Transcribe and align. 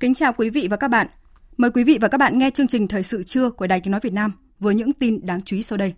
Kính 0.00 0.14
chào 0.14 0.32
quý 0.32 0.50
vị 0.50 0.68
và 0.70 0.76
các 0.76 0.88
bạn. 0.88 1.06
Mời 1.56 1.70
quý 1.70 1.84
vị 1.84 1.98
và 2.00 2.08
các 2.08 2.18
bạn 2.18 2.38
nghe 2.38 2.50
chương 2.50 2.66
trình 2.66 2.88
Thời 2.88 3.02
sự 3.02 3.22
trưa 3.22 3.50
của 3.50 3.66
Đài 3.66 3.80
Tiếng 3.80 3.90
Nói 3.90 4.00
Việt 4.00 4.12
Nam 4.12 4.32
với 4.58 4.74
những 4.74 4.92
tin 4.92 5.26
đáng 5.26 5.40
chú 5.42 5.56
ý 5.56 5.62
sau 5.62 5.78
đây. 5.78 5.94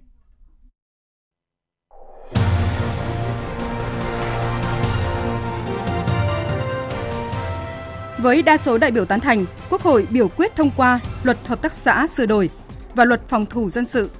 Với 8.18 8.42
đa 8.42 8.56
số 8.56 8.78
đại 8.78 8.90
biểu 8.90 9.04
tán 9.04 9.20
thành, 9.20 9.44
Quốc 9.70 9.82
hội 9.82 10.06
biểu 10.10 10.28
quyết 10.28 10.56
thông 10.56 10.70
qua 10.76 11.00
luật 11.22 11.38
hợp 11.46 11.62
tác 11.62 11.72
xã 11.72 12.06
sửa 12.06 12.26
đổi 12.26 12.50
và 12.94 13.04
luật 13.04 13.28
phòng 13.28 13.46
thủ 13.46 13.70
dân 13.70 13.86
sự. 13.86 14.10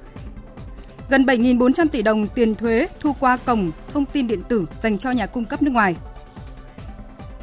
Gần 1.09 1.25
7.400 1.25 1.87
tỷ 1.87 2.01
đồng 2.01 2.27
tiền 2.27 2.55
thuế 2.55 2.87
thu 2.99 3.13
qua 3.19 3.37
cổng 3.37 3.71
thông 3.87 4.05
tin 4.05 4.27
điện 4.27 4.41
tử 4.49 4.65
dành 4.83 4.97
cho 4.97 5.11
nhà 5.11 5.25
cung 5.25 5.45
cấp 5.45 5.61
nước 5.61 5.71
ngoài– 5.71 5.95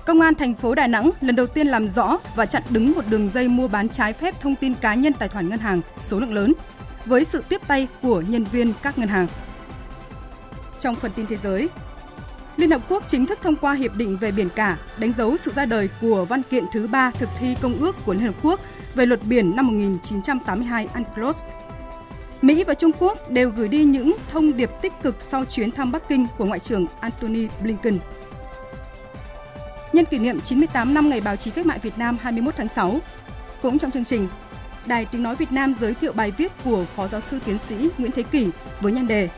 Công 0.09 0.20
an 0.20 0.34
thành 0.34 0.55
phố 0.55 0.75
Đà 0.75 0.87
Nẵng 0.87 1.11
lần 1.20 1.37
đầu 1.37 1.47
tiên 1.47 1.67
làm 1.67 1.89
rõ 1.89 2.19
và 2.34 2.47
chặn 2.47 2.62
đứng 2.70 2.92
một 2.92 3.03
đường 3.09 3.28
dây 3.28 3.48
mua 3.48 3.69
bán 3.69 3.89
trái 3.89 4.12
phép 4.12 4.41
thông 4.41 4.55
tin 4.55 4.75
cá 4.75 4.95
nhân 4.95 5.12
tài 5.12 5.28
khoản 5.28 5.48
ngân 5.48 5.59
hàng 5.59 5.81
số 6.01 6.20
lượng 6.20 6.33
lớn 6.33 6.53
với 7.06 7.25
sự 7.25 7.42
tiếp 7.48 7.61
tay 7.67 7.89
của 8.03 8.20
nhân 8.29 8.45
viên 8.45 8.73
các 8.83 8.98
ngân 8.98 9.09
hàng. 9.09 9.27
Trong 10.79 10.95
phần 10.95 11.12
tin 11.17 11.27
thế 11.27 11.36
giới, 11.36 11.69
Liên 12.56 12.70
Hợp 12.70 12.83
Quốc 12.89 13.05
chính 13.09 13.27
thức 13.27 13.39
thông 13.42 13.56
qua 13.56 13.75
Hiệp 13.75 13.95
định 13.95 14.17
về 14.17 14.31
biển 14.31 14.48
cả, 14.55 14.79
đánh 14.98 15.12
dấu 15.12 15.36
sự 15.36 15.53
ra 15.53 15.64
đời 15.64 15.89
của 16.01 16.25
văn 16.25 16.42
kiện 16.51 16.64
thứ 16.73 16.86
ba 16.86 17.11
thực 17.11 17.29
thi 17.39 17.56
Công 17.61 17.77
ước 17.81 17.97
của 18.05 18.12
Liên 18.12 18.27
Hợp 18.27 18.34
Quốc 18.42 18.61
về 18.95 19.06
luật 19.06 19.20
biển 19.25 19.56
năm 19.56 19.67
1982 19.67 20.89
UNCLOS. 20.95 21.45
Mỹ 22.42 22.64
và 22.64 22.75
Trung 22.75 22.92
Quốc 22.98 23.31
đều 23.31 23.51
gửi 23.51 23.69
đi 23.69 23.84
những 23.84 24.17
thông 24.31 24.56
điệp 24.56 24.70
tích 24.83 24.92
cực 25.03 25.14
sau 25.19 25.45
chuyến 25.45 25.70
thăm 25.70 25.92
Bắc 25.92 26.09
Kinh 26.09 26.27
của 26.39 26.45
Ngoại 26.45 26.61
trưởng 26.61 26.86
Antony 27.01 27.48
Blinken 27.62 27.98
nhân 29.92 30.05
kỷ 30.05 30.19
niệm 30.19 30.41
98 30.41 30.94
năm 30.94 31.08
Ngày 31.08 31.20
báo 31.20 31.36
chí 31.36 31.50
cách 31.50 31.67
mạng 31.67 31.78
Việt 31.83 31.98
Nam 31.98 32.19
21 32.20 32.56
tháng 32.56 32.69
6. 32.69 33.00
Cũng 33.62 33.78
trong 33.78 33.91
chương 33.91 34.05
trình, 34.05 34.28
Đài 34.86 35.05
Tiếng 35.05 35.22
Nói 35.22 35.36
Việt 35.36 35.53
Nam 35.53 35.75
giới 35.75 35.95
thiệu 35.95 36.12
bài 36.12 36.30
viết 36.30 36.53
của 36.64 36.84
Phó 36.84 37.06
Giáo 37.06 37.20
sư 37.20 37.39
Tiến 37.45 37.58
sĩ 37.58 37.89
Nguyễn 37.98 38.12
Thế 38.12 38.22
Kỷ 38.22 38.48
với 38.80 38.92
nhan 38.92 39.08
đề 39.08 39.28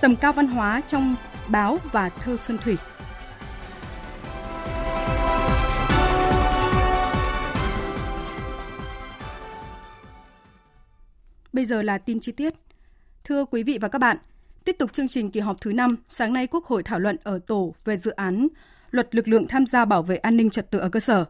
Tầm 0.00 0.16
cao 0.16 0.32
văn 0.32 0.46
hóa 0.46 0.80
trong 0.86 1.16
báo 1.48 1.78
và 1.92 2.08
thơ 2.08 2.36
Xuân 2.36 2.58
Thủy. 2.58 2.76
Bây 11.52 11.64
giờ 11.64 11.82
là 11.82 11.98
tin 11.98 12.20
chi 12.20 12.32
tiết. 12.32 12.54
Thưa 13.24 13.44
quý 13.44 13.62
vị 13.62 13.78
và 13.80 13.88
các 13.88 13.98
bạn, 13.98 14.16
tiếp 14.64 14.76
tục 14.78 14.92
chương 14.92 15.08
trình 15.08 15.30
kỳ 15.30 15.40
họp 15.40 15.60
thứ 15.60 15.72
5, 15.72 15.96
sáng 16.08 16.32
nay 16.32 16.46
Quốc 16.46 16.64
hội 16.64 16.82
thảo 16.82 16.98
luận 16.98 17.16
ở 17.22 17.38
tổ 17.46 17.74
về 17.84 17.96
dự 17.96 18.10
án 18.10 18.48
luật 18.90 19.14
lực 19.14 19.28
lượng 19.28 19.48
tham 19.48 19.66
gia 19.66 19.84
bảo 19.84 20.02
vệ 20.02 20.16
an 20.16 20.36
ninh 20.36 20.50
trật 20.50 20.70
tự 20.70 20.78
ở 20.78 20.88
cơ 20.88 21.00
sở. 21.00 21.24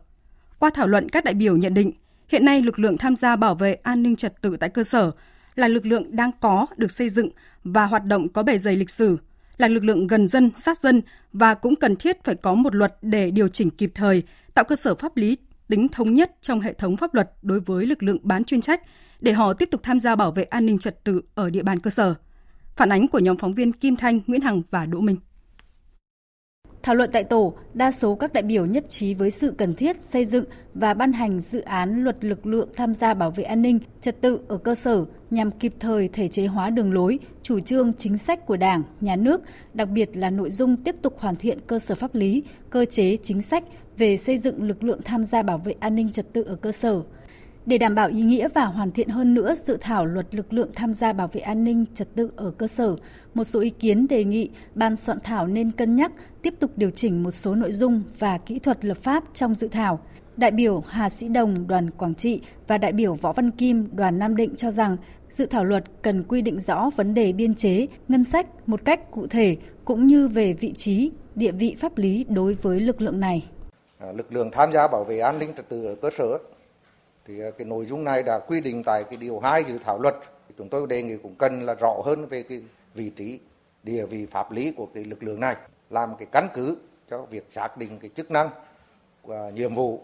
Qua 0.58 0.70
thảo 0.74 0.86
luận, 0.86 1.08
các 1.08 1.24
đại 1.24 1.34
biểu 1.34 1.56
nhận 1.56 1.74
định, 1.74 1.92
hiện 2.28 2.44
nay 2.44 2.62
lực 2.62 2.78
lượng 2.78 2.98
tham 2.98 3.16
gia 3.16 3.36
bảo 3.36 3.54
vệ 3.54 3.74
an 3.74 4.02
ninh 4.02 4.16
trật 4.16 4.42
tự 4.42 4.56
tại 4.56 4.70
cơ 4.70 4.84
sở 4.84 5.10
là 5.54 5.68
lực 5.68 5.86
lượng 5.86 6.16
đang 6.16 6.30
có, 6.40 6.66
được 6.76 6.90
xây 6.90 7.08
dựng 7.08 7.28
và 7.64 7.86
hoạt 7.86 8.04
động 8.04 8.28
có 8.28 8.42
bề 8.42 8.58
dày 8.58 8.76
lịch 8.76 8.90
sử, 8.90 9.16
là 9.56 9.68
lực 9.68 9.84
lượng 9.84 10.06
gần 10.06 10.28
dân, 10.28 10.50
sát 10.54 10.80
dân 10.80 11.02
và 11.32 11.54
cũng 11.54 11.76
cần 11.76 11.96
thiết 11.96 12.24
phải 12.24 12.34
có 12.34 12.54
một 12.54 12.74
luật 12.74 12.96
để 13.02 13.30
điều 13.30 13.48
chỉnh 13.48 13.70
kịp 13.70 13.92
thời, 13.94 14.22
tạo 14.54 14.64
cơ 14.64 14.76
sở 14.76 14.94
pháp 14.94 15.16
lý 15.16 15.36
tính 15.68 15.88
thống 15.88 16.14
nhất 16.14 16.36
trong 16.40 16.60
hệ 16.60 16.72
thống 16.72 16.96
pháp 16.96 17.14
luật 17.14 17.30
đối 17.42 17.60
với 17.60 17.86
lực 17.86 18.02
lượng 18.02 18.18
bán 18.22 18.44
chuyên 18.44 18.60
trách 18.60 18.82
để 19.20 19.32
họ 19.32 19.52
tiếp 19.52 19.68
tục 19.70 19.80
tham 19.82 20.00
gia 20.00 20.16
bảo 20.16 20.32
vệ 20.32 20.42
an 20.44 20.66
ninh 20.66 20.78
trật 20.78 21.04
tự 21.04 21.20
ở 21.34 21.50
địa 21.50 21.62
bàn 21.62 21.80
cơ 21.80 21.90
sở. 21.90 22.14
Phản 22.76 22.88
ánh 22.88 23.08
của 23.08 23.18
nhóm 23.18 23.36
phóng 23.36 23.52
viên 23.52 23.72
Kim 23.72 23.96
Thanh, 23.96 24.20
Nguyễn 24.26 24.40
Hằng 24.40 24.62
và 24.70 24.86
Đỗ 24.86 25.00
Minh. 25.00 25.16
Thảo 26.82 26.94
luận 26.94 27.10
tại 27.12 27.24
tổ, 27.24 27.54
đa 27.74 27.90
số 27.90 28.14
các 28.14 28.32
đại 28.32 28.42
biểu 28.42 28.66
nhất 28.66 28.88
trí 28.88 29.14
với 29.14 29.30
sự 29.30 29.54
cần 29.58 29.74
thiết 29.74 30.00
xây 30.00 30.24
dựng 30.24 30.44
và 30.74 30.94
ban 30.94 31.12
hành 31.12 31.40
dự 31.40 31.60
án 31.60 32.04
luật 32.04 32.24
lực 32.24 32.46
lượng 32.46 32.68
tham 32.76 32.94
gia 32.94 33.14
bảo 33.14 33.30
vệ 33.30 33.44
an 33.44 33.62
ninh, 33.62 33.78
trật 34.00 34.20
tự 34.20 34.40
ở 34.48 34.58
cơ 34.58 34.74
sở 34.74 35.04
nhằm 35.30 35.50
kịp 35.50 35.74
thời 35.80 36.08
thể 36.08 36.28
chế 36.28 36.46
hóa 36.46 36.70
đường 36.70 36.92
lối, 36.92 37.18
chủ 37.42 37.60
trương 37.60 37.92
chính 37.98 38.18
sách 38.18 38.46
của 38.46 38.56
Đảng, 38.56 38.82
Nhà 39.00 39.16
nước, 39.16 39.40
đặc 39.74 39.88
biệt 39.88 40.16
là 40.16 40.30
nội 40.30 40.50
dung 40.50 40.76
tiếp 40.76 40.96
tục 41.02 41.18
hoàn 41.18 41.36
thiện 41.36 41.58
cơ 41.66 41.78
sở 41.78 41.94
pháp 41.94 42.14
lý, 42.14 42.42
cơ 42.70 42.84
chế 42.84 43.16
chính 43.22 43.42
sách 43.42 43.64
về 43.98 44.16
xây 44.16 44.38
dựng 44.38 44.62
lực 44.62 44.84
lượng 44.84 45.00
tham 45.04 45.24
gia 45.24 45.42
bảo 45.42 45.58
vệ 45.58 45.74
an 45.80 45.94
ninh 45.94 46.12
trật 46.12 46.32
tự 46.32 46.42
ở 46.42 46.56
cơ 46.56 46.72
sở– 46.72 47.02
để 47.68 47.78
đảm 47.78 47.94
bảo 47.94 48.08
ý 48.08 48.22
nghĩa 48.22 48.48
và 48.54 48.64
hoàn 48.64 48.92
thiện 48.92 49.08
hơn 49.08 49.34
nữa 49.34 49.54
dự 49.54 49.78
thảo 49.80 50.06
luật 50.06 50.34
lực 50.34 50.52
lượng 50.52 50.70
tham 50.74 50.94
gia 50.94 51.12
bảo 51.12 51.28
vệ 51.32 51.40
an 51.40 51.64
ninh 51.64 51.84
trật 51.94 52.08
tự 52.14 52.30
ở 52.36 52.50
cơ 52.50 52.66
sở, 52.66 52.96
một 53.34 53.44
số 53.44 53.60
ý 53.60 53.70
kiến 53.70 54.06
đề 54.08 54.24
nghị 54.24 54.50
ban 54.74 54.96
soạn 54.96 55.18
thảo 55.24 55.46
nên 55.46 55.70
cân 55.70 55.96
nhắc 55.96 56.12
tiếp 56.42 56.54
tục 56.60 56.70
điều 56.76 56.90
chỉnh 56.90 57.22
một 57.22 57.30
số 57.30 57.54
nội 57.54 57.72
dung 57.72 58.02
và 58.18 58.38
kỹ 58.38 58.58
thuật 58.58 58.84
lập 58.84 58.96
pháp 59.02 59.24
trong 59.34 59.54
dự 59.54 59.68
thảo. 59.68 60.00
Đại 60.36 60.50
biểu 60.50 60.82
Hà 60.88 61.10
Sĩ 61.10 61.28
Đồng, 61.28 61.66
đoàn 61.66 61.90
Quảng 61.90 62.14
Trị 62.14 62.40
và 62.66 62.78
đại 62.78 62.92
biểu 62.92 63.14
Võ 63.14 63.32
Văn 63.32 63.50
Kim, 63.50 63.88
đoàn 63.92 64.18
Nam 64.18 64.36
Định 64.36 64.54
cho 64.56 64.70
rằng 64.70 64.96
dự 65.28 65.46
thảo 65.46 65.64
luật 65.64 65.84
cần 66.02 66.22
quy 66.22 66.42
định 66.42 66.60
rõ 66.60 66.90
vấn 66.96 67.14
đề 67.14 67.32
biên 67.32 67.54
chế, 67.54 67.86
ngân 68.08 68.24
sách 68.24 68.46
một 68.68 68.84
cách 68.84 69.10
cụ 69.10 69.26
thể 69.26 69.56
cũng 69.84 70.06
như 70.06 70.28
về 70.28 70.52
vị 70.52 70.72
trí, 70.76 71.10
địa 71.34 71.52
vị 71.52 71.74
pháp 71.78 71.98
lý 71.98 72.24
đối 72.28 72.54
với 72.54 72.80
lực 72.80 73.00
lượng 73.00 73.20
này. 73.20 73.44
Lực 74.14 74.32
lượng 74.32 74.50
tham 74.52 74.72
gia 74.72 74.88
bảo 74.88 75.04
vệ 75.04 75.18
an 75.18 75.38
ninh 75.38 75.52
trật 75.56 75.68
tự 75.68 75.84
ở 75.84 75.94
cơ 76.02 76.10
sở 76.18 76.38
thì 77.28 77.40
ờ, 77.40 77.50
cái 77.50 77.64
nội 77.64 77.86
dung 77.86 78.04
này 78.04 78.22
đã 78.22 78.38
quy 78.38 78.60
định 78.60 78.82
tại 78.86 79.04
cái 79.04 79.16
điều 79.16 79.38
2 79.38 79.64
dự 79.64 79.78
thảo 79.84 79.98
luật. 79.98 80.14
Chúng 80.58 80.68
tôi 80.68 80.86
đề 80.86 81.02
nghị 81.02 81.16
cũng 81.16 81.34
cần 81.34 81.66
là 81.66 81.74
rõ 81.74 81.94
hơn 82.04 82.26
về 82.26 82.42
cái 82.42 82.62
vị 82.94 83.10
trí, 83.10 83.40
địa 83.82 84.06
vị 84.06 84.26
pháp 84.26 84.52
lý 84.52 84.72
của 84.76 84.86
cái 84.94 85.04
lực 85.04 85.22
lượng 85.22 85.40
này. 85.40 85.56
Làm 85.90 86.14
cái 86.18 86.26
căn 86.32 86.48
cứ 86.54 86.76
cho 87.10 87.22
việc 87.22 87.44
xác 87.48 87.76
định 87.76 87.98
cái 87.98 88.10
chức 88.16 88.30
năng 88.30 88.50
và 89.22 89.50
nhiệm 89.50 89.74
vụ, 89.74 90.00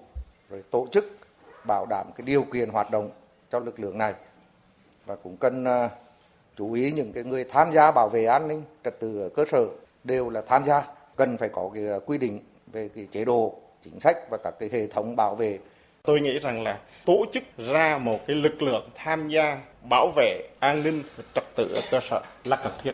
rồi 0.51 0.63
tổ 0.71 0.87
chức, 0.93 1.19
bảo 1.67 1.87
đảm 1.91 2.07
cái 2.17 2.25
điều 2.25 2.43
kiện 2.43 2.69
hoạt 2.69 2.91
động 2.91 3.11
cho 3.53 3.59
lực 3.59 3.81
lượng 3.81 3.99
này. 3.99 4.15
Và 5.07 5.17
cũng 5.17 5.37
cần 5.37 5.65
ờ, 5.65 5.89
chú 6.57 6.73
ý 6.73 6.93
những 6.93 7.13
cái 7.13 7.25
người 7.25 7.45
tham 7.45 7.73
gia 7.73 7.91
bảo 7.91 8.09
vệ 8.09 8.25
an 8.25 8.49
ninh 8.49 8.63
trật 8.85 9.01
tự 9.01 9.21
ở 9.21 9.29
cơ 9.29 9.45
sở 9.51 9.67
đều 10.05 10.31
là 10.31 10.43
tham 10.47 10.65
gia. 10.65 10.87
Cần 11.17 11.37
phải 11.37 11.49
có 11.49 11.71
cái 11.75 11.87
ờ, 11.87 12.01
quy 12.07 12.19
định 12.19 12.41
về 12.73 12.89
cái 12.95 13.09
chế 13.13 13.25
độ, 13.25 13.55
chính 13.85 14.01
sách 14.01 14.17
và 14.31 14.39
các 14.45 14.55
cái 14.59 14.69
hệ 14.73 14.87
thống 14.87 15.17
bảo 15.17 15.35
vệ 15.35 15.59
Tôi 16.07 16.21
nghĩ 16.21 16.39
rằng 16.39 16.63
là 16.63 16.79
tổ 17.05 17.25
chức 17.33 17.43
ra 17.59 17.99
một 17.99 18.27
cái 18.27 18.37
lực 18.37 18.63
lượng 18.63 18.89
tham 18.95 19.29
gia 19.29 19.59
bảo 19.91 20.13
vệ 20.17 20.49
an 20.61 20.83
ninh 20.83 21.03
và 21.17 21.25
trật 21.35 21.45
tự 21.57 21.75
ở 21.75 21.81
cơ 21.91 22.01
sở 22.01 22.21
là 22.45 22.57
cần 22.57 22.73
thiết. 22.83 22.93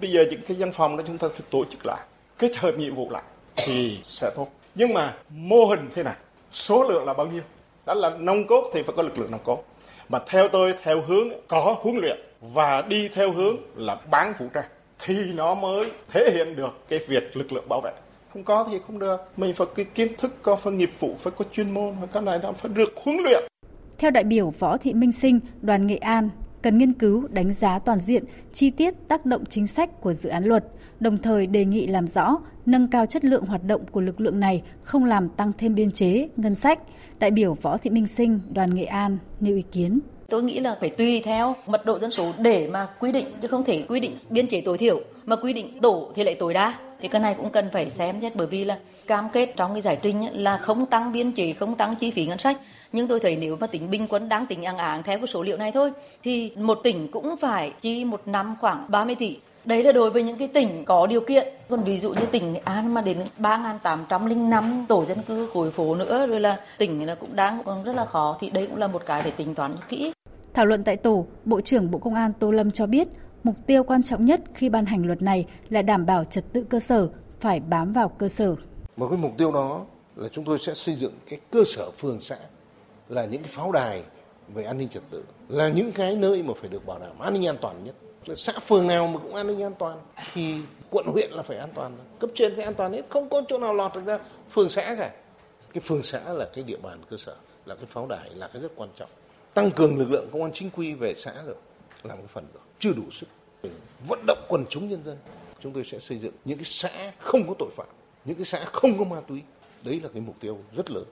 Bây 0.00 0.10
giờ 0.10 0.24
những 0.30 0.40
cái 0.48 0.56
văn 0.60 0.72
phòng 0.72 0.96
đó 0.96 1.04
chúng 1.06 1.18
ta 1.18 1.28
phải 1.28 1.40
tổ 1.50 1.64
chức 1.64 1.86
lại, 1.86 2.00
kết 2.38 2.56
hợp 2.56 2.72
nhiệm 2.78 2.94
vụ 2.94 3.10
lại 3.10 3.22
thì 3.56 4.00
sẽ 4.04 4.30
tốt. 4.36 4.48
Nhưng 4.74 4.94
mà 4.94 5.16
mô 5.28 5.64
hình 5.64 5.90
thế 5.94 6.02
này, 6.02 6.14
số 6.52 6.84
lượng 6.88 7.04
là 7.04 7.14
bao 7.14 7.26
nhiêu? 7.26 7.42
Đó 7.86 7.94
là 7.94 8.10
nông 8.18 8.46
cốt 8.46 8.70
thì 8.74 8.82
phải 8.82 8.94
có 8.96 9.02
lực 9.02 9.18
lượng 9.18 9.30
nông 9.30 9.44
cốt. 9.44 9.64
Mà 10.08 10.18
theo 10.26 10.48
tôi 10.48 10.74
theo 10.82 11.02
hướng 11.02 11.28
có 11.48 11.76
huấn 11.80 11.96
luyện 11.96 12.18
và 12.40 12.82
đi 12.82 13.08
theo 13.08 13.32
hướng 13.32 13.56
là 13.76 13.94
bán 14.10 14.32
vũ 14.38 14.46
trang 14.54 14.68
thì 14.98 15.14
nó 15.14 15.54
mới 15.54 15.90
thể 16.12 16.30
hiện 16.34 16.56
được 16.56 16.72
cái 16.88 16.98
việc 17.08 17.36
lực 17.36 17.52
lượng 17.52 17.68
bảo 17.68 17.80
vệ 17.80 17.92
không 18.32 18.44
có 18.44 18.66
thì 18.70 18.78
không 18.86 18.98
được 18.98 19.16
mình 19.36 19.54
phải 19.54 19.66
cái 19.76 19.86
kiến 19.94 20.08
thức 20.18 20.34
có 20.42 20.56
phải 20.56 20.72
nghiệp 20.72 20.90
vụ 20.98 21.14
phải 21.18 21.32
có 21.36 21.44
chuyên 21.52 21.70
môn 21.70 21.94
và 22.00 22.06
cái 22.06 22.22
này 22.22 22.38
nó 22.42 22.52
phải 22.52 22.70
được 22.74 22.92
huấn 23.04 23.16
luyện 23.24 23.50
theo 24.00 24.10
đại 24.10 24.24
biểu 24.24 24.52
Võ 24.58 24.76
Thị 24.76 24.94
Minh 24.94 25.12
Sinh, 25.12 25.40
đoàn 25.60 25.86
Nghệ 25.86 25.96
An, 25.96 26.30
cần 26.62 26.78
nghiên 26.78 26.92
cứu 26.92 27.28
đánh 27.30 27.52
giá 27.52 27.78
toàn 27.78 27.98
diện, 27.98 28.24
chi 28.52 28.70
tiết 28.70 28.94
tác 29.08 29.26
động 29.26 29.44
chính 29.48 29.66
sách 29.66 30.00
của 30.00 30.12
dự 30.12 30.28
án 30.28 30.44
luật, 30.44 30.64
đồng 31.00 31.18
thời 31.18 31.46
đề 31.46 31.64
nghị 31.64 31.86
làm 31.86 32.06
rõ, 32.06 32.36
nâng 32.66 32.88
cao 32.88 33.06
chất 33.06 33.24
lượng 33.24 33.44
hoạt 33.44 33.64
động 33.64 33.84
của 33.90 34.00
lực 34.00 34.20
lượng 34.20 34.40
này, 34.40 34.62
không 34.82 35.04
làm 35.04 35.28
tăng 35.28 35.52
thêm 35.58 35.74
biên 35.74 35.92
chế, 35.92 36.28
ngân 36.36 36.54
sách. 36.54 36.78
Đại 37.18 37.30
biểu 37.30 37.54
Võ 37.62 37.76
Thị 37.76 37.90
Minh 37.90 38.06
Sinh, 38.06 38.40
đoàn 38.52 38.74
Nghệ 38.74 38.84
An 38.84 39.18
nêu 39.40 39.56
ý 39.56 39.62
kiến. 39.72 40.00
Tôi 40.28 40.42
nghĩ 40.42 40.60
là 40.60 40.76
phải 40.80 40.90
tùy 40.90 41.22
theo 41.24 41.56
mật 41.66 41.86
độ 41.86 41.98
dân 41.98 42.10
số 42.10 42.32
để 42.38 42.68
mà 42.72 42.88
quy 43.00 43.12
định 43.12 43.26
chứ 43.42 43.48
không 43.48 43.64
thể 43.64 43.84
quy 43.88 44.00
định 44.00 44.16
biên 44.30 44.46
chế 44.46 44.60
tối 44.60 44.78
thiểu 44.78 45.00
mà 45.26 45.36
quy 45.36 45.52
định 45.52 45.80
tổ 45.80 46.12
thì 46.14 46.24
lại 46.24 46.34
tối 46.34 46.54
đa 46.54 46.89
thì 47.02 47.08
cái 47.08 47.20
này 47.20 47.34
cũng 47.34 47.50
cần 47.50 47.68
phải 47.72 47.90
xem 47.90 48.20
xét 48.20 48.36
bởi 48.36 48.46
vì 48.46 48.64
là 48.64 48.78
cam 49.06 49.28
kết 49.32 49.52
trong 49.56 49.72
cái 49.72 49.80
giải 49.80 49.98
trình 50.02 50.26
là 50.32 50.56
không 50.56 50.86
tăng 50.86 51.12
biên 51.12 51.32
chế, 51.32 51.52
không 51.52 51.76
tăng 51.76 51.94
chi 51.96 52.10
phí 52.10 52.26
ngân 52.26 52.38
sách. 52.38 52.56
Nhưng 52.92 53.08
tôi 53.08 53.20
thấy 53.20 53.36
nếu 53.36 53.56
mà 53.56 53.66
tính 53.66 53.90
bình 53.90 54.06
quân 54.08 54.28
đáng 54.28 54.46
tính 54.46 54.62
áng 54.62 54.78
áng 54.78 55.02
theo 55.02 55.18
cái 55.18 55.26
số 55.26 55.42
liệu 55.42 55.56
này 55.56 55.72
thôi 55.72 55.92
thì 56.22 56.52
một 56.56 56.80
tỉnh 56.82 57.08
cũng 57.08 57.36
phải 57.36 57.72
chi 57.80 58.04
một 58.04 58.22
năm 58.26 58.56
khoảng 58.60 58.86
30 58.88 59.14
tỷ 59.14 59.36
Đấy 59.64 59.82
là 59.82 59.92
đối 59.92 60.10
với 60.10 60.22
những 60.22 60.36
cái 60.38 60.48
tỉnh 60.48 60.84
có 60.84 61.06
điều 61.06 61.20
kiện. 61.20 61.48
Còn 61.68 61.84
ví 61.84 61.98
dụ 61.98 62.10
như 62.10 62.26
tỉnh 62.32 62.52
Nghệ 62.52 62.60
An 62.64 62.94
mà 62.94 63.00
đến 63.00 63.18
3.805 63.38 64.86
tổ 64.88 65.04
dân 65.04 65.22
cư 65.22 65.50
khối 65.54 65.70
phố 65.70 65.94
nữa 65.94 66.26
rồi 66.26 66.40
là 66.40 66.60
tỉnh 66.78 67.06
là 67.06 67.14
cũng 67.14 67.36
đang 67.36 67.62
cũng 67.64 67.82
rất 67.84 67.96
là 67.96 68.04
khó 68.04 68.36
thì 68.40 68.50
đây 68.50 68.66
cũng 68.66 68.78
là 68.78 68.86
một 68.86 69.02
cái 69.06 69.22
phải 69.22 69.30
tính 69.30 69.54
toán 69.54 69.72
kỹ. 69.88 70.12
Thảo 70.54 70.66
luận 70.66 70.84
tại 70.84 70.96
tổ, 70.96 71.26
Bộ 71.44 71.60
trưởng 71.60 71.90
Bộ 71.90 71.98
Công 71.98 72.14
an 72.14 72.32
Tô 72.38 72.50
Lâm 72.50 72.70
cho 72.70 72.86
biết 72.86 73.08
mục 73.44 73.56
tiêu 73.66 73.82
quan 73.84 74.02
trọng 74.02 74.24
nhất 74.24 74.40
khi 74.54 74.68
ban 74.68 74.86
hành 74.86 75.06
luật 75.06 75.22
này 75.22 75.46
là 75.68 75.82
đảm 75.82 76.06
bảo 76.06 76.24
trật 76.24 76.44
tự 76.52 76.64
cơ 76.70 76.80
sở, 76.80 77.08
phải 77.40 77.60
bám 77.60 77.92
vào 77.92 78.08
cơ 78.08 78.28
sở. 78.28 78.54
Một 78.96 79.08
cái 79.08 79.18
mục 79.18 79.32
tiêu 79.38 79.52
đó 79.52 79.84
là 80.16 80.28
chúng 80.28 80.44
tôi 80.44 80.58
sẽ 80.58 80.74
xây 80.74 80.94
dựng 80.94 81.12
cái 81.28 81.40
cơ 81.50 81.64
sở 81.66 81.90
phường 81.90 82.20
xã 82.20 82.36
là 83.08 83.24
những 83.24 83.42
cái 83.42 83.50
pháo 83.52 83.72
đài 83.72 84.02
về 84.54 84.64
an 84.64 84.78
ninh 84.78 84.88
trật 84.88 85.02
tự, 85.10 85.24
là 85.48 85.68
những 85.68 85.92
cái 85.92 86.16
nơi 86.16 86.42
mà 86.42 86.54
phải 86.60 86.68
được 86.68 86.86
bảo 86.86 86.98
đảm 86.98 87.18
an 87.18 87.32
ninh 87.34 87.46
an 87.46 87.56
toàn 87.60 87.84
nhất. 87.84 87.94
Xã 88.36 88.52
phường 88.52 88.86
nào 88.86 89.06
mà 89.06 89.18
cũng 89.18 89.34
an 89.34 89.46
ninh 89.46 89.62
an 89.62 89.74
toàn 89.78 89.98
thì 90.32 90.54
quận 90.90 91.06
huyện 91.06 91.30
là 91.30 91.42
phải 91.42 91.56
an 91.56 91.70
toàn. 91.74 91.96
Cấp 92.18 92.30
trên 92.34 92.56
sẽ 92.56 92.62
an 92.62 92.74
toàn 92.74 92.92
hết 92.92 93.02
không 93.08 93.28
có 93.28 93.42
chỗ 93.48 93.58
nào 93.58 93.74
lọt 93.74 93.94
được 93.94 94.04
ra 94.06 94.18
phường 94.50 94.68
xã 94.68 94.94
cả. 94.98 95.10
Cái 95.72 95.80
phường 95.80 96.02
xã 96.02 96.32
là 96.32 96.48
cái 96.54 96.64
địa 96.64 96.76
bàn 96.76 97.00
cơ 97.10 97.16
sở 97.16 97.36
là 97.66 97.74
cái 97.74 97.86
pháo 97.86 98.06
đài 98.06 98.30
là 98.34 98.48
cái 98.52 98.62
rất 98.62 98.72
quan 98.76 98.90
trọng. 98.96 99.10
Tăng 99.54 99.70
cường 99.70 99.98
lực 99.98 100.10
lượng 100.10 100.28
công 100.32 100.42
an 100.42 100.50
chính 100.54 100.70
quy 100.70 100.94
về 100.94 101.14
xã 101.14 101.32
rồi 101.46 101.56
làm 102.02 102.18
cái 102.18 102.26
phần 102.26 102.46
đó 102.54 102.60
chưa 102.80 102.92
đủ 102.92 103.10
sức 103.10 103.26
để 103.62 103.70
vận 104.08 104.26
động 104.26 104.38
quần 104.48 104.64
chúng 104.68 104.88
nhân 104.88 105.04
dân 105.04 105.16
chúng 105.60 105.72
tôi 105.72 105.84
sẽ 105.84 105.98
xây 105.98 106.18
dựng 106.18 106.32
những 106.44 106.58
cái 106.58 106.64
xã 106.64 106.90
không 107.18 107.48
có 107.48 107.54
tội 107.58 107.70
phạm 107.76 107.86
những 108.24 108.36
cái 108.36 108.44
xã 108.44 108.64
không 108.64 108.98
có 108.98 109.04
ma 109.04 109.20
túy. 109.28 109.42
Đấy 109.84 110.00
là 110.02 110.08
cái 110.14 110.22
mục 110.26 110.36
tiêu 110.40 110.58
rất 110.76 110.90
lớn. 110.90 111.04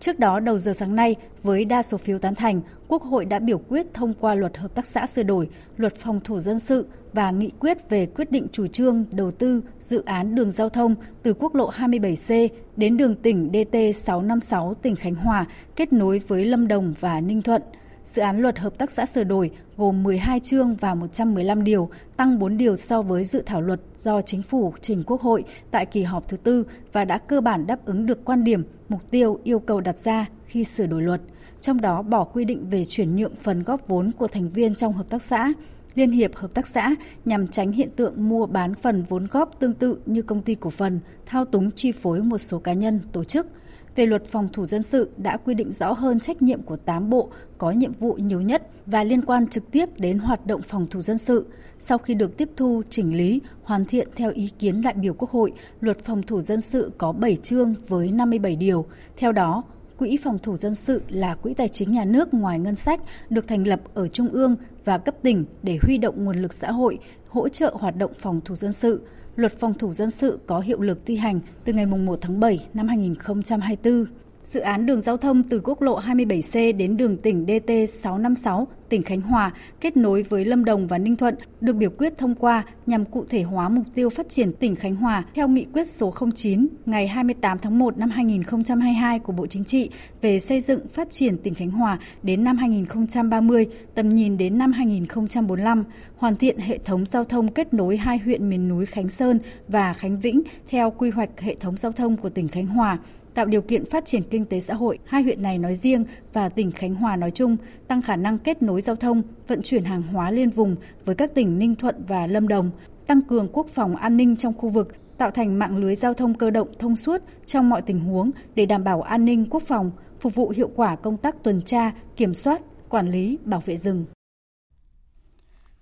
Trước 0.00 0.18
đó, 0.18 0.40
đầu 0.40 0.58
giờ 0.58 0.72
sáng 0.72 0.96
nay, 0.96 1.16
với 1.42 1.64
đa 1.64 1.82
số 1.82 1.96
phiếu 1.96 2.18
tán 2.18 2.34
thành, 2.34 2.60
Quốc 2.88 3.02
hội 3.02 3.24
đã 3.24 3.38
biểu 3.38 3.58
quyết 3.58 3.86
thông 3.94 4.14
qua 4.20 4.34
luật 4.34 4.56
hợp 4.56 4.74
tác 4.74 4.86
xã 4.86 5.06
sửa 5.06 5.22
đổi, 5.22 5.48
luật 5.76 5.94
phòng 5.94 6.20
thủ 6.24 6.40
dân 6.40 6.58
sự 6.58 6.86
và 7.12 7.30
nghị 7.30 7.50
quyết 7.60 7.88
về 7.88 8.06
quyết 8.06 8.30
định 8.30 8.46
chủ 8.52 8.66
trương 8.66 9.04
đầu 9.10 9.30
tư 9.30 9.62
dự 9.78 10.02
án 10.04 10.34
đường 10.34 10.50
giao 10.50 10.68
thông 10.68 10.94
từ 11.22 11.34
quốc 11.34 11.54
lộ 11.54 11.70
27C 11.70 12.48
đến 12.76 12.96
đường 12.96 13.14
tỉnh 13.14 13.50
DT 13.52 13.76
656 13.94 14.74
tỉnh 14.82 14.96
Khánh 14.96 15.14
Hòa 15.14 15.46
kết 15.76 15.92
nối 15.92 16.18
với 16.18 16.44
Lâm 16.44 16.68
Đồng 16.68 16.94
và 17.00 17.20
Ninh 17.20 17.42
Thuận– 17.42 17.62
Dự 18.04 18.22
án 18.22 18.40
luật 18.40 18.58
hợp 18.58 18.78
tác 18.78 18.90
xã 18.90 19.06
sửa 19.06 19.24
đổi 19.24 19.50
gồm 19.76 20.02
12 20.02 20.40
chương 20.40 20.76
và 20.76 20.94
115 20.94 21.64
điều, 21.64 21.90
tăng 22.16 22.38
4 22.38 22.56
điều 22.56 22.76
so 22.76 23.02
với 23.02 23.24
dự 23.24 23.42
thảo 23.46 23.60
luật 23.60 23.80
do 23.98 24.22
chính 24.22 24.42
phủ 24.42 24.72
trình 24.80 25.02
Quốc 25.06 25.20
hội 25.20 25.44
tại 25.70 25.86
kỳ 25.86 26.02
họp 26.02 26.28
thứ 26.28 26.36
tư 26.36 26.66
và 26.92 27.04
đã 27.04 27.18
cơ 27.18 27.40
bản 27.40 27.66
đáp 27.66 27.84
ứng 27.84 28.06
được 28.06 28.24
quan 28.24 28.44
điểm, 28.44 28.62
mục 28.88 29.10
tiêu, 29.10 29.38
yêu 29.44 29.58
cầu 29.58 29.80
đặt 29.80 29.98
ra 29.98 30.26
khi 30.46 30.64
sửa 30.64 30.86
đổi 30.86 31.02
luật, 31.02 31.20
trong 31.60 31.80
đó 31.80 32.02
bỏ 32.02 32.24
quy 32.24 32.44
định 32.44 32.70
về 32.70 32.84
chuyển 32.84 33.16
nhượng 33.16 33.36
phần 33.36 33.62
góp 33.62 33.88
vốn 33.88 34.10
của 34.18 34.28
thành 34.28 34.50
viên 34.50 34.74
trong 34.74 34.92
hợp 34.92 35.08
tác 35.10 35.22
xã, 35.22 35.52
liên 35.94 36.10
hiệp 36.10 36.34
hợp 36.34 36.54
tác 36.54 36.66
xã 36.66 36.94
nhằm 37.24 37.48
tránh 37.48 37.72
hiện 37.72 37.90
tượng 37.96 38.28
mua 38.28 38.46
bán 38.46 38.74
phần 38.74 39.04
vốn 39.08 39.26
góp 39.30 39.60
tương 39.60 39.74
tự 39.74 39.98
như 40.06 40.22
công 40.22 40.42
ty 40.42 40.54
cổ 40.54 40.70
phần, 40.70 41.00
thao 41.26 41.44
túng 41.44 41.70
chi 41.70 41.92
phối 41.92 42.22
một 42.22 42.38
số 42.38 42.58
cá 42.58 42.72
nhân, 42.72 43.00
tổ 43.12 43.24
chức– 43.24 43.46
về 43.96 44.06
luật 44.06 44.24
phòng 44.26 44.48
thủ 44.52 44.66
dân 44.66 44.82
sự 44.82 45.10
đã 45.16 45.36
quy 45.36 45.54
định 45.54 45.72
rõ 45.72 45.92
hơn 45.92 46.20
trách 46.20 46.42
nhiệm 46.42 46.62
của 46.62 46.76
8 46.76 47.10
bộ 47.10 47.30
có 47.58 47.70
nhiệm 47.70 47.92
vụ 47.92 48.12
nhiều 48.14 48.40
nhất 48.40 48.62
và 48.86 49.04
liên 49.04 49.22
quan 49.22 49.46
trực 49.46 49.70
tiếp 49.70 49.88
đến 49.98 50.18
hoạt 50.18 50.46
động 50.46 50.60
phòng 50.62 50.86
thủ 50.90 51.02
dân 51.02 51.18
sự. 51.18 51.46
Sau 51.78 51.98
khi 51.98 52.14
được 52.14 52.36
tiếp 52.36 52.48
thu, 52.56 52.82
chỉnh 52.90 53.16
lý, 53.16 53.40
hoàn 53.62 53.84
thiện 53.84 54.08
theo 54.16 54.30
ý 54.30 54.48
kiến 54.58 54.82
đại 54.82 54.94
biểu 54.94 55.14
Quốc 55.14 55.30
hội, 55.30 55.52
luật 55.80 56.04
phòng 56.04 56.22
thủ 56.22 56.40
dân 56.40 56.60
sự 56.60 56.92
có 56.98 57.12
7 57.12 57.36
chương 57.36 57.74
với 57.88 58.10
57 58.10 58.56
điều. 58.56 58.86
Theo 59.16 59.32
đó, 59.32 59.62
Quỹ 60.00 60.18
phòng 60.22 60.38
thủ 60.38 60.56
dân 60.56 60.74
sự 60.74 61.02
là 61.08 61.34
quỹ 61.34 61.54
tài 61.54 61.68
chính 61.68 61.92
nhà 61.92 62.04
nước 62.04 62.34
ngoài 62.34 62.58
ngân 62.58 62.74
sách 62.74 63.00
được 63.30 63.48
thành 63.48 63.66
lập 63.66 63.80
ở 63.94 64.08
trung 64.08 64.28
ương 64.28 64.56
và 64.84 64.98
cấp 64.98 65.14
tỉnh 65.22 65.44
để 65.62 65.78
huy 65.82 65.98
động 65.98 66.24
nguồn 66.24 66.42
lực 66.42 66.52
xã 66.52 66.70
hội, 66.70 66.98
hỗ 67.28 67.48
trợ 67.48 67.74
hoạt 67.78 67.96
động 67.96 68.12
phòng 68.18 68.40
thủ 68.44 68.56
dân 68.56 68.72
sự 68.72 69.00
luật 69.36 69.60
phòng 69.60 69.74
thủ 69.74 69.94
dân 69.94 70.10
sự 70.10 70.38
có 70.46 70.60
hiệu 70.60 70.80
lực 70.80 70.98
thi 71.06 71.16
hành 71.16 71.40
từ 71.64 71.72
ngày 71.72 71.86
1 71.86 72.18
tháng 72.20 72.40
7 72.40 72.68
năm 72.74 72.88
2024. 72.88 74.06
Dự 74.52 74.60
án 74.60 74.86
đường 74.86 75.02
giao 75.02 75.16
thông 75.16 75.42
từ 75.42 75.60
quốc 75.64 75.82
lộ 75.82 76.00
27C 76.00 76.76
đến 76.76 76.96
đường 76.96 77.16
tỉnh 77.16 77.46
DT 77.46 77.72
656 78.02 78.68
tỉnh 78.88 79.02
Khánh 79.02 79.20
Hòa 79.20 79.52
kết 79.80 79.96
nối 79.96 80.22
với 80.22 80.44
Lâm 80.44 80.64
Đồng 80.64 80.86
và 80.86 80.98
Ninh 80.98 81.16
Thuận 81.16 81.34
được 81.60 81.76
biểu 81.76 81.90
quyết 81.90 82.18
thông 82.18 82.34
qua 82.34 82.64
nhằm 82.86 83.04
cụ 83.04 83.24
thể 83.28 83.42
hóa 83.42 83.68
mục 83.68 83.84
tiêu 83.94 84.10
phát 84.10 84.28
triển 84.28 84.52
tỉnh 84.52 84.76
Khánh 84.76 84.96
Hòa 84.96 85.24
theo 85.34 85.48
nghị 85.48 85.66
quyết 85.72 85.88
số 85.88 86.14
09 86.34 86.68
ngày 86.86 87.08
28 87.08 87.58
tháng 87.58 87.78
1 87.78 87.98
năm 87.98 88.10
2022 88.10 89.18
của 89.18 89.32
Bộ 89.32 89.46
Chính 89.46 89.64
trị 89.64 89.90
về 90.22 90.38
xây 90.38 90.60
dựng 90.60 90.88
phát 90.88 91.10
triển 91.10 91.38
tỉnh 91.38 91.54
Khánh 91.54 91.70
Hòa 91.70 91.98
đến 92.22 92.44
năm 92.44 92.56
2030, 92.56 93.66
tầm 93.94 94.08
nhìn 94.08 94.38
đến 94.38 94.58
năm 94.58 94.72
2045, 94.72 95.84
hoàn 96.16 96.36
thiện 96.36 96.58
hệ 96.58 96.78
thống 96.78 97.06
giao 97.06 97.24
thông 97.24 97.52
kết 97.52 97.74
nối 97.74 97.96
hai 97.96 98.18
huyện 98.18 98.50
miền 98.50 98.68
núi 98.68 98.86
Khánh 98.86 99.08
Sơn 99.08 99.38
và 99.68 99.92
Khánh 99.92 100.20
Vĩnh 100.20 100.42
theo 100.68 100.90
quy 100.90 101.10
hoạch 101.10 101.40
hệ 101.40 101.54
thống 101.54 101.76
giao 101.76 101.92
thông 101.92 102.16
của 102.16 102.30
tỉnh 102.30 102.48
Khánh 102.48 102.66
Hòa 102.66 102.98
tạo 103.34 103.46
điều 103.46 103.62
kiện 103.62 103.84
phát 103.84 104.04
triển 104.04 104.22
kinh 104.30 104.44
tế 104.44 104.60
xã 104.60 104.74
hội 104.74 104.98
hai 105.04 105.22
huyện 105.22 105.42
này 105.42 105.58
nói 105.58 105.74
riêng 105.74 106.04
và 106.32 106.48
tỉnh 106.48 106.72
Khánh 106.72 106.94
Hòa 106.94 107.16
nói 107.16 107.30
chung, 107.30 107.56
tăng 107.88 108.02
khả 108.02 108.16
năng 108.16 108.38
kết 108.38 108.62
nối 108.62 108.80
giao 108.80 108.96
thông, 108.96 109.22
vận 109.48 109.62
chuyển 109.62 109.84
hàng 109.84 110.02
hóa 110.02 110.30
liên 110.30 110.50
vùng 110.50 110.76
với 111.04 111.14
các 111.14 111.34
tỉnh 111.34 111.58
Ninh 111.58 111.74
Thuận 111.74 112.04
và 112.08 112.26
Lâm 112.26 112.48
Đồng, 112.48 112.70
tăng 113.06 113.22
cường 113.22 113.48
quốc 113.52 113.66
phòng 113.68 113.96
an 113.96 114.16
ninh 114.16 114.36
trong 114.36 114.54
khu 114.54 114.68
vực, 114.68 114.88
tạo 115.18 115.30
thành 115.30 115.58
mạng 115.58 115.76
lưới 115.76 115.96
giao 115.96 116.14
thông 116.14 116.34
cơ 116.34 116.50
động 116.50 116.68
thông 116.78 116.96
suốt 116.96 117.22
trong 117.46 117.68
mọi 117.68 117.82
tình 117.82 118.00
huống 118.00 118.30
để 118.54 118.66
đảm 118.66 118.84
bảo 118.84 119.02
an 119.02 119.24
ninh 119.24 119.46
quốc 119.50 119.62
phòng, 119.62 119.90
phục 120.20 120.34
vụ 120.34 120.48
hiệu 120.48 120.70
quả 120.76 120.96
công 120.96 121.16
tác 121.16 121.42
tuần 121.42 121.62
tra, 121.62 121.92
kiểm 122.16 122.34
soát, 122.34 122.60
quản 122.88 123.10
lý, 123.10 123.38
bảo 123.44 123.62
vệ 123.66 123.76
rừng. 123.76 124.04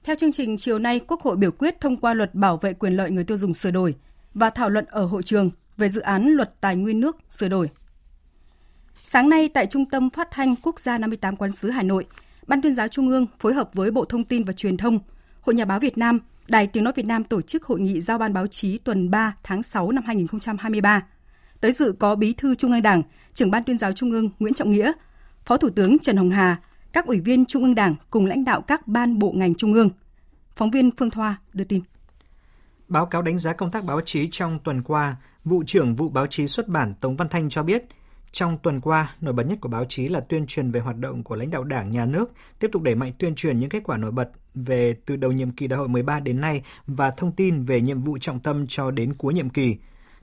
Theo 0.05 0.17
chương 0.17 0.33
trình 0.33 0.57
chiều 0.57 0.79
nay, 0.79 1.01
Quốc 1.09 1.21
hội 1.21 1.37
biểu 1.37 1.51
quyết 1.53 1.81
thông 1.81 1.97
qua 1.97 2.15
luật 2.15 2.35
bảo 2.35 2.57
vệ 2.57 2.73
quyền 2.73 2.93
lợi 2.93 3.11
người 3.11 3.25
tiêu 3.25 3.37
dùng 3.37 3.55
sửa 3.55 3.71
đổi 3.71 3.95
và 4.35 4.51
thảo 4.51 4.69
luận 4.69 4.85
ở 4.89 5.07
hội 5.07 5.23
trường 5.23 5.51
về 5.79 5.89
dự 5.89 6.01
án 6.01 6.29
luật 6.29 6.61
tài 6.61 6.77
nguyên 6.77 7.01
nước 7.01 7.17
sửa 7.31 7.49
đổi. 7.49 7.71
Sáng 9.03 9.29
nay 9.29 9.49
tại 9.49 9.67
Trung 9.67 9.87
tâm 9.87 10.11
Phát 10.11 10.29
thanh 10.31 10.55
Quốc 10.63 10.81
gia 10.81 10.99
58 10.99 11.37
Quán 11.37 11.53
sứ 11.53 11.71
Hà 11.71 11.83
Nội, 11.83 12.07
Ban 12.47 12.63
tuyên 12.63 12.75
giáo 12.75 12.89
Trung 12.89 13.09
ương 13.09 13.27
phối 13.39 13.55
hợp 13.55 13.71
với 13.73 13.91
Bộ 13.91 14.05
Thông 14.05 14.25
tin 14.25 14.45
và 14.45 14.53
Truyền 14.53 14.77
thông, 14.77 14.99
Hội 15.41 15.55
Nhà 15.55 15.65
báo 15.65 15.81
Việt 15.81 15.99
Nam, 15.99 16.19
Đài 16.49 16.67
Tiếng 16.67 16.85
Nói 16.85 16.93
Việt 16.97 17.07
Nam 17.07 17.25
tổ 17.25 17.41
chức 17.41 17.65
hội 17.65 17.81
nghị 17.81 18.01
giao 18.01 18.19
ban 18.19 18.33
báo 18.33 18.47
chí 18.47 18.79
tuần 18.79 19.11
3 19.11 19.35
tháng 19.43 19.63
6 19.63 19.93
năm 19.93 20.05
2023. 20.07 21.03
Tới 21.61 21.73
dự 21.73 21.95
có 21.99 22.15
Bí 22.15 22.33
thư 22.33 22.55
Trung 22.55 22.73
ương 22.73 22.83
Đảng, 22.83 23.03
trưởng 23.35 23.51
Ban 23.51 23.65
tuyên 23.65 23.79
giáo 23.79 23.93
Trung 23.93 24.11
ương 24.11 24.29
Nguyễn 24.39 24.55
Trọng 24.55 24.71
Nghĩa, 24.71 24.93
Phó 25.45 25.57
Thủ 25.57 25.71
tướng 25.71 25.99
Trần 25.99 26.17
Hồng 26.17 26.31
Hà, 26.31 26.61
các 26.93 27.07
ủy 27.07 27.21
viên 27.21 27.47
Trung 27.47 27.63
ương 27.63 27.75
Đảng 27.75 27.95
cùng 28.11 28.27
lãnh 28.27 28.45
đạo 28.45 28.61
các 28.61 28.89
ban 28.89 29.19
bộ 29.19 29.33
ngành 29.37 29.55
Trung 29.55 29.75
ương. 29.75 29.91
Phóng 30.57 30.71
viên 30.71 30.91
Phương 30.97 31.11
Thoa 31.11 31.39
đưa 31.53 31.65
tin. 31.65 31.83
Báo 32.89 33.07
cáo 33.07 33.23
đánh 33.23 33.39
giá 33.39 33.53
công 33.53 33.71
tác 33.71 33.85
báo 33.85 34.01
chí 34.01 34.29
trong 34.31 34.59
tuần 34.65 34.83
qua, 34.83 35.17
vụ 35.45 35.63
trưởng 35.67 35.95
vụ 35.95 36.09
báo 36.09 36.27
chí 36.27 36.47
xuất 36.47 36.69
bản 36.69 36.95
Tống 36.95 37.17
Văn 37.17 37.29
Thanh 37.29 37.49
cho 37.49 37.63
biết, 37.63 37.83
trong 38.33 38.59
tuần 38.63 38.81
qua, 38.81 39.15
nổi 39.21 39.35
bật 39.35 39.43
nhất 39.43 39.59
của 39.61 39.69
báo 39.69 39.85
chí 39.85 40.09
là 40.09 40.21
tuyên 40.21 40.47
truyền 40.47 40.71
về 40.71 40.81
hoạt 40.81 40.97
động 40.97 41.23
của 41.23 41.37
lãnh 41.37 41.51
đạo 41.51 41.65
Đảng, 41.65 41.91
Nhà 41.91 42.05
nước, 42.05 42.33
tiếp 42.59 42.69
tục 42.73 42.83
đẩy 42.83 42.95
mạnh 42.95 43.13
tuyên 43.19 43.35
truyền 43.35 43.61
những 43.61 43.71
kết 43.71 43.83
quả 43.85 43.97
nổi 43.97 44.11
bật 44.11 44.31
về 44.55 44.95
từ 45.07 45.17
đầu 45.17 45.33
nhiệm 45.33 45.51
kỳ 45.51 45.67
đại 45.67 45.79
hội 45.79 45.89
13 45.89 46.21
đến 46.21 46.41
nay 46.41 46.63
và 46.87 47.11
thông 47.11 47.33
tin 47.33 47.65
về 47.65 47.81
nhiệm 47.81 48.03
vụ 48.03 48.19
trọng 48.19 48.41
tâm 48.41 48.67
cho 48.69 48.91
đến 48.91 49.15
cuối 49.15 49.35
nhiệm 49.35 49.49
kỳ. 49.49 49.77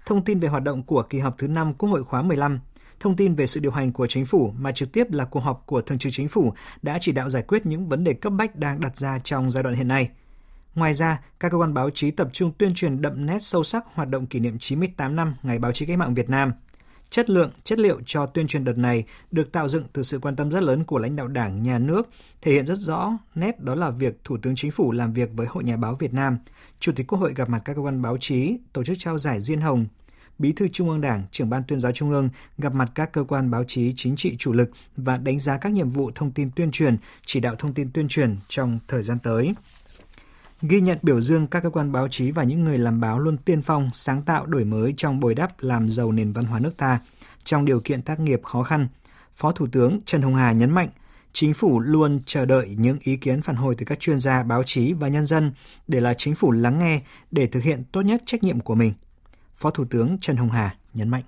Thông 0.05 0.25
tin 0.25 0.39
về 0.39 0.47
hoạt 0.47 0.63
động 0.63 0.83
của 0.83 1.01
kỳ 1.01 1.19
họp 1.19 1.37
thứ 1.37 1.47
5 1.47 1.73
Quốc 1.73 1.89
hội 1.89 2.03
khóa 2.03 2.21
15, 2.21 2.59
thông 2.99 3.15
tin 3.15 3.35
về 3.35 3.45
sự 3.45 3.59
điều 3.59 3.71
hành 3.71 3.93
của 3.93 4.07
chính 4.07 4.25
phủ 4.25 4.53
mà 4.57 4.71
trực 4.71 4.91
tiếp 4.91 5.11
là 5.11 5.25
cuộc 5.25 5.39
họp 5.39 5.63
của 5.65 5.81
Thường 5.81 5.97
trực 5.97 6.13
Chính 6.13 6.27
phủ 6.27 6.53
đã 6.81 6.97
chỉ 7.01 7.11
đạo 7.11 7.29
giải 7.29 7.43
quyết 7.47 7.65
những 7.65 7.89
vấn 7.89 8.03
đề 8.03 8.13
cấp 8.13 8.33
bách 8.33 8.55
đang 8.55 8.79
đặt 8.79 8.97
ra 8.97 9.19
trong 9.23 9.51
giai 9.51 9.63
đoạn 9.63 9.75
hiện 9.75 9.87
nay– 9.87 10.09
Ngoài 10.75 10.93
ra, 10.93 11.21
các 11.39 11.51
cơ 11.51 11.57
quan 11.57 11.73
báo 11.73 11.89
chí 11.89 12.11
tập 12.11 12.29
trung 12.33 12.51
tuyên 12.57 12.73
truyền 12.73 13.01
đậm 13.01 13.25
nét 13.25 13.37
sâu 13.41 13.63
sắc 13.63 13.85
hoạt 13.93 14.09
động 14.09 14.25
kỷ 14.25 14.39
niệm 14.39 14.59
98 14.59 15.15
năm 15.15 15.35
Ngày 15.43 15.59
báo 15.59 15.71
chí 15.71 15.85
cách 15.85 15.97
mạng 15.97 16.13
Việt 16.13 16.29
Nam. 16.29 16.51
Chất 17.09 17.29
lượng, 17.29 17.51
chất 17.63 17.79
liệu 17.79 18.01
cho 18.05 18.25
tuyên 18.25 18.47
truyền 18.47 18.63
đợt 18.63 18.77
này 18.77 19.03
được 19.31 19.51
tạo 19.51 19.67
dựng 19.67 19.83
từ 19.93 20.03
sự 20.03 20.19
quan 20.19 20.35
tâm 20.35 20.51
rất 20.51 20.63
lớn 20.63 20.83
của 20.83 20.99
lãnh 20.99 21.15
đạo 21.15 21.27
Đảng, 21.27 21.63
Nhà 21.63 21.79
nước, 21.79 22.09
thể 22.41 22.51
hiện 22.51 22.65
rất 22.65 22.77
rõ 22.77 23.17
nét 23.35 23.59
đó 23.59 23.75
là 23.75 23.89
việc 23.89 24.23
Thủ 24.23 24.37
tướng 24.41 24.55
Chính 24.55 24.71
phủ 24.71 24.91
làm 24.91 25.13
việc 25.13 25.29
với 25.33 25.47
Hội 25.47 25.63
Nhà 25.63 25.77
báo 25.77 25.95
Việt 25.95 26.13
Nam, 26.13 26.37
Chủ 26.79 26.91
tịch 26.95 27.07
Quốc 27.07 27.19
hội 27.19 27.33
gặp 27.35 27.49
mặt 27.49 27.61
các 27.65 27.73
cơ 27.73 27.81
quan 27.81 28.01
báo 28.01 28.17
chí, 28.17 28.57
tổ 28.73 28.83
chức 28.83 28.97
trao 28.99 29.17
giải 29.17 29.41
Diên 29.41 29.61
Hồng, 29.61 29.85
Bí 30.39 30.51
thư 30.51 30.67
Trung 30.67 30.89
ương 30.89 31.01
Đảng, 31.01 31.23
trưởng 31.31 31.49
ban 31.49 31.63
tuyên 31.67 31.79
giáo 31.79 31.91
Trung 31.91 32.11
ương 32.11 32.29
gặp 32.57 32.73
mặt 32.73 32.91
các 32.95 33.11
cơ 33.13 33.23
quan 33.23 33.51
báo 33.51 33.63
chí 33.63 33.93
chính 33.95 34.15
trị 34.15 34.35
chủ 34.39 34.53
lực 34.53 34.69
và 34.97 35.17
đánh 35.17 35.39
giá 35.39 35.57
các 35.57 35.71
nhiệm 35.71 35.89
vụ 35.89 36.11
thông 36.15 36.31
tin 36.31 36.51
tuyên 36.55 36.71
truyền, 36.71 36.97
chỉ 37.25 37.39
đạo 37.39 37.55
thông 37.59 37.73
tin 37.73 37.91
tuyên 37.91 38.07
truyền 38.07 38.35
trong 38.49 38.79
thời 38.87 39.01
gian 39.01 39.19
tới 39.19 39.53
ghi 40.61 40.81
nhận 40.81 40.97
biểu 41.01 41.21
dương 41.21 41.47
các 41.47 41.63
cơ 41.63 41.69
quan 41.69 41.91
báo 41.91 42.07
chí 42.07 42.31
và 42.31 42.43
những 42.43 42.63
người 42.63 42.77
làm 42.77 43.01
báo 43.01 43.19
luôn 43.19 43.37
tiên 43.37 43.61
phong, 43.61 43.89
sáng 43.93 44.21
tạo 44.21 44.45
đổi 44.45 44.65
mới 44.65 44.93
trong 44.97 45.19
bồi 45.19 45.35
đắp 45.35 45.51
làm 45.59 45.89
giàu 45.89 46.11
nền 46.11 46.31
văn 46.31 46.45
hóa 46.45 46.59
nước 46.59 46.77
ta 46.77 46.99
trong 47.43 47.65
điều 47.65 47.79
kiện 47.79 48.01
tác 48.01 48.19
nghiệp 48.19 48.43
khó 48.43 48.63
khăn. 48.63 48.87
Phó 49.33 49.51
Thủ 49.51 49.67
tướng 49.71 49.99
Trần 50.05 50.21
Hồng 50.21 50.35
Hà 50.35 50.51
nhấn 50.51 50.71
mạnh, 50.71 50.89
chính 51.33 51.53
phủ 51.53 51.79
luôn 51.79 52.19
chờ 52.25 52.45
đợi 52.45 52.75
những 52.77 52.97
ý 53.01 53.15
kiến 53.15 53.41
phản 53.41 53.55
hồi 53.55 53.75
từ 53.77 53.85
các 53.85 53.99
chuyên 53.99 54.19
gia 54.19 54.43
báo 54.43 54.63
chí 54.63 54.93
và 54.93 55.07
nhân 55.07 55.25
dân 55.25 55.51
để 55.87 55.99
là 55.99 56.13
chính 56.13 56.35
phủ 56.35 56.51
lắng 56.51 56.79
nghe 56.79 57.01
để 57.31 57.47
thực 57.47 57.63
hiện 57.63 57.83
tốt 57.91 58.01
nhất 58.01 58.21
trách 58.25 58.43
nhiệm 58.43 58.59
của 58.59 58.75
mình. 58.75 58.93
Phó 59.55 59.69
Thủ 59.69 59.85
tướng 59.89 60.17
Trần 60.21 60.37
Hồng 60.37 60.49
Hà 60.49 60.75
nhấn 60.93 61.09
mạnh. 61.09 61.23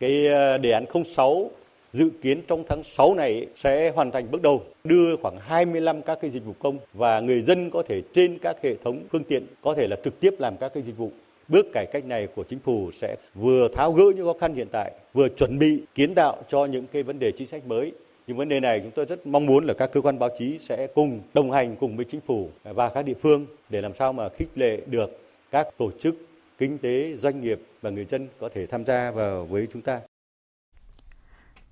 Cái 0.00 0.26
ờ, 0.26 0.58
đề 0.58 0.70
án 0.70 0.84
06 1.16 1.50
dự 1.92 2.10
kiến 2.22 2.42
trong 2.48 2.64
tháng 2.68 2.82
6 2.82 3.14
này 3.14 3.46
sẽ 3.54 3.90
hoàn 3.90 4.10
thành 4.10 4.30
bước 4.30 4.42
đầu 4.42 4.62
đưa 4.84 5.16
khoảng 5.16 5.38
25 5.40 6.02
các 6.02 6.18
cái 6.20 6.30
dịch 6.30 6.44
vụ 6.44 6.52
công 6.58 6.78
và 6.94 7.20
người 7.20 7.40
dân 7.40 7.70
có 7.70 7.82
thể 7.88 8.02
trên 8.12 8.38
các 8.38 8.56
hệ 8.62 8.74
thống 8.84 9.02
phương 9.10 9.24
tiện 9.24 9.46
có 9.62 9.74
thể 9.74 9.86
là 9.88 9.96
trực 10.04 10.20
tiếp 10.20 10.34
làm 10.38 10.56
các 10.56 10.74
cái 10.74 10.82
dịch 10.82 10.96
vụ 10.96 11.10
Bước 11.48 11.66
cải 11.72 11.86
cách 11.86 12.04
này 12.04 12.28
của 12.34 12.44
chính 12.44 12.58
phủ 12.58 12.90
sẽ 12.92 13.16
vừa 13.34 13.68
tháo 13.68 13.92
gỡ 13.92 14.04
những 14.16 14.26
khó 14.26 14.38
khăn 14.40 14.54
hiện 14.54 14.68
tại, 14.72 14.92
vừa 15.14 15.28
chuẩn 15.28 15.58
bị 15.58 15.82
kiến 15.94 16.14
tạo 16.14 16.36
cho 16.48 16.64
những 16.64 16.86
cái 16.92 17.02
vấn 17.02 17.18
đề 17.18 17.32
chính 17.32 17.46
sách 17.46 17.66
mới. 17.66 17.92
Những 18.26 18.36
vấn 18.36 18.48
đề 18.48 18.60
này 18.60 18.80
chúng 18.80 18.90
tôi 18.90 19.04
rất 19.04 19.26
mong 19.26 19.46
muốn 19.46 19.66
là 19.66 19.74
các 19.74 19.92
cơ 19.92 20.00
quan 20.00 20.18
báo 20.18 20.28
chí 20.38 20.58
sẽ 20.58 20.86
cùng 20.94 21.20
đồng 21.34 21.50
hành 21.50 21.76
cùng 21.76 21.96
với 21.96 22.04
chính 22.04 22.20
phủ 22.20 22.50
và 22.64 22.88
các 22.88 23.02
địa 23.02 23.14
phương 23.22 23.46
để 23.68 23.80
làm 23.80 23.94
sao 23.94 24.12
mà 24.12 24.28
khích 24.28 24.48
lệ 24.54 24.80
được 24.86 25.20
các 25.50 25.68
tổ 25.78 25.90
chức 26.00 26.14
kinh 26.58 26.78
tế, 26.78 27.16
doanh 27.16 27.40
nghiệp 27.40 27.60
và 27.82 27.90
người 27.90 28.04
dân 28.04 28.28
có 28.38 28.48
thể 28.48 28.66
tham 28.66 28.84
gia 28.84 29.10
vào 29.10 29.44
với 29.44 29.66
chúng 29.72 29.82
ta. 29.82 30.00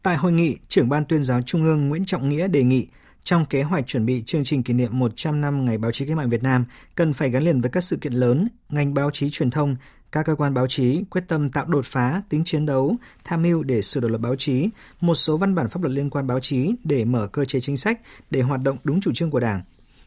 Tại 0.06 0.16
hội 0.16 0.32
nghị, 0.32 0.56
trưởng 0.68 0.88
ban 0.88 1.04
tuyên 1.04 1.22
giáo 1.22 1.42
Trung 1.42 1.64
ương 1.64 1.88
Nguyễn 1.88 2.04
Trọng 2.04 2.28
Nghĩa 2.28 2.48
đề 2.48 2.62
nghị 2.62 2.86
trong 3.24 3.46
kế 3.46 3.62
hoạch 3.62 3.86
chuẩn 3.86 4.06
bị 4.06 4.22
chương 4.26 4.44
trình 4.44 4.62
kỷ 4.62 4.72
niệm 4.72 4.98
100 4.98 5.40
năm 5.40 5.64
Ngày 5.64 5.78
báo 5.78 5.92
chí 5.92 6.06
cách 6.06 6.16
mạng 6.16 6.30
Việt 6.30 6.42
Nam 6.42 6.64
cần 6.94 7.12
phải 7.12 7.30
gắn 7.30 7.42
liền 7.42 7.60
với 7.60 7.70
các 7.70 7.80
sự 7.80 7.96
kiện 7.96 8.12
lớn, 8.12 8.48
ngành 8.68 8.94
báo 8.94 9.10
chí 9.10 9.30
truyền 9.30 9.50
thông, 9.50 9.76
các 10.12 10.26
cơ 10.26 10.34
quan 10.34 10.54
báo 10.54 10.66
chí 10.68 11.04
quyết 11.10 11.24
tâm 11.28 11.50
tạo 11.50 11.64
đột 11.66 11.84
phá, 11.84 12.22
tính 12.28 12.44
chiến 12.44 12.66
đấu, 12.66 12.96
tham 13.24 13.42
mưu 13.42 13.62
để 13.62 13.82
sửa 13.82 14.00
đổi 14.00 14.10
luật 14.10 14.20
báo 14.20 14.36
chí, 14.36 14.68
một 15.00 15.14
số 15.14 15.36
văn 15.36 15.54
bản 15.54 15.68
pháp 15.68 15.82
luật 15.82 15.92
liên 15.92 16.10
quan 16.10 16.26
báo 16.26 16.40
chí 16.40 16.74
để 16.84 17.04
mở 17.04 17.26
cơ 17.26 17.44
chế 17.44 17.60
chính 17.60 17.76
sách 17.76 18.00
để 18.30 18.40
hoạt 18.40 18.60
động 18.62 18.76
đúng 18.84 19.00
chủ 19.00 19.12
trương 19.14 19.30
của 19.30 19.40
Đảng. 19.40 19.62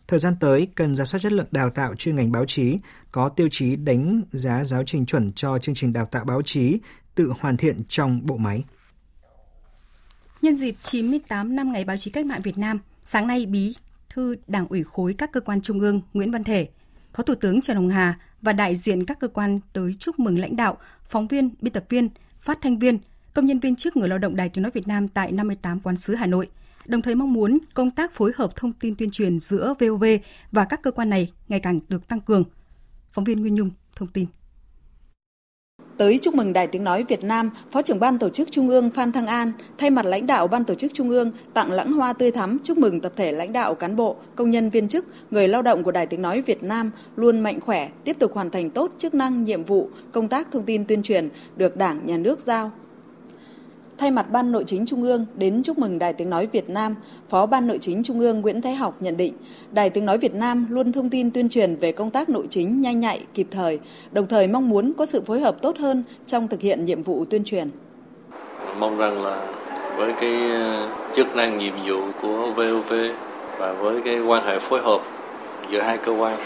Thời 0.07 0.19
gian 0.19 0.35
tới, 0.39 0.67
cần 0.75 0.95
ra 0.95 1.05
soát 1.05 1.19
chất 1.19 1.31
lượng 1.31 1.47
đào 1.51 1.69
tạo 1.69 1.95
chuyên 1.95 2.15
ngành 2.15 2.31
báo 2.31 2.45
chí, 2.45 2.77
có 3.11 3.29
tiêu 3.29 3.47
chí 3.51 3.75
đánh 3.75 4.21
giá 4.29 4.63
giáo 4.63 4.83
trình 4.85 5.05
chuẩn 5.05 5.31
cho 5.31 5.57
chương 5.57 5.75
trình 5.75 5.93
đào 5.93 6.05
tạo 6.05 6.25
báo 6.25 6.41
chí, 6.45 6.77
tự 7.15 7.33
hoàn 7.39 7.57
thiện 7.57 7.77
trong 7.87 8.25
bộ 8.25 8.37
máy. 8.37 8.63
Nhân 10.41 10.55
dịp 10.55 10.75
98 10.79 11.55
năm 11.55 11.71
Ngày 11.71 11.85
báo 11.85 11.97
chí 11.97 12.11
cách 12.11 12.25
mạng 12.25 12.41
Việt 12.41 12.57
Nam, 12.57 12.79
Sáng 13.03 13.27
nay, 13.27 13.45
Bí 13.45 13.75
thư 14.09 14.35
Đảng 14.47 14.67
ủy 14.67 14.83
khối 14.83 15.13
các 15.13 15.31
cơ 15.31 15.41
quan 15.41 15.61
trung 15.61 15.79
ương 15.79 16.01
Nguyễn 16.13 16.31
Văn 16.31 16.43
Thể, 16.43 16.67
Phó 17.13 17.23
Thủ 17.23 17.35
tướng 17.35 17.61
Trần 17.61 17.77
Hồng 17.77 17.89
Hà 17.89 18.19
và 18.41 18.53
đại 18.53 18.75
diện 18.75 19.05
các 19.05 19.19
cơ 19.19 19.27
quan 19.27 19.59
tới 19.73 19.93
chúc 19.99 20.19
mừng 20.19 20.39
lãnh 20.39 20.55
đạo, 20.55 20.77
phóng 21.09 21.27
viên, 21.27 21.49
biên 21.61 21.73
tập 21.73 21.85
viên, 21.89 22.09
phát 22.41 22.61
thanh 22.61 22.79
viên, 22.79 22.97
công 23.33 23.45
nhân 23.45 23.59
viên 23.59 23.75
chức 23.75 23.97
người 23.97 24.09
lao 24.09 24.17
động 24.17 24.35
Đài 24.35 24.49
Tiếng 24.49 24.61
nói 24.61 24.71
Việt 24.71 24.87
Nam 24.87 25.07
tại 25.07 25.31
58 25.31 25.79
quán 25.79 25.95
sứ 25.95 26.15
Hà 26.15 26.25
Nội. 26.25 26.49
Đồng 26.85 27.01
thời 27.01 27.15
mong 27.15 27.33
muốn 27.33 27.57
công 27.73 27.91
tác 27.91 28.13
phối 28.13 28.31
hợp 28.35 28.55
thông 28.55 28.73
tin 28.73 28.95
tuyên 28.95 29.09
truyền 29.09 29.39
giữa 29.39 29.73
VOV 29.79 30.03
và 30.51 30.65
các 30.65 30.81
cơ 30.81 30.91
quan 30.91 31.09
này 31.09 31.31
ngày 31.47 31.59
càng 31.59 31.79
được 31.89 32.07
tăng 32.07 32.21
cường. 32.21 32.43
Phóng 33.11 33.23
viên 33.23 33.41
Nguyên 33.41 33.55
Nhung 33.55 33.69
thông 33.95 34.07
tin. 34.07 34.27
Tới 35.99 36.19
chúc 36.21 36.35
mừng 36.35 36.53
Đài 36.53 36.67
Tiếng 36.67 36.83
Nói 36.83 37.03
Việt 37.03 37.23
Nam, 37.23 37.49
Phó 37.71 37.81
trưởng 37.81 37.99
Ban 37.99 38.19
Tổ 38.19 38.29
chức 38.29 38.51
Trung 38.51 38.69
ương 38.69 38.89
Phan 38.89 39.11
Thăng 39.11 39.27
An 39.27 39.51
thay 39.77 39.89
mặt 39.89 40.05
lãnh 40.05 40.27
đạo 40.27 40.47
Ban 40.47 40.63
Tổ 40.63 40.75
chức 40.75 40.91
Trung 40.93 41.09
ương 41.09 41.31
tặng 41.53 41.71
lãng 41.71 41.91
hoa 41.91 42.13
tươi 42.13 42.31
thắm 42.31 42.57
chúc 42.63 42.77
mừng 42.77 42.99
tập 42.99 43.11
thể 43.15 43.31
lãnh 43.31 43.53
đạo 43.53 43.75
cán 43.75 43.95
bộ, 43.95 44.15
công 44.35 44.51
nhân 44.51 44.69
viên 44.69 44.87
chức, 44.87 45.05
người 45.31 45.47
lao 45.47 45.61
động 45.61 45.83
của 45.83 45.91
Đài 45.91 46.07
Tiếng 46.07 46.21
Nói 46.21 46.41
Việt 46.41 46.63
Nam 46.63 46.91
luôn 47.15 47.39
mạnh 47.39 47.59
khỏe, 47.59 47.89
tiếp 48.03 48.19
tục 48.19 48.33
hoàn 48.33 48.49
thành 48.49 48.69
tốt 48.69 48.91
chức 48.97 49.13
năng, 49.13 49.43
nhiệm 49.43 49.63
vụ, 49.63 49.89
công 50.11 50.27
tác 50.27 50.51
thông 50.51 50.63
tin 50.63 50.85
tuyên 50.85 51.03
truyền 51.03 51.29
được 51.55 51.77
Đảng, 51.77 51.99
Nhà 52.05 52.17
nước 52.17 52.39
giao, 52.39 52.71
Thay 53.99 54.11
mặt 54.11 54.31
Ban 54.31 54.51
Nội 54.51 54.63
chính 54.67 54.85
Trung 54.85 55.03
ương 55.03 55.25
đến 55.35 55.63
chúc 55.63 55.77
mừng 55.77 55.99
Đài 55.99 56.13
Tiếng 56.13 56.29
Nói 56.29 56.47
Việt 56.51 56.69
Nam, 56.69 56.95
Phó 57.29 57.45
Ban 57.45 57.67
Nội 57.67 57.77
chính 57.81 58.03
Trung 58.03 58.19
ương 58.19 58.41
Nguyễn 58.41 58.61
Thái 58.61 58.75
Học 58.75 58.95
nhận 58.99 59.17
định, 59.17 59.33
Đài 59.71 59.89
Tiếng 59.89 60.05
Nói 60.05 60.17
Việt 60.17 60.33
Nam 60.33 60.67
luôn 60.69 60.91
thông 60.91 61.09
tin 61.09 61.31
tuyên 61.31 61.49
truyền 61.49 61.75
về 61.75 61.91
công 61.91 62.11
tác 62.11 62.29
nội 62.29 62.47
chính 62.49 62.81
nhanh 62.81 62.99
nhạy, 62.99 63.23
kịp 63.33 63.47
thời, 63.51 63.79
đồng 64.11 64.27
thời 64.27 64.47
mong 64.47 64.69
muốn 64.69 64.93
có 64.97 65.05
sự 65.05 65.21
phối 65.21 65.39
hợp 65.39 65.61
tốt 65.61 65.77
hơn 65.77 66.03
trong 66.25 66.47
thực 66.47 66.61
hiện 66.61 66.85
nhiệm 66.85 67.03
vụ 67.03 67.25
tuyên 67.25 67.43
truyền. 67.43 67.69
Mong 68.79 68.97
rằng 68.97 69.23
là 69.23 69.47
với 69.97 70.13
cái 70.21 70.51
ờ, 70.51 70.89
chức 71.15 71.35
năng 71.35 71.57
nhiệm 71.57 71.73
vụ 71.87 72.01
của 72.21 72.51
VOV 72.55 72.93
và 73.57 73.73
với 73.73 74.01
cái 74.05 74.19
quan 74.19 74.45
hệ 74.45 74.59
phối 74.59 74.81
hợp 74.81 75.01
giữa 75.71 75.81
hai 75.81 75.97
cơ 75.97 76.11
quan 76.11 76.37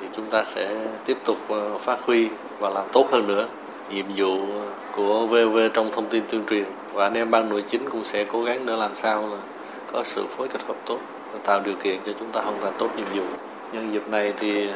thì 0.00 0.06
chúng 0.16 0.26
ta 0.30 0.44
sẽ 0.54 0.76
tiếp 1.06 1.16
tục 1.24 1.36
ờ, 1.48 1.78
phát 1.78 1.98
huy 2.00 2.28
và 2.58 2.70
làm 2.70 2.86
tốt 2.92 3.06
hơn 3.10 3.26
nữa 3.26 3.48
nhiệm 3.94 4.06
vụ 4.16 4.38
của 4.96 5.26
VOV 5.26 5.58
trong 5.74 5.90
thông 5.92 6.08
tin 6.08 6.22
tuyên 6.30 6.42
truyền 6.50 6.64
và 6.92 7.06
anh 7.06 7.14
em 7.14 7.30
ban 7.30 7.48
nội 7.48 7.64
chính 7.68 7.90
cũng 7.90 8.04
sẽ 8.04 8.24
cố 8.24 8.42
gắng 8.42 8.66
để 8.66 8.76
làm 8.76 8.90
sao 8.94 9.28
là 9.28 9.36
có 9.92 10.02
sự 10.04 10.26
phối 10.36 10.48
kết 10.48 10.62
hợp 10.62 10.76
tốt 10.86 10.98
và 11.32 11.38
tạo 11.44 11.60
điều 11.64 11.74
kiện 11.74 11.98
cho 12.06 12.12
chúng 12.18 12.32
ta 12.32 12.40
hoàn 12.40 12.60
thành 12.60 12.72
tốt 12.78 12.88
nhiệm 12.96 13.06
vụ. 13.14 13.24
Nhân 13.72 13.92
dịp 13.92 14.08
này 14.08 14.32
thì 14.40 14.68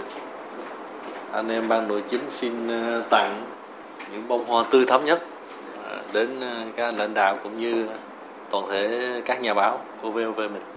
anh 1.33 1.49
em 1.49 1.69
ban 1.69 1.89
nội 1.89 2.03
chính 2.09 2.21
xin 2.31 2.69
ờ, 2.69 3.03
tặng 3.11 3.45
những 4.13 4.29
bông 4.29 4.45
hoa 4.47 4.65
tươi 4.71 4.85
thắm 4.87 5.05
nhất 5.05 5.25
ờ, 5.85 6.01
đến 6.13 6.29
ờ, 6.41 6.65
các 6.77 6.95
lãnh 6.97 7.15
đạo 7.15 7.39
cũng 7.43 7.57
như 7.57 7.87
toàn 8.51 8.65
thể 8.71 9.13
các 9.25 9.43
nhà 9.43 9.55
báo 9.55 9.81
của 10.03 10.11
VOV 10.11 10.39
mình. 10.39 10.76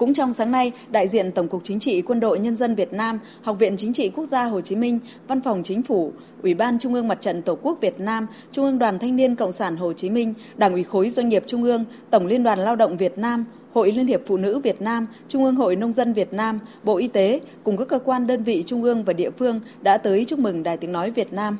Cũng 0.00 0.14
trong 0.14 0.32
sáng 0.32 0.50
nay, 0.50 0.72
đại 0.90 1.08
diện 1.08 1.32
Tổng 1.32 1.48
cục 1.48 1.64
Chính 1.64 1.78
trị 1.78 2.02
Quân 2.02 2.20
đội 2.20 2.38
Nhân 2.38 2.56
dân 2.56 2.74
Việt 2.74 2.92
Nam, 2.92 3.18
Học 3.42 3.58
viện 3.58 3.76
Chính 3.76 3.92
trị 3.92 4.10
Quốc 4.10 4.26
gia 4.26 4.44
Hồ 4.44 4.60
Chí 4.60 4.76
Minh, 4.76 4.98
Văn 5.28 5.40
phòng 5.40 5.62
Chính 5.64 5.82
phủ, 5.82 6.12
Ủy 6.42 6.54
ban 6.54 6.78
Trung 6.78 6.94
ương 6.94 7.08
Mặt 7.08 7.20
trận 7.20 7.42
Tổ 7.42 7.58
quốc 7.62 7.78
Việt 7.80 8.00
Nam, 8.00 8.26
Trung 8.52 8.64
ương 8.64 8.78
Đoàn 8.78 8.98
Thanh 8.98 9.16
niên 9.16 9.36
Cộng 9.36 9.52
sản 9.52 9.76
Hồ 9.76 9.92
Chí 9.92 10.10
Minh, 10.10 10.34
Đảng 10.56 10.72
ủy 10.72 10.82
khối 10.82 11.10
doanh 11.10 11.28
nghiệp 11.28 11.44
Trung 11.46 11.62
ương, 11.62 11.84
Tổng 12.10 12.26
Liên 12.26 12.42
đoàn 12.42 12.58
Lao 12.58 12.76
động 12.76 12.96
Việt 12.96 13.18
Nam, 13.18 13.44
Hội 13.72 13.92
Liên 13.92 14.06
hiệp 14.06 14.20
Phụ 14.26 14.36
nữ 14.36 14.58
Việt 14.58 14.82
Nam, 14.82 15.06
Trung 15.28 15.44
ương 15.44 15.56
Hội 15.56 15.76
Nông 15.76 15.92
dân 15.92 16.12
Việt 16.12 16.32
Nam, 16.32 16.58
Bộ 16.84 16.96
Y 16.96 17.08
tế 17.08 17.40
cùng 17.64 17.76
các 17.76 17.88
cơ 17.88 17.98
quan 17.98 18.26
đơn 18.26 18.42
vị 18.42 18.62
trung 18.66 18.82
ương 18.82 19.04
và 19.04 19.12
địa 19.12 19.30
phương 19.30 19.60
đã 19.82 19.98
tới 19.98 20.24
chúc 20.24 20.38
mừng 20.38 20.62
Đài 20.62 20.76
Tiếng 20.76 20.92
Nói 20.92 21.10
Việt 21.10 21.32
Nam. 21.32 21.58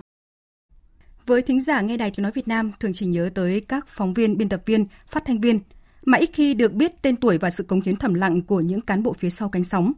Với 1.26 1.42
thính 1.42 1.60
giả 1.60 1.80
nghe 1.80 1.96
Đài 1.96 2.10
Tiếng 2.10 2.22
Nói 2.22 2.32
Việt 2.32 2.48
Nam 2.48 2.72
thường 2.80 2.92
chỉ 2.92 3.06
nhớ 3.06 3.30
tới 3.34 3.60
các 3.68 3.88
phóng 3.88 4.14
viên, 4.14 4.36
biên 4.36 4.48
tập 4.48 4.62
viên, 4.66 4.86
phát 5.06 5.24
thanh 5.24 5.40
viên, 5.40 5.60
mà 6.04 6.18
ít 6.18 6.30
khi 6.32 6.54
được 6.54 6.72
biết 6.72 7.02
tên 7.02 7.16
tuổi 7.16 7.38
và 7.38 7.50
sự 7.50 7.64
cống 7.64 7.80
hiến 7.80 7.96
thầm 7.96 8.14
lặng 8.14 8.42
của 8.42 8.60
những 8.60 8.80
cán 8.80 9.02
bộ 9.02 9.12
phía 9.12 9.30
sau 9.30 9.48
cánh 9.48 9.64
sóng. 9.64 9.92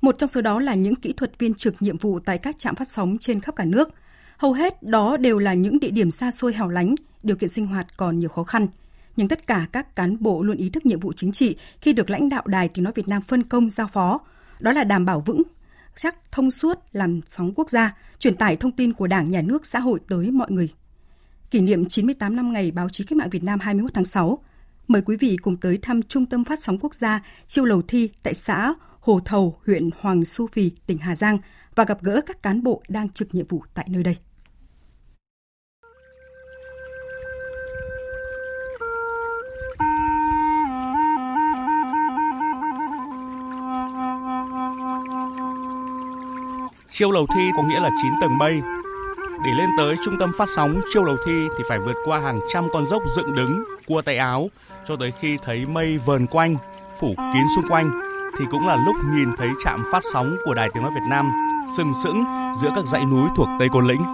Một 0.00 0.18
trong 0.18 0.28
số 0.28 0.40
đó 0.40 0.60
là 0.60 0.74
những 0.74 0.94
kỹ 0.94 1.12
thuật 1.16 1.38
viên 1.38 1.54
trực 1.54 1.82
nhiệm 1.82 1.98
vụ 1.98 2.18
tại 2.18 2.38
các 2.38 2.58
trạm 2.58 2.74
phát 2.74 2.88
sóng 2.88 3.16
trên 3.20 3.40
khắp 3.40 3.56
cả 3.56 3.64
nước. 3.64 3.88
Hầu 4.38 4.52
hết 4.52 4.82
đó 4.82 5.16
đều 5.16 5.38
là 5.38 5.54
những 5.54 5.80
địa 5.80 5.90
điểm 5.90 6.10
xa 6.10 6.30
xôi 6.30 6.54
hẻo 6.54 6.68
lánh, 6.68 6.94
điều 7.22 7.36
kiện 7.36 7.50
sinh 7.50 7.66
hoạt 7.66 7.96
còn 7.96 8.18
nhiều 8.18 8.28
khó 8.28 8.44
khăn. 8.44 8.66
Nhưng 9.16 9.28
tất 9.28 9.46
cả 9.46 9.66
các 9.72 9.96
cán 9.96 10.16
bộ 10.20 10.42
luôn 10.42 10.56
ý 10.56 10.68
thức 10.68 10.86
nhiệm 10.86 11.00
vụ 11.00 11.12
chính 11.12 11.32
trị 11.32 11.56
khi 11.80 11.92
được 11.92 12.10
lãnh 12.10 12.28
đạo 12.28 12.42
đài 12.46 12.68
tiếng 12.68 12.84
nói 12.84 12.92
Việt 12.96 13.08
Nam 13.08 13.22
phân 13.22 13.42
công 13.42 13.70
giao 13.70 13.88
phó. 13.88 14.20
Đó 14.60 14.72
là 14.72 14.84
đảm 14.84 15.04
bảo 15.04 15.20
vững 15.20 15.42
chắc 15.96 16.32
thông 16.32 16.50
suốt 16.50 16.78
làm 16.92 17.20
sóng 17.28 17.52
quốc 17.54 17.70
gia, 17.70 17.96
truyền 18.18 18.36
tải 18.36 18.56
thông 18.56 18.72
tin 18.72 18.92
của 18.92 19.06
Đảng, 19.06 19.28
Nhà 19.28 19.42
nước, 19.42 19.66
xã 19.66 19.78
hội 19.78 20.00
tới 20.08 20.30
mọi 20.30 20.50
người. 20.50 20.72
Kỷ 21.50 21.60
niệm 21.60 21.84
98 21.84 22.36
năm 22.36 22.52
ngày 22.52 22.70
báo 22.70 22.88
chí 22.88 23.04
cách 23.04 23.16
mạng 23.16 23.30
Việt 23.30 23.44
Nam 23.44 23.60
21 23.60 23.94
tháng 23.94 24.04
6, 24.04 24.38
Mời 24.88 25.02
quý 25.02 25.16
vị 25.16 25.36
cùng 25.42 25.56
tới 25.56 25.78
thăm 25.82 26.02
Trung 26.02 26.26
tâm 26.26 26.44
Phát 26.44 26.62
sóng 26.62 26.78
Quốc 26.78 26.94
gia 26.94 27.20
Chiêu 27.46 27.64
Lầu 27.64 27.82
Thi 27.88 28.10
tại 28.22 28.34
xã 28.34 28.72
Hồ 29.00 29.20
Thầu, 29.24 29.58
huyện 29.66 29.90
Hoàng 30.00 30.24
Su 30.24 30.46
phi 30.46 30.70
tỉnh 30.86 30.98
Hà 30.98 31.16
Giang 31.16 31.38
và 31.74 31.84
gặp 31.84 32.02
gỡ 32.02 32.20
các 32.26 32.42
cán 32.42 32.62
bộ 32.62 32.82
đang 32.88 33.08
trực 33.08 33.34
nhiệm 33.34 33.46
vụ 33.46 33.62
tại 33.74 33.86
nơi 33.90 34.02
đây. 34.02 34.16
Chiêu 46.90 47.10
lầu 47.10 47.26
thi 47.34 47.50
có 47.56 47.62
nghĩa 47.62 47.80
là 47.80 47.90
9 48.02 48.12
tầng 48.20 48.38
mây. 48.38 48.60
Để 49.44 49.50
lên 49.58 49.70
tới 49.78 49.96
trung 50.04 50.14
tâm 50.20 50.30
phát 50.38 50.48
sóng 50.56 50.80
chiêu 50.92 51.04
lầu 51.04 51.16
thi 51.26 51.46
thì 51.58 51.64
phải 51.68 51.78
vượt 51.78 51.96
qua 52.04 52.20
hàng 52.20 52.40
trăm 52.52 52.68
con 52.72 52.86
dốc 52.86 53.02
dựng 53.16 53.34
đứng, 53.34 53.64
cua 53.86 54.02
tay 54.02 54.16
áo 54.16 54.48
cho 54.88 54.96
tới 54.96 55.12
khi 55.20 55.38
thấy 55.44 55.66
mây 55.66 55.98
vờn 55.98 56.26
quanh, 56.26 56.56
phủ 57.00 57.14
kín 57.16 57.42
xung 57.56 57.68
quanh 57.68 57.90
thì 58.38 58.44
cũng 58.50 58.66
là 58.66 58.76
lúc 58.86 58.96
nhìn 59.14 59.28
thấy 59.36 59.48
trạm 59.64 59.82
phát 59.92 60.02
sóng 60.12 60.36
của 60.44 60.54
Đài 60.54 60.68
Tiếng 60.74 60.82
Nói 60.82 60.92
Việt 60.94 61.06
Nam 61.10 61.30
sừng 61.76 61.92
sững 62.04 62.24
giữa 62.62 62.70
các 62.76 62.84
dãy 62.86 63.04
núi 63.04 63.28
thuộc 63.36 63.48
Tây 63.58 63.68
Côn 63.72 63.86
Lĩnh. 63.86 64.04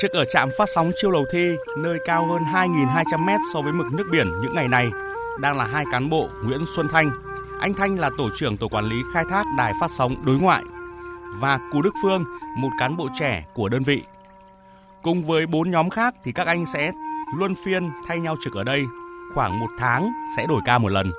Trực 0.00 0.10
ở 0.10 0.24
trạm 0.32 0.48
phát 0.58 0.68
sóng 0.74 0.92
Chiêu 0.96 1.10
Lầu 1.10 1.24
Thi, 1.32 1.56
nơi 1.78 1.98
cao 2.04 2.26
hơn 2.26 2.42
2.200 2.42 3.24
mét 3.24 3.40
so 3.54 3.60
với 3.60 3.72
mực 3.72 3.86
nước 3.92 4.04
biển 4.12 4.26
những 4.42 4.54
ngày 4.54 4.68
này, 4.68 4.90
đang 5.40 5.56
là 5.56 5.64
hai 5.64 5.84
cán 5.92 6.10
bộ 6.10 6.28
Nguyễn 6.44 6.64
Xuân 6.76 6.88
Thanh. 6.92 7.10
Anh 7.60 7.74
Thanh 7.74 7.98
là 7.98 8.10
tổ 8.18 8.30
trưởng 8.36 8.56
tổ 8.56 8.68
quản 8.68 8.84
lý 8.84 8.96
khai 9.14 9.24
thác 9.30 9.44
đài 9.58 9.72
phát 9.80 9.90
sóng 9.90 10.16
đối 10.24 10.36
ngoại 10.36 10.62
và 11.38 11.58
Cú 11.72 11.82
Đức 11.82 11.94
Phương, 12.02 12.24
một 12.56 12.70
cán 12.78 12.96
bộ 12.96 13.08
trẻ 13.18 13.44
của 13.54 13.68
đơn 13.68 13.82
vị. 13.82 14.02
Cùng 15.02 15.24
với 15.24 15.46
bốn 15.46 15.70
nhóm 15.70 15.90
khác 15.90 16.14
thì 16.24 16.32
các 16.32 16.46
anh 16.46 16.66
sẽ 16.66 16.92
luân 17.34 17.54
phiên 17.54 17.90
thay 18.06 18.20
nhau 18.20 18.36
trực 18.40 18.54
ở 18.54 18.64
đây, 18.64 18.84
khoảng 19.34 19.60
một 19.60 19.70
tháng 19.78 20.10
sẽ 20.36 20.46
đổi 20.48 20.60
ca 20.64 20.78
một 20.78 20.88
lần. 20.88 21.12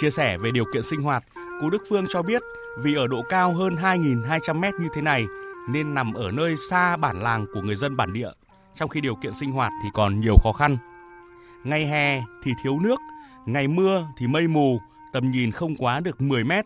Chia 0.00 0.10
sẻ 0.10 0.38
về 0.38 0.50
điều 0.50 0.64
kiện 0.72 0.82
sinh 0.82 1.02
hoạt, 1.02 1.24
Cú 1.60 1.70
Đức 1.70 1.82
Phương 1.88 2.04
cho 2.08 2.22
biết 2.22 2.42
vì 2.78 2.94
ở 2.94 3.06
độ 3.06 3.22
cao 3.28 3.52
hơn 3.52 3.74
2.200 3.74 4.60
mét 4.60 4.74
như 4.74 4.88
thế 4.94 5.02
này 5.02 5.26
nên 5.68 5.94
nằm 5.94 6.14
ở 6.14 6.30
nơi 6.30 6.54
xa 6.70 6.96
bản 6.96 7.20
làng 7.22 7.46
của 7.54 7.60
người 7.60 7.76
dân 7.76 7.96
bản 7.96 8.12
địa, 8.12 8.30
trong 8.74 8.88
khi 8.88 9.00
điều 9.00 9.14
kiện 9.14 9.32
sinh 9.32 9.52
hoạt 9.52 9.72
thì 9.82 9.88
còn 9.94 10.20
nhiều 10.20 10.36
khó 10.42 10.52
khăn. 10.52 10.78
Ngày 11.64 11.86
hè 11.86 12.22
thì 12.42 12.52
thiếu 12.62 12.80
nước, 12.80 13.00
ngày 13.46 13.68
mưa 13.68 14.06
thì 14.16 14.26
mây 14.26 14.48
mù, 14.48 14.80
tầm 15.12 15.30
nhìn 15.30 15.52
không 15.52 15.76
quá 15.76 16.00
được 16.00 16.20
10 16.20 16.44
mét, 16.44 16.64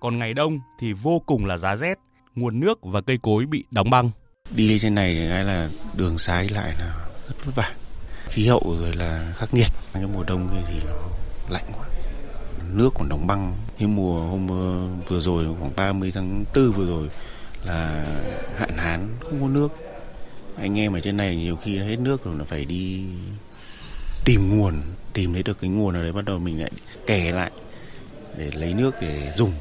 còn 0.00 0.18
ngày 0.18 0.34
đông 0.34 0.60
thì 0.78 0.92
vô 0.92 1.22
cùng 1.26 1.46
là 1.46 1.56
giá 1.56 1.76
rét, 1.76 1.98
nguồn 2.34 2.60
nước 2.60 2.78
và 2.82 3.00
cây 3.00 3.18
cối 3.22 3.46
bị 3.46 3.64
đóng 3.70 3.90
băng. 3.90 4.10
Đi 4.56 4.78
trên 4.78 4.94
này 4.94 5.14
thì 5.14 5.42
là 5.42 5.68
đường 5.96 6.18
xá 6.18 6.42
đi 6.42 6.48
lại 6.48 6.72
là 6.78 7.09
rất 7.30 7.44
vất 7.44 7.54
vả. 7.54 7.74
Khí 8.28 8.46
hậu 8.46 8.76
rồi 8.80 8.92
là 8.94 9.32
khắc 9.36 9.54
nghiệt. 9.54 9.68
Cái 9.94 10.06
mùa 10.14 10.24
đông 10.24 10.64
thì 10.68 10.74
nó 10.86 10.94
lạnh 11.48 11.64
quá. 11.72 11.86
Nước 12.72 12.90
còn 12.94 13.08
đóng 13.08 13.26
băng. 13.26 13.56
Như 13.78 13.88
mùa 13.88 14.20
hôm 14.20 14.48
ờ, 14.48 14.88
vừa 15.08 15.20
rồi 15.20 15.46
khoảng 15.60 15.72
30 15.76 16.12
tháng 16.14 16.44
4 16.54 16.72
vừa 16.72 16.86
rồi 16.86 17.08
là 17.64 18.04
hạn 18.56 18.76
hán 18.76 19.08
không 19.20 19.40
có 19.40 19.48
nước. 19.48 19.68
Anh 20.56 20.78
em 20.78 20.92
ở 20.92 21.00
trên 21.00 21.16
này 21.16 21.36
nhiều 21.36 21.56
khi 21.56 21.78
hết 21.78 21.96
nước 21.98 22.24
rồi 22.24 22.38
là 22.38 22.44
phải 22.44 22.64
đi 22.64 23.04
tìm 24.24 24.58
nguồn, 24.58 24.74
tìm 25.12 25.32
thấy 25.32 25.42
được 25.42 25.60
cái 25.60 25.70
nguồn 25.70 25.94
ở 25.94 26.02
đấy 26.02 26.12
bắt 26.12 26.24
đầu 26.24 26.38
mình 26.38 26.60
lại 26.60 26.70
kè 27.06 27.32
lại 27.32 27.50
để 28.36 28.50
lấy 28.54 28.74
nước 28.74 28.94
để 29.00 29.32
dùng. 29.36 29.52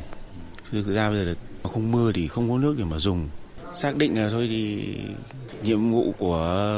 Thực 0.71 0.87
ra 0.95 1.09
bây 1.09 1.17
giờ 1.17 1.23
là 1.23 1.33
không 1.63 1.91
mưa 1.91 2.11
thì 2.11 2.27
không 2.27 2.49
có 2.49 2.57
nước 2.57 2.75
để 2.77 2.83
mà 2.83 2.99
dùng 2.99 3.29
xác 3.73 3.95
định 3.95 4.21
là 4.21 4.29
thôi 4.29 4.47
thì 4.49 4.95
nhiệm 5.63 5.91
vụ 5.91 6.13
của 6.17 6.75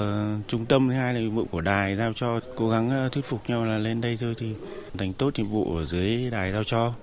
trung 0.48 0.66
tâm 0.66 0.90
thứ 0.90 0.96
hai 0.96 1.14
là 1.14 1.20
nhiệm 1.20 1.36
vụ 1.36 1.46
của 1.52 1.62
đài 1.62 1.96
giao 1.96 2.14
cho 2.14 2.40
cố 2.56 2.70
gắng 2.70 2.90
ờ, 2.90 3.10
thuyết 3.10 3.26
phục 3.26 3.50
nhau 3.50 3.64
là 3.64 3.78
lên 3.78 4.02
đây 4.02 4.18
thôi 4.22 4.34
thì 4.38 4.54
thành 4.98 5.14
tốt 5.14 5.32
nhiệm 5.38 5.48
vụ 5.48 5.76
ở 5.78 5.86
dưới 5.86 6.32
đài 6.32 6.52
giao 6.52 6.64
cho 6.64 6.94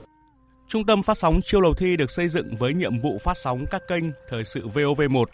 Trung 0.69 0.87
tâm 0.87 1.03
phát 1.03 1.19
sóng 1.19 1.41
Chiêu 1.43 1.61
Lầu 1.61 1.75
Thi 1.75 1.97
được 1.97 2.11
xây 2.11 2.29
dựng 2.29 2.57
với 2.57 2.75
nhiệm 2.75 3.01
vụ 3.01 3.19
phát 3.25 3.37
sóng 3.45 3.65
các 3.71 3.83
kênh 3.89 4.05
thời 4.29 4.45
sự 4.45 4.69
VOV1, 4.75 5.25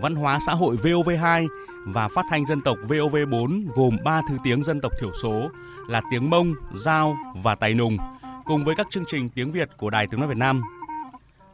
văn 0.00 0.14
hóa 0.14 0.38
xã 0.46 0.54
hội 0.54 0.76
VOV2 0.76 1.46
và 1.86 2.08
phát 2.08 2.24
thanh 2.30 2.46
dân 2.46 2.60
tộc 2.60 2.78
VOV4 2.88 3.66
gồm 3.76 3.96
3 4.04 4.20
thứ 4.28 4.36
tiếng 4.44 4.64
dân 4.64 4.80
tộc 4.80 4.92
thiểu 5.00 5.10
số 5.22 5.50
là 5.88 6.02
tiếng 6.10 6.30
Mông, 6.30 6.54
Giao 6.74 7.16
và 7.42 7.54
Tài 7.54 7.74
Nùng, 7.74 7.96
cùng 8.44 8.64
với 8.64 8.74
các 8.76 8.86
chương 8.90 9.04
trình 9.06 9.28
tiếng 9.28 9.52
Việt 9.52 9.68
của 9.76 9.90
Đài 9.90 10.06
Tiếng 10.10 10.20
Nói 10.20 10.28
Việt 10.28 10.36
Nam. 10.36 10.62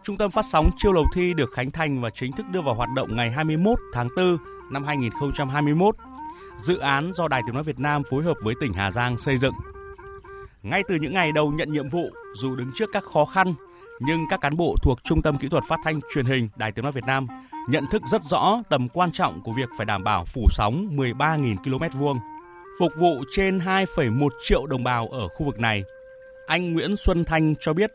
Trung 0.05 0.17
tâm 0.17 0.31
phát 0.31 0.45
sóng 0.45 0.71
Chiêu 0.77 0.93
Lầu 0.93 1.07
Thi 1.15 1.35
được 1.35 1.53
khánh 1.53 1.71
thành 1.71 2.01
và 2.01 2.11
chính 2.11 2.33
thức 2.33 2.47
đưa 2.53 2.61
vào 2.61 2.75
hoạt 2.75 2.89
động 2.97 3.17
ngày 3.17 3.31
21 3.31 3.79
tháng 3.93 4.09
4 4.17 4.37
năm 4.71 4.85
2021. 4.85 5.97
Dự 6.59 6.79
án 6.79 7.13
do 7.15 7.29
Đài 7.29 7.43
Tiếng 7.47 7.55
Nói 7.55 7.65
Việt 7.65 7.79
Nam 7.79 8.03
phối 8.11 8.23
hợp 8.23 8.35
với 8.43 8.55
tỉnh 8.61 8.73
Hà 8.73 8.91
Giang 8.91 9.19
xây 9.19 9.37
dựng. 9.37 9.55
Ngay 10.63 10.83
từ 10.89 10.95
những 10.95 11.13
ngày 11.13 11.33
đầu 11.33 11.53
nhận 11.53 11.73
nhiệm 11.73 11.89
vụ, 11.89 12.11
dù 12.35 12.57
đứng 12.57 12.71
trước 12.75 12.91
các 12.93 13.05
khó 13.05 13.25
khăn, 13.25 13.55
nhưng 14.01 14.27
các 14.31 14.41
cán 14.41 14.57
bộ 14.57 14.77
thuộc 14.83 15.05
Trung 15.05 15.23
tâm 15.23 15.39
Kỹ 15.39 15.49
thuật 15.49 15.65
Phát 15.69 15.81
thanh 15.85 16.01
Truyền 16.15 16.27
hình 16.27 16.49
Đài 16.57 16.73
Tiếng 16.73 16.83
Nói 16.83 16.93
Việt 16.93 17.05
Nam 17.07 17.27
nhận 17.69 17.87
thức 17.87 18.03
rất 18.11 18.23
rõ 18.25 18.63
tầm 18.71 18.89
quan 18.89 19.13
trọng 19.13 19.43
của 19.43 19.53
việc 19.53 19.69
phải 19.77 19.87
đảm 19.87 20.05
bảo 20.05 20.25
phủ 20.25 20.47
sóng 20.51 20.89
13.000 20.97 21.57
km 21.57 21.99
vuông, 21.99 22.19
phục 22.79 22.93
vụ 22.99 23.25
trên 23.31 23.59
2,1 23.59 24.29
triệu 24.45 24.67
đồng 24.67 24.85
bào 24.85 25.09
ở 25.09 25.29
khu 25.29 25.47
vực 25.47 25.59
này. 25.59 25.83
Anh 26.47 26.73
Nguyễn 26.73 26.97
Xuân 26.97 27.25
Thanh 27.25 27.55
cho 27.61 27.73
biết 27.73 27.91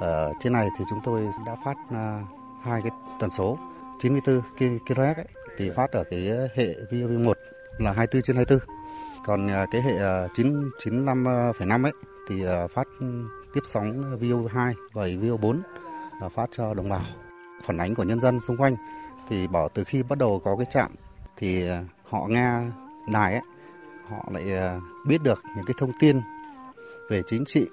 ở 0.00 0.32
trên 0.40 0.52
này 0.52 0.68
thì 0.78 0.84
chúng 0.90 1.00
tôi 1.04 1.28
đã 1.46 1.56
phát 1.64 1.76
uh, 1.88 2.28
hai 2.62 2.82
cái 2.82 2.90
tần 3.20 3.30
số 3.30 3.58
94 4.00 4.40
kHz 4.58 5.14
ấy, 5.14 5.26
thì 5.56 5.70
phát 5.70 5.92
ở 5.92 6.04
cái 6.10 6.20
hệ 6.54 6.74
VOV1 6.90 7.34
là 7.78 7.92
24 7.92 8.22
trên 8.22 8.36
24. 8.36 8.58
Còn 9.26 9.46
uh, 9.46 9.68
cái 9.70 9.82
hệ 9.82 10.24
uh, 10.24 10.30
9 10.34 10.70
95,5 10.84 11.84
ấy 11.84 11.92
thì 12.28 12.44
phát 12.74 12.86
tiếp 13.54 13.60
sóng 13.64 14.18
VO2 14.20 14.72
và 14.92 15.06
VO4 15.06 15.60
là 16.20 16.28
phát 16.28 16.48
cho 16.50 16.74
đồng 16.74 16.88
bào. 16.88 17.02
Phản 17.64 17.78
ánh 17.78 17.94
của 17.94 18.02
nhân 18.02 18.20
dân 18.20 18.40
xung 18.40 18.56
quanh 18.56 18.76
thì 19.28 19.46
bảo 19.46 19.68
từ 19.68 19.84
khi 19.84 20.02
bắt 20.02 20.18
đầu 20.18 20.40
có 20.44 20.56
cái 20.56 20.66
trạm 20.70 20.90
thì 21.36 21.68
họ 22.08 22.26
nghe 22.26 22.60
đài 23.12 23.32
ấy, 23.32 23.42
họ 24.08 24.24
lại 24.32 24.44
biết 25.06 25.22
được 25.22 25.42
những 25.56 25.64
cái 25.66 25.74
thông 25.78 25.92
tin 26.00 26.20
về 27.10 27.22
chính 27.26 27.44
trị 27.44 27.66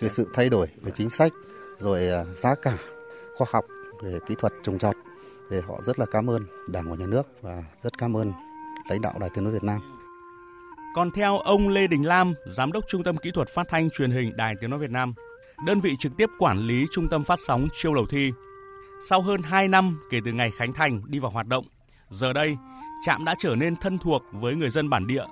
về 0.00 0.08
sự 0.08 0.26
thay 0.34 0.48
đổi 0.48 0.66
về 0.82 0.92
chính 0.94 1.10
sách 1.10 1.32
rồi 1.78 2.08
à, 2.08 2.24
giá 2.36 2.54
cả 2.54 2.78
khoa 3.36 3.46
học 3.50 3.64
về 4.02 4.18
kỹ 4.26 4.34
thuật 4.38 4.52
trồng 4.62 4.78
trọt 4.78 4.94
thì 5.50 5.60
họ 5.60 5.80
rất 5.82 5.98
là 5.98 6.06
cảm 6.06 6.30
ơn 6.30 6.42
đảng 6.68 6.90
và 6.90 6.96
nhà 6.96 7.06
nước 7.06 7.26
và 7.42 7.64
rất 7.82 7.98
cảm 7.98 8.16
ơn 8.16 8.32
lãnh 8.88 9.00
đạo 9.00 9.14
đài 9.20 9.30
tiếng 9.34 9.44
nói 9.44 9.52
Việt 9.52 9.64
Nam. 9.64 9.80
Còn 10.94 11.10
theo 11.10 11.38
ông 11.38 11.68
Lê 11.68 11.86
Đình 11.86 12.06
Lam, 12.06 12.34
giám 12.46 12.72
đốc 12.72 12.84
Trung 12.88 13.02
tâm 13.02 13.16
Kỹ 13.16 13.30
thuật 13.30 13.48
Phát 13.48 13.68
thanh 13.68 13.90
Truyền 13.90 14.10
hình 14.10 14.36
Đài 14.36 14.54
Tiếng 14.60 14.70
nói 14.70 14.78
Việt 14.78 14.90
Nam, 14.90 15.14
đơn 15.66 15.80
vị 15.80 15.94
trực 15.98 16.12
tiếp 16.16 16.30
quản 16.38 16.58
lý 16.58 16.86
trung 16.90 17.08
tâm 17.08 17.24
phát 17.24 17.38
sóng 17.46 17.68
Chiêu 17.72 17.94
Lầu 17.94 18.06
Thi, 18.06 18.32
sau 19.08 19.22
hơn 19.22 19.42
2 19.42 19.68
năm 19.68 19.98
kể 20.10 20.20
từ 20.24 20.32
ngày 20.32 20.50
khánh 20.50 20.72
thành 20.72 21.02
đi 21.06 21.18
vào 21.18 21.30
hoạt 21.30 21.46
động, 21.46 21.64
giờ 22.10 22.32
đây 22.32 22.56
trạm 23.06 23.24
đã 23.24 23.34
trở 23.38 23.54
nên 23.54 23.76
thân 23.76 23.98
thuộc 23.98 24.22
với 24.32 24.54
người 24.54 24.70
dân 24.70 24.90
bản 24.90 25.06
địa, 25.06 25.24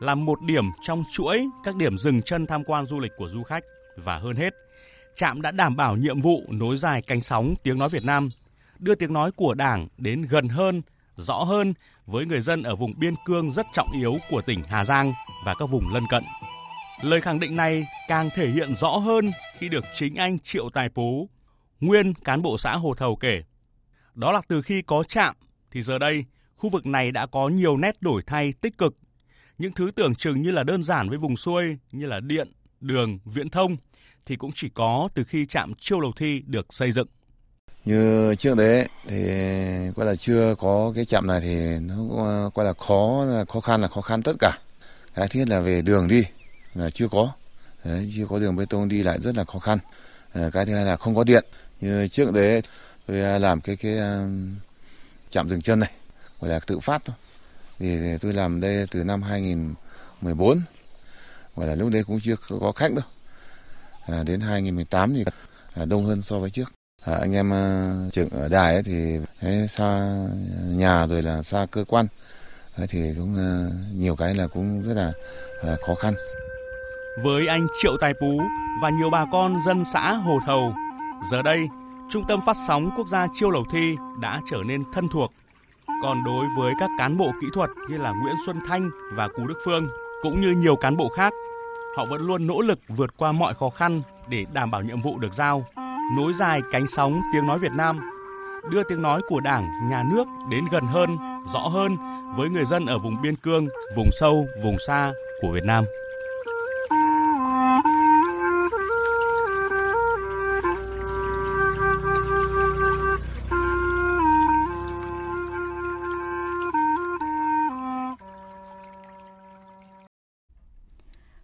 là 0.00 0.14
một 0.14 0.42
điểm 0.42 0.64
trong 0.82 1.04
chuỗi 1.12 1.46
các 1.64 1.76
điểm 1.76 1.98
dừng 1.98 2.22
chân 2.22 2.46
tham 2.46 2.64
quan 2.64 2.86
du 2.86 3.00
lịch 3.00 3.12
của 3.16 3.28
du 3.28 3.42
khách 3.42 3.64
và 3.96 4.18
hơn 4.18 4.36
hết, 4.36 4.54
trạm 5.14 5.42
đã 5.42 5.50
đảm 5.50 5.76
bảo 5.76 5.96
nhiệm 5.96 6.20
vụ 6.20 6.44
nối 6.48 6.76
dài 6.76 7.02
cánh 7.02 7.20
sóng 7.20 7.54
tiếng 7.62 7.78
nói 7.78 7.88
Việt 7.88 8.04
Nam, 8.04 8.30
đưa 8.78 8.94
tiếng 8.94 9.12
nói 9.12 9.32
của 9.32 9.54
Đảng 9.54 9.88
đến 9.98 10.22
gần 10.22 10.48
hơn, 10.48 10.82
rõ 11.16 11.34
hơn 11.34 11.74
với 12.06 12.26
người 12.26 12.40
dân 12.40 12.62
ở 12.62 12.76
vùng 12.76 12.92
biên 12.98 13.14
cương 13.24 13.52
rất 13.52 13.66
trọng 13.72 13.88
yếu 13.94 14.16
của 14.30 14.42
tỉnh 14.42 14.62
Hà 14.68 14.84
Giang 14.84 15.12
và 15.44 15.54
các 15.54 15.66
vùng 15.66 15.84
lân 15.94 16.02
cận. 16.10 16.24
Lời 17.02 17.20
khẳng 17.20 17.40
định 17.40 17.56
này 17.56 17.86
càng 18.08 18.28
thể 18.34 18.48
hiện 18.48 18.74
rõ 18.74 18.88
hơn 18.88 19.30
khi 19.58 19.68
được 19.68 19.84
chính 19.94 20.14
anh 20.14 20.38
Triệu 20.38 20.68
Tài 20.70 20.88
Pú, 20.88 21.28
nguyên 21.80 22.14
cán 22.14 22.42
bộ 22.42 22.58
xã 22.58 22.76
Hồ 22.76 22.94
Thầu 22.94 23.16
kể. 23.16 23.42
Đó 24.14 24.32
là 24.32 24.40
từ 24.48 24.62
khi 24.62 24.82
có 24.82 25.04
trạm 25.08 25.34
thì 25.70 25.82
giờ 25.82 25.98
đây 25.98 26.24
khu 26.56 26.70
vực 26.70 26.86
này 26.86 27.12
đã 27.12 27.26
có 27.26 27.48
nhiều 27.48 27.76
nét 27.76 27.96
đổi 28.00 28.22
thay 28.26 28.52
tích 28.52 28.78
cực. 28.78 28.96
Những 29.58 29.72
thứ 29.72 29.90
tưởng 29.96 30.14
chừng 30.14 30.42
như 30.42 30.50
là 30.50 30.62
đơn 30.62 30.82
giản 30.82 31.08
với 31.08 31.18
vùng 31.18 31.36
xuôi 31.36 31.78
như 31.92 32.06
là 32.06 32.20
điện, 32.20 32.52
đường, 32.80 33.18
viễn 33.24 33.50
thông 33.50 33.76
thì 34.26 34.36
cũng 34.36 34.50
chỉ 34.54 34.68
có 34.68 35.08
từ 35.14 35.24
khi 35.24 35.46
trạm 35.46 35.74
Chiêu 35.74 36.00
Lầu 36.00 36.12
Thi 36.16 36.42
được 36.46 36.74
xây 36.74 36.92
dựng. 36.92 37.06
Như 37.84 38.34
trước 38.34 38.56
đấy 38.56 38.88
thì 39.08 39.22
gọi 39.96 40.06
là 40.06 40.14
chưa 40.14 40.54
có 40.58 40.92
cái 40.94 41.04
trạm 41.04 41.26
này 41.26 41.40
thì 41.40 41.78
nó 41.80 42.04
gọi 42.04 42.50
ờ, 42.54 42.64
là 42.64 42.72
khó 42.72 43.24
khó 43.48 43.60
khăn 43.60 43.80
là 43.80 43.88
khó 43.88 44.00
khăn 44.00 44.22
tất 44.22 44.32
cả. 44.38 44.58
Cái 45.14 45.28
thứ 45.28 45.40
nhất 45.40 45.48
là 45.48 45.60
về 45.60 45.82
đường 45.82 46.08
đi 46.08 46.24
là 46.74 46.90
chưa 46.90 47.08
có. 47.08 47.32
Đấy, 47.84 48.10
chưa 48.16 48.26
có 48.26 48.38
đường 48.38 48.56
bê 48.56 48.64
tông 48.70 48.88
đi 48.88 49.02
lại 49.02 49.20
rất 49.20 49.36
là 49.36 49.44
khó 49.44 49.58
khăn. 49.58 49.78
Ờ, 50.32 50.50
cái 50.50 50.66
thứ 50.66 50.74
hai 50.74 50.84
là 50.84 50.96
không 50.96 51.14
có 51.14 51.24
điện. 51.24 51.44
Như 51.80 52.08
trước 52.08 52.32
đấy 52.32 52.62
tôi 53.06 53.20
ờ, 53.20 53.38
làm 53.38 53.60
cái 53.60 53.76
cái 53.76 53.96
trạm 55.30 55.48
dừng 55.48 55.60
chân 55.60 55.80
này 55.80 55.90
gọi 56.40 56.50
là 56.50 56.60
tự 56.66 56.80
phát 56.80 57.02
thôi. 57.04 57.16
Vì 57.78 58.18
tôi 58.20 58.32
làm 58.32 58.60
đây 58.60 58.86
từ 58.90 59.04
năm 59.04 59.22
2014 59.22 60.60
gọi 61.56 61.66
là 61.66 61.74
lúc 61.74 61.90
đấy 61.92 62.04
cũng 62.06 62.20
chưa 62.22 62.34
có 62.60 62.72
khách 62.72 62.92
đâu. 62.92 63.04
À, 64.06 64.22
đến 64.26 64.40
2018 64.40 65.14
thì 65.14 65.24
à, 65.74 65.84
đông 65.84 66.06
hơn 66.06 66.22
so 66.22 66.38
với 66.38 66.50
trước. 66.50 66.72
À, 67.04 67.14
anh 67.14 67.32
em 67.32 67.52
à, 67.52 67.94
trưởng 68.12 68.30
ở 68.30 68.48
đài 68.48 68.74
ấy 68.74 68.82
thì 68.82 69.18
ấy, 69.40 69.68
xa 69.68 70.18
nhà 70.66 71.06
rồi 71.06 71.22
là 71.22 71.42
xa 71.42 71.66
cơ 71.70 71.84
quan. 71.88 72.06
Ấy, 72.76 72.86
thì 72.86 73.14
cũng 73.16 73.36
à, 73.36 73.68
nhiều 73.94 74.16
cái 74.16 74.34
là 74.34 74.46
cũng 74.46 74.82
rất 74.82 74.94
là 74.94 75.12
à, 75.62 75.76
khó 75.86 75.94
khăn. 75.94 76.14
Với 77.22 77.46
anh 77.46 77.66
Triệu 77.82 77.96
Tài 78.00 78.12
Pú 78.20 78.40
và 78.82 78.90
nhiều 78.90 79.10
bà 79.10 79.26
con 79.32 79.56
dân 79.66 79.84
xã 79.92 80.12
Hồ 80.12 80.38
Thầu 80.46 80.74
giờ 81.30 81.42
đây 81.42 81.58
Trung 82.10 82.24
tâm 82.28 82.40
phát 82.46 82.56
sóng 82.68 82.90
quốc 82.96 83.08
gia 83.08 83.26
Chiêu 83.32 83.50
Lầu 83.50 83.64
Thi 83.72 83.96
đã 84.20 84.40
trở 84.50 84.56
nên 84.66 84.84
thân 84.92 85.08
thuộc. 85.08 85.32
Còn 86.02 86.24
đối 86.24 86.46
với 86.56 86.72
các 86.80 86.90
cán 86.98 87.18
bộ 87.18 87.32
kỹ 87.40 87.46
thuật 87.54 87.70
như 87.88 87.96
là 87.96 88.10
Nguyễn 88.10 88.34
Xuân 88.46 88.60
Thanh 88.66 88.90
và 89.12 89.28
Cú 89.28 89.46
Đức 89.46 89.58
Phương 89.64 89.88
cũng 90.22 90.40
như 90.40 90.50
nhiều 90.50 90.76
cán 90.76 90.96
bộ 90.96 91.08
khác 91.08 91.32
họ 91.96 92.04
vẫn 92.04 92.26
luôn 92.26 92.46
nỗ 92.46 92.60
lực 92.60 92.78
vượt 92.88 93.16
qua 93.16 93.32
mọi 93.32 93.54
khó 93.54 93.70
khăn 93.70 94.02
để 94.28 94.44
đảm 94.52 94.70
bảo 94.70 94.82
nhiệm 94.82 95.00
vụ 95.00 95.18
được 95.18 95.32
giao, 95.32 95.64
nối 96.16 96.32
dài 96.32 96.60
cánh 96.72 96.86
sóng 96.86 97.20
tiếng 97.32 97.46
nói 97.46 97.58
Việt 97.58 97.72
Nam, 97.72 98.00
đưa 98.70 98.82
tiếng 98.82 99.02
nói 99.02 99.20
của 99.28 99.40
Đảng, 99.40 99.88
nhà 99.90 100.04
nước 100.12 100.24
đến 100.50 100.64
gần 100.70 100.86
hơn, 100.86 101.16
rõ 101.52 101.60
hơn 101.60 101.96
với 102.36 102.48
người 102.48 102.64
dân 102.64 102.86
ở 102.86 102.98
vùng 102.98 103.22
biên 103.22 103.36
cương, 103.36 103.68
vùng 103.96 104.08
sâu, 104.12 104.46
vùng 104.62 104.76
xa 104.86 105.12
của 105.42 105.50
Việt 105.52 105.64
Nam. 105.64 105.84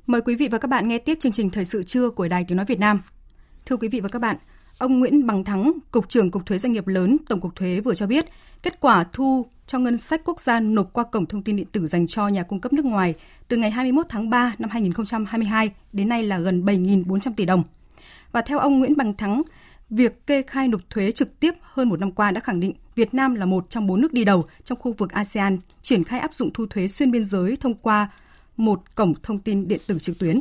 Mời 0.06 0.20
quý 0.20 0.34
vị 0.34 0.48
và 0.48 0.58
các 0.58 0.68
bạn 0.68 0.88
nghe 0.88 0.98
tiếp 0.98 1.18
chương 1.20 1.32
trình 1.32 1.50
Thời 1.50 1.64
sự 1.64 1.82
trưa 1.82 2.10
của 2.10 2.28
Đài 2.28 2.44
Tiếng 2.44 2.56
Nói 2.56 2.66
Việt 2.66 2.78
Nam. 2.78 3.00
Thưa 3.66 3.76
quý 3.76 3.88
vị 3.88 4.00
và 4.00 4.08
các 4.08 4.18
bạn, 4.18 4.36
ông 4.78 5.00
Nguyễn 5.00 5.26
Bằng 5.26 5.44
Thắng, 5.44 5.72
Cục 5.90 6.08
trưởng 6.08 6.30
Cục 6.30 6.46
Thuế 6.46 6.58
Doanh 6.58 6.72
nghiệp 6.72 6.86
lớn, 6.86 7.16
Tổng 7.28 7.40
cục 7.40 7.56
Thuế 7.56 7.80
vừa 7.80 7.94
cho 7.94 8.06
biết, 8.06 8.26
kết 8.62 8.80
quả 8.80 9.04
thu 9.12 9.46
cho 9.66 9.78
ngân 9.78 9.96
sách 9.96 10.20
quốc 10.24 10.40
gia 10.40 10.60
nộp 10.60 10.92
qua 10.92 11.04
cổng 11.04 11.26
thông 11.26 11.42
tin 11.42 11.56
điện 11.56 11.66
tử 11.72 11.86
dành 11.86 12.06
cho 12.06 12.28
nhà 12.28 12.42
cung 12.42 12.60
cấp 12.60 12.72
nước 12.72 12.84
ngoài 12.84 13.14
từ 13.48 13.56
ngày 13.56 13.70
21 13.70 14.06
tháng 14.08 14.30
3 14.30 14.54
năm 14.58 14.70
2022 14.70 15.70
đến 15.92 16.08
nay 16.08 16.22
là 16.22 16.38
gần 16.38 16.64
7.400 16.64 17.32
tỷ 17.36 17.44
đồng. 17.44 17.62
Và 18.32 18.42
theo 18.42 18.58
ông 18.58 18.78
Nguyễn 18.78 18.96
Bằng 18.96 19.16
Thắng, 19.16 19.42
việc 19.90 20.26
kê 20.26 20.42
khai 20.42 20.68
nộp 20.68 20.80
thuế 20.90 21.10
trực 21.10 21.40
tiếp 21.40 21.54
hơn 21.60 21.88
một 21.88 22.00
năm 22.00 22.12
qua 22.12 22.30
đã 22.30 22.40
khẳng 22.40 22.60
định 22.60 22.74
Việt 22.94 23.14
Nam 23.14 23.34
là 23.34 23.46
một 23.46 23.70
trong 23.70 23.86
bốn 23.86 24.00
nước 24.00 24.12
đi 24.12 24.24
đầu 24.24 24.44
trong 24.64 24.78
khu 24.78 24.92
vực 24.92 25.12
ASEAN 25.12 25.58
triển 25.82 26.04
khai 26.04 26.20
áp 26.20 26.34
dụng 26.34 26.50
thu 26.54 26.66
thuế 26.66 26.86
xuyên 26.86 27.10
biên 27.10 27.24
giới 27.24 27.56
thông 27.56 27.74
qua 27.74 28.08
một 28.56 28.94
cổng 28.94 29.14
thông 29.22 29.38
tin 29.38 29.68
điện 29.68 29.80
tử 29.86 29.98
trực 29.98 30.18
tuyến. 30.18 30.40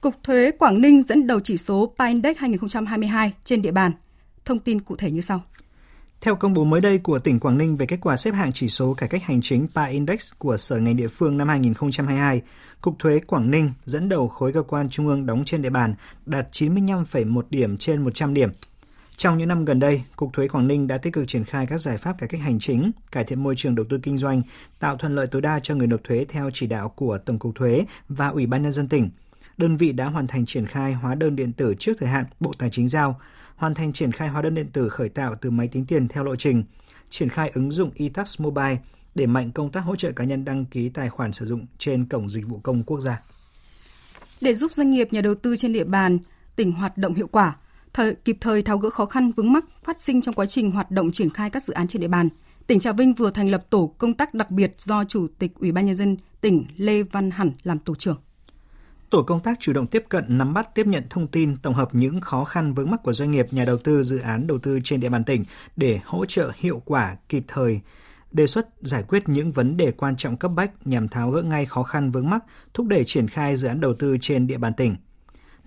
Cục 0.00 0.14
Thuế 0.22 0.50
Quảng 0.50 0.80
Ninh 0.80 1.02
dẫn 1.02 1.26
đầu 1.26 1.40
chỉ 1.40 1.56
số 1.56 1.94
PA 1.98 2.06
Index 2.06 2.36
2022 2.38 3.32
trên 3.44 3.62
địa 3.62 3.70
bàn. 3.70 3.92
Thông 4.44 4.58
tin 4.58 4.80
cụ 4.80 4.96
thể 4.96 5.10
như 5.10 5.20
sau. 5.20 5.42
Theo 6.20 6.36
công 6.36 6.54
bố 6.54 6.64
mới 6.64 6.80
đây 6.80 6.98
của 6.98 7.18
tỉnh 7.18 7.40
Quảng 7.40 7.58
Ninh 7.58 7.76
về 7.76 7.86
kết 7.86 7.98
quả 8.00 8.16
xếp 8.16 8.30
hạng 8.30 8.52
chỉ 8.52 8.68
số 8.68 8.94
cải 8.94 9.08
cách 9.08 9.22
hành 9.22 9.40
chính 9.42 9.66
PA 9.74 9.84
Index 9.84 10.32
của 10.38 10.56
Sở 10.56 10.76
ngành 10.76 10.96
địa 10.96 11.08
phương 11.08 11.36
năm 11.36 11.48
2022, 11.48 12.42
Cục 12.80 12.98
Thuế 12.98 13.20
Quảng 13.26 13.50
Ninh 13.50 13.72
dẫn 13.84 14.08
đầu 14.08 14.28
khối 14.28 14.52
cơ 14.52 14.62
quan 14.62 14.88
trung 14.88 15.06
ương 15.06 15.26
đóng 15.26 15.44
trên 15.44 15.62
địa 15.62 15.70
bàn 15.70 15.94
đạt 16.26 16.46
95,1 16.52 17.42
điểm 17.50 17.76
trên 17.76 18.02
100 18.04 18.34
điểm. 18.34 18.50
Trong 19.20 19.38
những 19.38 19.48
năm 19.48 19.64
gần 19.64 19.78
đây, 19.78 20.02
Cục 20.16 20.32
Thuế 20.32 20.48
Quảng 20.48 20.66
Ninh 20.66 20.86
đã 20.86 20.98
tích 20.98 21.12
cực 21.12 21.28
triển 21.28 21.44
khai 21.44 21.66
các 21.66 21.78
giải 21.78 21.98
pháp 21.98 22.18
cải 22.18 22.28
cách 22.28 22.40
hành 22.40 22.58
chính, 22.60 22.90
cải 23.12 23.24
thiện 23.24 23.42
môi 23.42 23.54
trường 23.56 23.74
đầu 23.74 23.86
tư 23.88 23.98
kinh 24.02 24.18
doanh, 24.18 24.42
tạo 24.78 24.96
thuận 24.96 25.14
lợi 25.14 25.26
tối 25.26 25.42
đa 25.42 25.60
cho 25.62 25.74
người 25.74 25.86
nộp 25.86 26.00
thuế 26.04 26.26
theo 26.28 26.50
chỉ 26.54 26.66
đạo 26.66 26.88
của 26.88 27.18
Tổng 27.18 27.38
cục 27.38 27.54
Thuế 27.54 27.84
và 28.08 28.28
Ủy 28.28 28.46
ban 28.46 28.62
nhân 28.62 28.72
dân 28.72 28.88
tỉnh. 28.88 29.10
Đơn 29.56 29.76
vị 29.76 29.92
đã 29.92 30.06
hoàn 30.06 30.26
thành 30.26 30.46
triển 30.46 30.66
khai 30.66 30.92
hóa 30.92 31.14
đơn 31.14 31.36
điện 31.36 31.52
tử 31.52 31.74
trước 31.78 31.92
thời 31.98 32.08
hạn 32.08 32.24
Bộ 32.40 32.52
Tài 32.58 32.70
chính 32.70 32.88
giao, 32.88 33.20
hoàn 33.56 33.74
thành 33.74 33.92
triển 33.92 34.12
khai 34.12 34.28
hóa 34.28 34.42
đơn 34.42 34.54
điện 34.54 34.70
tử 34.72 34.88
khởi 34.88 35.08
tạo 35.08 35.34
từ 35.40 35.50
máy 35.50 35.68
tính 35.68 35.86
tiền 35.86 36.08
theo 36.08 36.24
lộ 36.24 36.36
trình, 36.36 36.64
triển 37.10 37.28
khai 37.28 37.50
ứng 37.54 37.70
dụng 37.70 37.90
eTax 37.96 38.40
Mobile 38.40 38.76
để 39.14 39.26
mạnh 39.26 39.52
công 39.52 39.70
tác 39.70 39.80
hỗ 39.80 39.96
trợ 39.96 40.10
cá 40.10 40.24
nhân 40.24 40.44
đăng 40.44 40.64
ký 40.64 40.88
tài 40.88 41.08
khoản 41.08 41.32
sử 41.32 41.46
dụng 41.46 41.66
trên 41.78 42.04
cổng 42.04 42.28
dịch 42.28 42.46
vụ 42.46 42.60
công 42.62 42.82
quốc 42.82 43.00
gia. 43.00 43.22
Để 44.40 44.54
giúp 44.54 44.72
doanh 44.72 44.90
nghiệp 44.90 45.08
nhà 45.10 45.20
đầu 45.20 45.34
tư 45.34 45.56
trên 45.56 45.72
địa 45.72 45.84
bàn 45.84 46.18
tỉnh 46.56 46.72
hoạt 46.72 46.98
động 46.98 47.14
hiệu 47.14 47.26
quả, 47.26 47.56
thời, 47.94 48.14
kịp 48.14 48.36
thời 48.40 48.62
tháo 48.62 48.78
gỡ 48.78 48.90
khó 48.90 49.06
khăn 49.06 49.32
vướng 49.36 49.52
mắc 49.52 49.64
phát 49.84 50.02
sinh 50.02 50.20
trong 50.20 50.34
quá 50.34 50.46
trình 50.46 50.70
hoạt 50.70 50.90
động 50.90 51.10
triển 51.10 51.30
khai 51.30 51.50
các 51.50 51.64
dự 51.64 51.74
án 51.74 51.88
trên 51.88 52.02
địa 52.02 52.08
bàn, 52.08 52.28
tỉnh 52.66 52.80
Trà 52.80 52.92
Vinh 52.92 53.14
vừa 53.14 53.30
thành 53.30 53.50
lập 53.50 53.70
tổ 53.70 53.94
công 53.98 54.14
tác 54.14 54.34
đặc 54.34 54.50
biệt 54.50 54.74
do 54.78 55.04
Chủ 55.04 55.26
tịch 55.38 55.52
Ủy 55.54 55.72
ban 55.72 55.86
nhân 55.86 55.96
dân 55.96 56.16
tỉnh 56.40 56.64
Lê 56.76 57.02
Văn 57.02 57.30
Hẳn 57.30 57.50
làm 57.62 57.78
tổ 57.78 57.94
trưởng. 57.94 58.18
Tổ 59.10 59.22
công 59.22 59.40
tác 59.40 59.60
chủ 59.60 59.72
động 59.72 59.86
tiếp 59.86 60.04
cận, 60.08 60.24
nắm 60.28 60.54
bắt, 60.54 60.74
tiếp 60.74 60.86
nhận 60.86 61.04
thông 61.10 61.26
tin, 61.26 61.56
tổng 61.56 61.74
hợp 61.74 61.94
những 61.94 62.20
khó 62.20 62.44
khăn 62.44 62.74
vướng 62.74 62.90
mắc 62.90 63.02
của 63.02 63.12
doanh 63.12 63.30
nghiệp, 63.30 63.52
nhà 63.52 63.64
đầu 63.64 63.78
tư, 63.78 64.02
dự 64.02 64.18
án 64.18 64.46
đầu 64.46 64.58
tư 64.58 64.80
trên 64.84 65.00
địa 65.00 65.08
bàn 65.08 65.24
tỉnh 65.24 65.44
để 65.76 66.00
hỗ 66.04 66.24
trợ 66.24 66.52
hiệu 66.56 66.82
quả 66.84 67.16
kịp 67.28 67.44
thời, 67.48 67.80
đề 68.32 68.46
xuất 68.46 68.68
giải 68.80 69.02
quyết 69.08 69.28
những 69.28 69.52
vấn 69.52 69.76
đề 69.76 69.90
quan 69.90 70.16
trọng 70.16 70.36
cấp 70.36 70.50
bách 70.54 70.86
nhằm 70.86 71.08
tháo 71.08 71.30
gỡ 71.30 71.42
ngay 71.42 71.66
khó 71.66 71.82
khăn 71.82 72.10
vướng 72.10 72.30
mắc, 72.30 72.44
thúc 72.74 72.86
đẩy 72.86 73.04
triển 73.04 73.28
khai 73.28 73.56
dự 73.56 73.68
án 73.68 73.80
đầu 73.80 73.94
tư 73.94 74.16
trên 74.20 74.46
địa 74.46 74.58
bàn 74.58 74.74
tỉnh. 74.74 74.96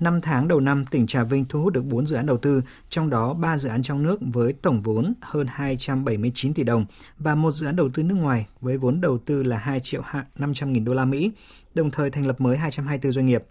5 0.03 0.21
tháng 0.21 0.47
đầu 0.47 0.59
năm, 0.59 0.85
tỉnh 0.85 1.07
Trà 1.07 1.23
Vinh 1.23 1.45
thu 1.49 1.63
hút 1.63 1.73
được 1.73 1.85
4 1.85 2.07
dự 2.07 2.15
án 2.15 2.25
đầu 2.25 2.37
tư, 2.37 2.61
trong 2.89 3.09
đó 3.09 3.33
3 3.33 3.57
dự 3.57 3.69
án 3.69 3.83
trong 3.83 4.03
nước 4.03 4.19
với 4.21 4.53
tổng 4.53 4.81
vốn 4.81 5.13
hơn 5.21 5.47
279 5.49 6.53
tỷ 6.53 6.63
đồng 6.63 6.85
và 7.17 7.35
một 7.35 7.51
dự 7.51 7.65
án 7.65 7.75
đầu 7.75 7.89
tư 7.93 8.03
nước 8.03 8.15
ngoài 8.15 8.47
với 8.61 8.77
vốn 8.77 9.01
đầu 9.01 9.17
tư 9.17 9.43
là 9.43 9.57
2 9.57 9.79
triệu 9.79 10.01
500 10.35 10.73
nghìn 10.73 10.85
đô 10.85 10.93
la 10.93 11.05
Mỹ, 11.05 11.31
đồng 11.75 11.91
thời 11.91 12.09
thành 12.09 12.25
lập 12.25 12.41
mới 12.41 12.57
224 12.57 13.11
doanh 13.11 13.25
nghiệp. 13.25 13.43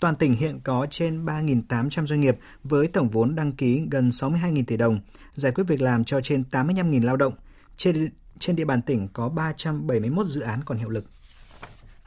Toàn 0.00 0.16
tỉnh 0.16 0.32
hiện 0.32 0.60
có 0.64 0.86
trên 0.90 1.24
3.800 1.24 2.06
doanh 2.06 2.20
nghiệp 2.20 2.38
với 2.64 2.86
tổng 2.86 3.08
vốn 3.08 3.34
đăng 3.34 3.52
ký 3.52 3.82
gần 3.90 4.08
62.000 4.08 4.64
tỷ 4.66 4.76
đồng, 4.76 5.00
giải 5.34 5.52
quyết 5.52 5.64
việc 5.68 5.80
làm 5.80 6.04
cho 6.04 6.20
trên 6.20 6.44
85.000 6.50 7.04
lao 7.04 7.16
động. 7.16 7.32
Trên, 7.76 8.10
trên 8.38 8.56
địa 8.56 8.64
bàn 8.64 8.82
tỉnh 8.82 9.08
có 9.12 9.28
371 9.28 10.26
dự 10.26 10.40
án 10.40 10.60
còn 10.64 10.78
hiệu 10.78 10.88
lực. 10.88 11.04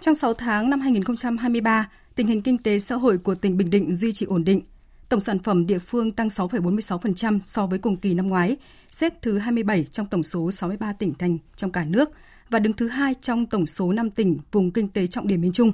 Trong 0.04 0.16
6 0.16 0.34
tháng 0.34 0.70
năm 0.70 0.80
2023, 0.80 1.90
tình 2.16 2.28
hình 2.28 2.42
kinh 2.42 2.58
tế 2.58 2.80
xã 2.80 2.96
hội 2.96 3.18
của 3.18 3.36
tỉnh 3.36 3.58
Bình 3.58 3.70
Định 3.70 3.96
duy 3.96 4.12
trì 4.12 4.26
ổn 4.26 4.44
định. 4.44 4.62
Tổng 5.10 5.20
sản 5.20 5.40
phẩm 5.40 5.68
địa 5.68 5.80
phương 5.80 6.12
tăng 6.12 6.28
6,46% 6.28 7.40
so 7.42 7.68
với 7.68 7.80
cùng 7.80 7.98
kỳ 7.98 8.14
năm 8.14 8.28
ngoái, 8.28 8.58
xếp 8.90 9.14
thứ 9.22 9.38
27 9.38 9.84
trong 9.84 10.06
tổng 10.06 10.24
số 10.24 10.52
63 10.52 10.94
tỉnh 10.94 11.14
thành 11.14 11.38
trong 11.56 11.72
cả 11.72 11.86
nước 11.86 12.10
và 12.50 12.60
đứng 12.60 12.74
thứ 12.74 12.88
hai 12.88 13.14
trong 13.22 13.46
tổng 13.46 13.66
số 13.66 13.94
5 13.94 14.10
tỉnh 14.10 14.38
vùng 14.52 14.72
kinh 14.72 14.88
tế 14.88 15.08
trọng 15.08 15.28
điểm 15.28 15.42
miền 15.42 15.52
Trung. 15.52 15.72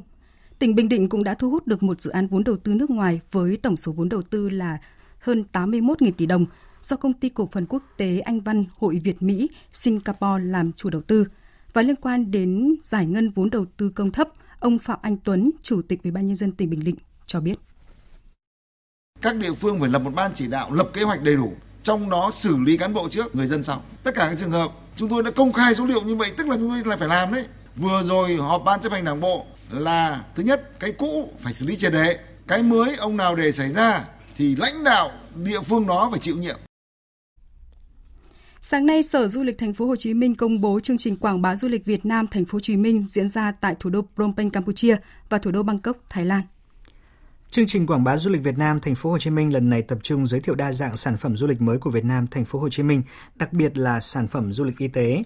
Tỉnh 0.59 0.75
Bình 0.75 0.89
Định 0.89 1.09
cũng 1.09 1.23
đã 1.23 1.33
thu 1.33 1.49
hút 1.49 1.67
được 1.67 1.83
một 1.83 2.01
dự 2.01 2.11
án 2.11 2.27
vốn 2.27 2.43
đầu 2.43 2.57
tư 2.57 2.73
nước 2.73 2.89
ngoài 2.89 3.21
với 3.31 3.57
tổng 3.57 3.77
số 3.77 3.91
vốn 3.91 4.09
đầu 4.09 4.21
tư 4.21 4.49
là 4.49 4.77
hơn 5.19 5.43
81.000 5.53 6.11
tỷ 6.17 6.25
đồng 6.25 6.45
do 6.81 6.95
công 6.95 7.13
ty 7.13 7.29
cổ 7.29 7.49
phần 7.51 7.65
quốc 7.65 7.83
tế 7.97 8.19
Anh 8.19 8.41
Văn 8.41 8.65
Hội 8.77 9.01
Việt 9.03 9.21
Mỹ 9.21 9.49
Singapore 9.71 10.43
làm 10.43 10.71
chủ 10.73 10.89
đầu 10.89 11.01
tư 11.01 11.25
và 11.73 11.81
liên 11.81 11.95
quan 11.95 12.31
đến 12.31 12.75
giải 12.83 13.05
ngân 13.05 13.29
vốn 13.29 13.49
đầu 13.49 13.65
tư 13.77 13.89
công 13.89 14.11
thấp, 14.11 14.29
ông 14.59 14.79
Phạm 14.79 14.99
Anh 15.01 15.17
Tuấn, 15.17 15.51
Chủ 15.63 15.81
tịch 15.81 16.03
Ủy 16.03 16.11
ban 16.11 16.27
nhân 16.27 16.35
dân 16.35 16.51
tỉnh 16.51 16.69
Bình 16.69 16.83
Định 16.83 16.95
cho 17.25 17.39
biết. 17.39 17.55
Các 19.21 19.35
địa 19.35 19.53
phương 19.53 19.79
phải 19.79 19.89
lập 19.89 19.99
một 19.99 20.11
ban 20.15 20.31
chỉ 20.35 20.47
đạo, 20.47 20.73
lập 20.73 20.89
kế 20.93 21.03
hoạch 21.03 21.23
đầy 21.23 21.35
đủ, 21.35 21.53
trong 21.83 22.09
đó 22.09 22.31
xử 22.33 22.57
lý 22.57 22.77
cán 22.77 22.93
bộ 22.93 23.09
trước, 23.09 23.35
người 23.35 23.47
dân 23.47 23.63
sau. 23.63 23.81
Tất 24.03 24.15
cả 24.15 24.27
các 24.29 24.37
trường 24.37 24.51
hợp 24.51 24.71
chúng 24.95 25.09
tôi 25.09 25.23
đã 25.23 25.31
công 25.31 25.53
khai 25.53 25.75
số 25.75 25.85
liệu 25.85 26.01
như 26.01 26.15
vậy 26.15 26.31
tức 26.37 26.47
là 26.47 26.55
chúng 26.55 26.69
tôi 26.69 26.81
là 26.85 26.97
phải 26.97 27.07
làm 27.07 27.33
đấy. 27.33 27.45
Vừa 27.75 28.03
rồi 28.03 28.35
họp 28.35 28.63
ban 28.65 28.81
chấp 28.81 28.91
hành 28.91 29.05
đảng 29.05 29.19
bộ 29.19 29.45
là 29.69 30.23
thứ 30.35 30.43
nhất 30.43 30.79
cái 30.79 30.91
cũ 30.91 31.33
phải 31.39 31.53
xử 31.53 31.65
lý 31.65 31.77
triệt 31.77 31.93
để, 31.93 32.19
cái 32.47 32.63
mới 32.63 32.95
ông 32.95 33.17
nào 33.17 33.35
để 33.35 33.51
xảy 33.51 33.69
ra 33.69 34.05
thì 34.37 34.55
lãnh 34.55 34.83
đạo 34.83 35.11
địa 35.35 35.61
phương 35.61 35.87
đó 35.87 36.07
phải 36.11 36.19
chịu 36.19 36.35
nhiệm. 36.35 36.57
Sáng 38.61 38.85
nay, 38.85 39.03
Sở 39.03 39.27
Du 39.27 39.43
lịch 39.43 39.57
Thành 39.57 39.73
phố 39.73 39.85
Hồ 39.87 39.95
Chí 39.95 40.13
Minh 40.13 40.35
công 40.35 40.61
bố 40.61 40.79
chương 40.79 40.97
trình 40.97 41.15
quảng 41.15 41.41
bá 41.41 41.55
du 41.55 41.67
lịch 41.67 41.85
Việt 41.85 42.05
Nam 42.05 42.27
Thành 42.27 42.45
phố 42.45 42.55
Hồ 42.55 42.59
Chí 42.59 42.77
Minh 42.77 43.05
diễn 43.07 43.27
ra 43.29 43.51
tại 43.51 43.75
thủ 43.79 43.89
đô 43.89 44.01
Phnom 44.15 44.35
Penh, 44.35 44.49
Campuchia 44.49 44.95
và 45.29 45.37
thủ 45.37 45.51
đô 45.51 45.63
Bangkok, 45.63 45.97
Thái 46.09 46.25
Lan. 46.25 46.41
Chương 47.49 47.67
trình 47.67 47.87
quảng 47.87 48.03
bá 48.03 48.17
du 48.17 48.31
lịch 48.31 48.43
Việt 48.43 48.57
Nam 48.57 48.79
Thành 48.79 48.95
phố 48.95 49.11
Hồ 49.11 49.17
Chí 49.17 49.29
Minh 49.29 49.53
lần 49.53 49.69
này 49.69 49.81
tập 49.81 49.97
trung 50.03 50.27
giới 50.27 50.39
thiệu 50.39 50.55
đa 50.55 50.71
dạng 50.71 50.97
sản 50.97 51.17
phẩm 51.17 51.35
du 51.35 51.47
lịch 51.47 51.61
mới 51.61 51.77
của 51.77 51.89
Việt 51.89 52.05
Nam 52.05 52.27
Thành 52.27 52.45
phố 52.45 52.59
Hồ 52.59 52.69
Chí 52.69 52.83
Minh, 52.83 53.03
đặc 53.35 53.53
biệt 53.53 53.77
là 53.77 53.99
sản 53.99 54.27
phẩm 54.27 54.53
du 54.53 54.63
lịch 54.63 54.77
y 54.77 54.87
tế. 54.87 55.23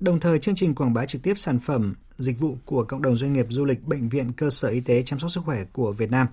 Đồng 0.00 0.20
thời 0.20 0.38
chương 0.38 0.54
trình 0.54 0.74
quảng 0.74 0.94
bá 0.94 1.06
trực 1.06 1.22
tiếp 1.22 1.34
sản 1.38 1.58
phẩm, 1.58 1.94
dịch 2.18 2.40
vụ 2.40 2.58
của 2.64 2.84
cộng 2.84 3.02
đồng 3.02 3.16
doanh 3.16 3.32
nghiệp 3.32 3.46
du 3.48 3.64
lịch 3.64 3.84
bệnh 3.84 4.08
viện 4.08 4.32
cơ 4.32 4.50
sở 4.50 4.68
y 4.68 4.80
tế 4.80 5.02
chăm 5.02 5.18
sóc 5.18 5.30
sức 5.30 5.40
khỏe 5.44 5.64
của 5.72 5.92
Việt 5.92 6.10
Nam. 6.10 6.26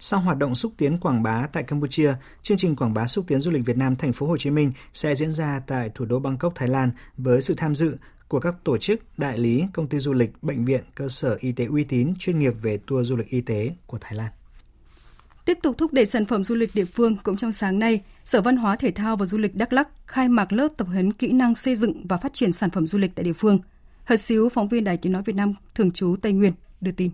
Sau 0.00 0.20
hoạt 0.20 0.38
động 0.38 0.54
xúc 0.54 0.72
tiến 0.76 0.98
quảng 0.98 1.22
bá 1.22 1.46
tại 1.52 1.62
Campuchia, 1.62 2.14
chương 2.42 2.58
trình 2.58 2.76
quảng 2.76 2.94
bá 2.94 3.06
xúc 3.06 3.24
tiến 3.28 3.40
du 3.40 3.50
lịch 3.50 3.66
Việt 3.66 3.76
Nam 3.76 3.96
thành 3.96 4.12
phố 4.12 4.26
Hồ 4.26 4.36
Chí 4.36 4.50
Minh 4.50 4.72
sẽ 4.92 5.14
diễn 5.14 5.32
ra 5.32 5.60
tại 5.66 5.90
thủ 5.94 6.04
đô 6.04 6.18
Bangkok, 6.18 6.52
Thái 6.54 6.68
Lan 6.68 6.90
với 7.16 7.40
sự 7.40 7.54
tham 7.54 7.74
dự 7.74 7.96
của 8.28 8.40
các 8.40 8.54
tổ 8.64 8.78
chức, 8.78 9.00
đại 9.18 9.38
lý, 9.38 9.64
công 9.72 9.88
ty 9.88 9.98
du 9.98 10.12
lịch, 10.12 10.42
bệnh 10.42 10.64
viện, 10.64 10.84
cơ 10.94 11.08
sở 11.08 11.36
y 11.40 11.52
tế 11.52 11.64
uy 11.64 11.84
tín 11.84 12.14
chuyên 12.18 12.38
nghiệp 12.38 12.52
về 12.62 12.78
tour 12.86 13.08
du 13.08 13.16
lịch 13.16 13.28
y 13.28 13.40
tế 13.40 13.70
của 13.86 13.98
Thái 14.00 14.14
Lan. 14.14 14.32
Tiếp 15.44 15.58
tục 15.62 15.78
thúc 15.78 15.92
đẩy 15.92 16.06
sản 16.06 16.24
phẩm 16.24 16.44
du 16.44 16.54
lịch 16.54 16.74
địa 16.74 16.84
phương, 16.84 17.16
cũng 17.22 17.36
trong 17.36 17.52
sáng 17.52 17.78
nay, 17.78 18.02
Sở 18.24 18.40
Văn 18.40 18.56
hóa 18.56 18.76
Thể 18.76 18.90
thao 18.90 19.16
và 19.16 19.26
Du 19.26 19.38
lịch 19.38 19.54
Đắk 19.54 19.72
Lắk 19.72 19.88
khai 20.06 20.28
mạc 20.28 20.52
lớp 20.52 20.68
tập 20.76 20.86
huấn 20.90 21.12
kỹ 21.12 21.32
năng 21.32 21.54
xây 21.54 21.74
dựng 21.74 22.06
và 22.06 22.16
phát 22.16 22.32
triển 22.32 22.52
sản 22.52 22.70
phẩm 22.70 22.86
du 22.86 22.98
lịch 22.98 23.14
tại 23.14 23.24
địa 23.24 23.32
phương. 23.32 23.58
Hợp 24.04 24.16
xíu, 24.16 24.48
phóng 24.48 24.68
viên 24.68 24.84
Đài 24.84 24.96
Tiếng 24.96 25.12
Nói 25.12 25.22
Việt 25.26 25.36
Nam, 25.36 25.54
thường 25.74 25.90
trú 25.90 26.16
Tây 26.22 26.32
Nguyên, 26.32 26.52
đưa 26.80 26.92
tin. 26.92 27.10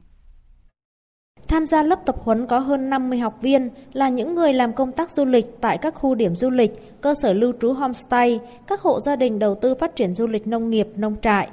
Tham 1.49 1.67
gia 1.67 1.83
lớp 1.83 2.07
tập 2.07 2.17
huấn 2.19 2.47
có 2.47 2.59
hơn 2.59 2.91
50 2.91 3.19
học 3.19 3.43
viên 3.43 3.71
là 3.93 4.09
những 4.09 4.35
người 4.35 4.53
làm 4.53 4.73
công 4.73 4.93
tác 4.93 5.11
du 5.11 5.25
lịch 5.25 5.61
tại 5.61 5.79
các 5.79 5.95
khu 5.95 6.15
điểm 6.15 6.37
du 6.37 6.51
lịch, 6.51 7.01
cơ 7.01 7.15
sở 7.23 7.33
lưu 7.33 7.53
trú 7.61 7.73
homestay, 7.73 8.41
các 8.67 8.81
hộ 8.81 9.01
gia 9.01 9.17
đình 9.17 9.39
đầu 9.39 9.55
tư 9.55 9.75
phát 9.75 9.97
triển 9.97 10.15
du 10.15 10.27
lịch 10.27 10.47
nông 10.47 10.71
nghiệp, 10.71 10.89
nông 10.97 11.17
trại. 11.23 11.49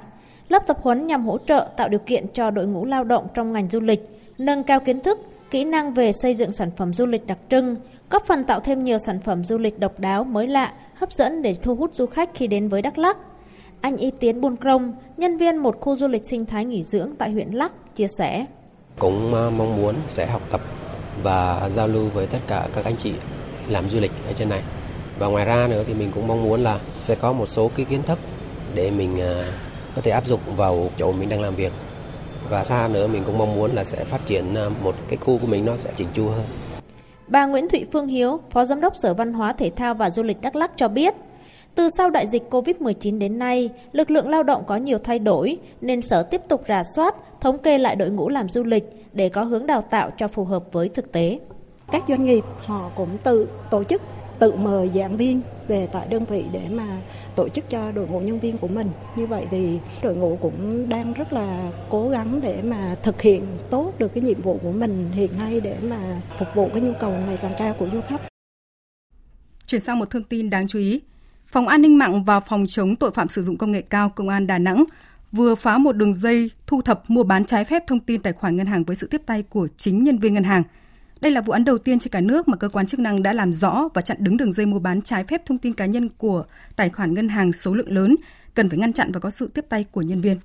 Lớp 0.50 0.68
tập 0.68 0.78
huấn 0.82 1.08
nhằm 1.08 1.26
hỗ 1.26 1.38
trợ 1.38 1.68
tạo 1.78 1.90
điều 1.90 2.00
kiện 2.00 2.26
cho 2.34 2.52
đội 2.52 2.68
ngũ 2.68 2.86
lao 2.86 3.04
động 3.04 3.28
trong 3.34 3.54
ngành 3.54 3.70
du 3.70 3.80
lịch, 3.80 4.02
nâng 4.38 4.64
cao 4.64 4.80
kiến 4.80 5.00
thức, 5.00 5.20
kỹ 5.52 5.66
năng 5.66 5.94
về 5.94 6.12
xây 6.12 6.34
dựng 6.34 6.52
sản 6.52 6.72
phẩm 6.78 6.94
du 6.94 7.06
lịch 7.06 7.28
đặc 7.28 7.38
trưng, 7.50 7.76
góp 8.10 8.26
phần 8.26 8.44
tạo 8.44 8.60
thêm 8.60 8.84
nhiều 8.84 8.98
sản 8.98 9.20
phẩm 9.20 9.44
du 9.44 9.58
lịch 9.58 9.80
độc 9.80 10.00
đáo, 10.00 10.24
mới 10.24 10.48
lạ, 10.48 10.74
hấp 10.94 11.12
dẫn 11.12 11.42
để 11.42 11.56
thu 11.62 11.76
hút 11.76 11.96
du 11.96 12.06
khách 12.06 12.30
khi 12.34 12.48
đến 12.48 12.68
với 12.68 12.82
Đắk 12.82 12.98
Lắk. 12.98 13.18
Anh 13.82 13.98
Y 13.98 14.12
Tiến 14.12 14.42
Buôn 14.42 14.58
Crông, 14.58 14.94
nhân 15.18 15.38
viên 15.38 15.58
một 15.58 15.80
khu 15.80 15.96
du 15.96 16.08
lịch 16.08 16.26
sinh 16.26 16.46
thái 16.46 16.66
nghỉ 16.66 16.84
dưỡng 16.84 17.16
tại 17.18 17.32
huyện 17.32 17.52
Lắk, 17.52 17.96
chia 17.96 18.08
sẻ. 18.18 18.46
Cũng 19.02 19.34
ờ, 19.34 19.50
mong 19.50 19.82
muốn 19.82 19.96
sẽ 20.08 20.26
học 20.26 20.42
tập 20.52 20.62
và 21.24 21.70
giao 21.70 21.88
lưu 21.88 22.10
với 22.14 22.28
tất 22.28 22.40
cả 22.48 22.68
các 22.76 22.86
anh 22.86 22.96
chị 22.96 23.14
làm 23.68 23.90
du 23.90 24.00
lịch 24.00 24.12
ở 24.28 24.34
trên 24.34 24.50
này. 24.50 24.62
Và 25.20 25.28
ngoài 25.28 25.46
ra 25.46 25.68
nữa 25.70 25.84
thì 25.88 25.94
mình 25.94 26.12
cũng 26.16 26.28
mong 26.28 26.44
muốn 26.44 26.62
là 26.62 26.80
sẽ 27.00 27.16
có 27.16 27.34
một 27.34 27.46
số 27.46 27.72
cái 27.76 27.86
kiến 27.86 28.04
thức 28.04 28.20
để 28.74 28.92
mình 28.92 29.20
ờ, 29.22 29.44
có 29.96 30.02
thể 30.02 30.12
áp 30.12 30.26
dụng 30.26 30.40
vào 30.56 30.90
chỗ 30.98 31.12
mình 31.12 31.30
đang 31.30 31.42
làm 31.42 31.56
việc 31.56 31.72
và 32.50 32.64
xa 32.64 32.88
nữa 32.88 33.08
mình 33.08 33.24
cũng 33.26 33.38
mong 33.38 33.56
muốn 33.56 33.72
là 33.76 33.84
sẽ 33.84 34.04
phát 34.04 34.26
triển 34.26 34.56
ờ, 34.56 34.70
một 34.84 34.96
cái 35.08 35.18
khu 35.18 35.38
của 35.38 35.48
mình 35.48 35.66
nó 35.66 35.78
sẽ 35.78 35.90
chỉnh 35.96 36.08
chu 36.14 36.30
hơn. 36.30 36.46
Bà 37.28 37.46
Nguyễn 37.46 37.70
Thụy 37.70 37.86
Phương 37.94 38.08
Hiếu, 38.08 38.40
Phó 38.52 38.66
Giám 38.66 38.82
đốc 38.82 38.96
Sở 38.96 39.14
Văn 39.14 39.34
hóa 39.34 39.54
Thể 39.54 39.72
thao 39.76 39.94
và 39.94 40.10
Du 40.10 40.24
lịch 40.24 40.42
Đắk 40.42 40.56
Lắk 40.56 40.72
cho 40.76 40.88
biết, 40.88 41.14
từ 41.76 41.90
sau 41.90 42.10
đại 42.10 42.28
dịch 42.28 42.44
COVID-19 42.50 43.18
đến 43.18 43.40
nay, 43.40 43.70
lực 43.92 44.12
lượng 44.12 44.30
lao 44.30 44.44
động 44.44 44.64
có 44.68 44.76
nhiều 44.76 44.98
thay 44.98 45.20
đổi 45.20 45.58
nên 45.82 46.02
Sở 46.02 46.24
tiếp 46.24 46.42
tục 46.48 46.64
rà 46.68 46.84
soát, 46.96 47.16
thống 47.42 47.58
kê 47.58 47.78
lại 47.78 47.96
đội 47.96 48.10
ngũ 48.10 48.30
làm 48.30 48.50
du 48.50 48.64
lịch 48.64 48.84
để 49.14 49.30
có 49.30 49.44
hướng 49.44 49.68
đào 49.68 49.82
tạo 49.82 50.12
cho 50.18 50.28
phù 50.28 50.44
hợp 50.44 50.64
với 50.72 50.90
thực 50.90 51.12
tế. 51.12 51.40
Các 51.92 52.04
doanh 52.08 52.26
nghiệp 52.26 52.44
họ 52.58 52.92
cũng 52.96 53.18
tự 53.24 53.48
tổ 53.70 53.84
chức, 53.84 54.02
tự 54.40 54.52
mời 54.56 54.90
giảng 54.90 55.18
viên 55.18 55.42
về 55.68 55.88
tại 55.92 56.08
đơn 56.10 56.26
vị 56.26 56.44
để 56.52 56.62
mà 56.70 57.02
tổ 57.36 57.50
chức 57.50 57.70
cho 57.70 57.92
đội 57.92 58.08
ngũ 58.08 58.20
nhân 58.20 58.40
viên 58.40 58.58
của 58.58 58.68
mình. 58.68 58.90
Như 59.16 59.28
vậy 59.28 59.46
thì 59.52 59.80
đội 60.04 60.16
ngũ 60.16 60.38
cũng 60.42 60.90
đang 60.90 61.14
rất 61.14 61.34
là 61.34 61.72
cố 61.90 62.10
gắng 62.10 62.40
để 62.44 62.62
mà 62.62 62.96
thực 63.04 63.22
hiện 63.22 63.46
tốt 63.70 63.94
được 64.00 64.14
cái 64.14 64.24
nhiệm 64.24 64.42
vụ 64.42 64.60
của 64.64 64.72
mình 64.72 65.12
hiện 65.12 65.38
nay 65.40 65.62
để 65.62 65.78
mà 65.90 66.22
phục 66.40 66.48
vụ 66.56 66.70
cái 66.74 66.82
nhu 66.82 66.94
cầu 67.00 67.12
ngày 67.12 67.38
càng 67.42 67.54
cao 67.58 67.76
của 67.80 67.88
du 67.94 68.02
khách. 68.02 68.22
Chuyển 69.68 69.82
sang 69.82 70.00
một 70.00 70.10
thông 70.10 70.24
tin 70.24 70.50
đáng 70.50 70.68
chú 70.68 70.80
ý. 70.80 71.02
Phòng 71.52 71.68
An 71.68 71.82
ninh 71.82 71.98
mạng 71.98 72.24
và 72.24 72.40
Phòng 72.40 72.66
chống 72.68 72.96
tội 72.96 73.12
phạm 73.12 73.28
sử 73.28 73.44
dụng 73.44 73.58
công 73.58 73.72
nghệ 73.72 73.82
cao 73.82 74.10
Công 74.10 74.30
an 74.30 74.48
Đà 74.48 74.58
Nẵng 74.58 74.84
vừa 75.32 75.56
phá 75.56 75.78
một 75.78 75.92
đường 75.92 76.14
dây 76.14 76.52
thu 76.68 76.82
thập 76.82 77.10
mua 77.10 77.24
bán 77.24 77.46
trái 77.46 77.66
phép 77.66 77.84
thông 77.88 78.00
tin 78.00 78.22
tài 78.22 78.34
khoản 78.34 78.56
ngân 78.56 78.68
hàng 78.68 78.84
với 78.84 78.96
sự 78.96 79.08
tiếp 79.08 79.22
tay 79.26 79.44
của 79.44 79.68
chính 79.78 80.04
nhân 80.04 80.18
viên 80.18 80.34
ngân 80.34 80.44
hàng. 80.44 80.64
Đây 81.22 81.32
là 81.32 81.42
vụ 81.42 81.54
án 81.54 81.64
đầu 81.64 81.78
tiên 81.78 82.00
trên 82.00 82.12
cả 82.12 82.22
nước 82.22 82.48
mà 82.48 82.58
cơ 82.58 82.70
quan 82.70 82.86
chức 82.86 83.00
năng 83.00 83.24
đã 83.24 83.34
làm 83.34 83.54
rõ 83.54 83.90
và 83.94 84.02
chặn 84.02 84.18
đứng 84.20 84.38
đường 84.38 84.54
dây 84.54 84.66
mua 84.66 84.80
bán 84.80 85.02
trái 85.02 85.24
phép 85.24 85.46
thông 85.46 85.58
tin 85.58 85.74
cá 85.74 85.86
nhân 85.86 86.10
của 86.18 86.46
tài 86.76 86.90
khoản 86.90 87.14
ngân 87.14 87.30
hàng 87.30 87.54
số 87.54 87.74
lượng 87.74 87.92
lớn, 87.92 88.16
cần 88.54 88.70
phải 88.70 88.78
ngăn 88.78 88.94
chặn 88.94 89.12
và 89.12 89.20
có 89.20 89.30
sự 89.30 89.48
tiếp 89.48 89.66
tay 89.70 89.86
của 89.92 90.02
nhân 90.02 90.22
viên. 90.22 90.38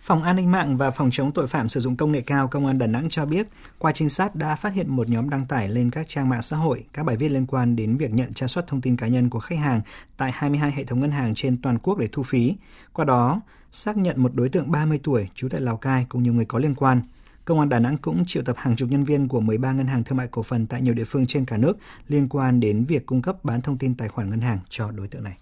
Phòng 0.00 0.22
An 0.22 0.36
ninh 0.36 0.50
mạng 0.50 0.76
và 0.76 0.90
Phòng 0.90 1.10
chống 1.12 1.32
tội 1.32 1.46
phạm 1.46 1.68
sử 1.68 1.80
dụng 1.80 1.96
công 1.96 2.12
nghệ 2.12 2.20
cao 2.20 2.48
Công 2.48 2.66
an 2.66 2.78
Đà 2.78 2.86
Nẵng 2.86 3.08
cho 3.10 3.26
biết, 3.26 3.46
qua 3.78 3.92
trinh 3.92 4.08
sát 4.08 4.34
đã 4.34 4.54
phát 4.54 4.74
hiện 4.74 4.96
một 4.96 5.08
nhóm 5.08 5.30
đăng 5.30 5.46
tải 5.46 5.68
lên 5.68 5.90
các 5.90 6.08
trang 6.08 6.28
mạng 6.28 6.42
xã 6.42 6.56
hội 6.56 6.84
các 6.92 7.02
bài 7.02 7.16
viết 7.16 7.28
liên 7.28 7.46
quan 7.46 7.76
đến 7.76 7.96
việc 7.96 8.12
nhận 8.12 8.32
tra 8.32 8.46
soát 8.46 8.64
thông 8.66 8.80
tin 8.80 8.96
cá 8.96 9.06
nhân 9.06 9.30
của 9.30 9.40
khách 9.40 9.58
hàng 9.58 9.80
tại 10.16 10.32
22 10.34 10.72
hệ 10.72 10.84
thống 10.84 11.00
ngân 11.00 11.10
hàng 11.10 11.34
trên 11.34 11.62
toàn 11.62 11.78
quốc 11.78 11.98
để 11.98 12.08
thu 12.12 12.22
phí. 12.22 12.54
Qua 12.92 13.04
đó, 13.04 13.40
xác 13.72 13.96
nhận 13.96 14.22
một 14.22 14.34
đối 14.34 14.48
tượng 14.48 14.70
30 14.70 15.00
tuổi 15.02 15.28
trú 15.34 15.48
tại 15.48 15.60
Lào 15.60 15.76
Cai 15.76 16.06
cùng 16.08 16.22
nhiều 16.22 16.32
người 16.32 16.44
có 16.44 16.58
liên 16.58 16.74
quan. 16.74 17.02
Công 17.44 17.60
an 17.60 17.68
Đà 17.68 17.78
Nẵng 17.78 17.98
cũng 17.98 18.24
triệu 18.26 18.42
tập 18.42 18.56
hàng 18.58 18.76
chục 18.76 18.88
nhân 18.90 19.04
viên 19.04 19.28
của 19.28 19.40
13 19.40 19.72
ngân 19.72 19.86
hàng 19.86 20.04
thương 20.04 20.18
mại 20.18 20.28
cổ 20.28 20.42
phần 20.42 20.66
tại 20.66 20.82
nhiều 20.82 20.94
địa 20.94 21.04
phương 21.04 21.26
trên 21.26 21.44
cả 21.44 21.56
nước 21.56 21.78
liên 22.08 22.28
quan 22.28 22.60
đến 22.60 22.84
việc 22.84 23.06
cung 23.06 23.22
cấp 23.22 23.44
bán 23.44 23.62
thông 23.62 23.78
tin 23.78 23.94
tài 23.94 24.08
khoản 24.08 24.30
ngân 24.30 24.40
hàng 24.40 24.58
cho 24.68 24.90
đối 24.90 25.08
tượng 25.08 25.24
này. 25.24 25.36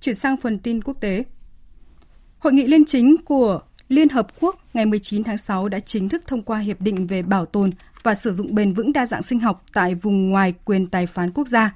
Chuyển 0.00 0.14
sang 0.14 0.36
phần 0.42 0.58
tin 0.58 0.82
quốc 0.82 0.96
tế. 1.00 1.24
Hội 2.46 2.52
nghị 2.52 2.66
liên 2.66 2.84
chính 2.84 3.16
của 3.24 3.60
Liên 3.88 4.08
Hợp 4.08 4.26
Quốc 4.40 4.56
ngày 4.74 4.86
19 4.86 5.24
tháng 5.24 5.38
6 5.38 5.68
đã 5.68 5.80
chính 5.80 6.08
thức 6.08 6.22
thông 6.26 6.42
qua 6.42 6.58
Hiệp 6.58 6.80
định 6.80 7.06
về 7.06 7.22
bảo 7.22 7.46
tồn 7.46 7.70
và 8.02 8.14
sử 8.14 8.32
dụng 8.32 8.54
bền 8.54 8.72
vững 8.72 8.92
đa 8.92 9.06
dạng 9.06 9.22
sinh 9.22 9.40
học 9.40 9.64
tại 9.72 9.94
vùng 9.94 10.30
ngoài 10.30 10.54
quyền 10.64 10.86
tài 10.86 11.06
phán 11.06 11.32
quốc 11.32 11.48
gia, 11.48 11.74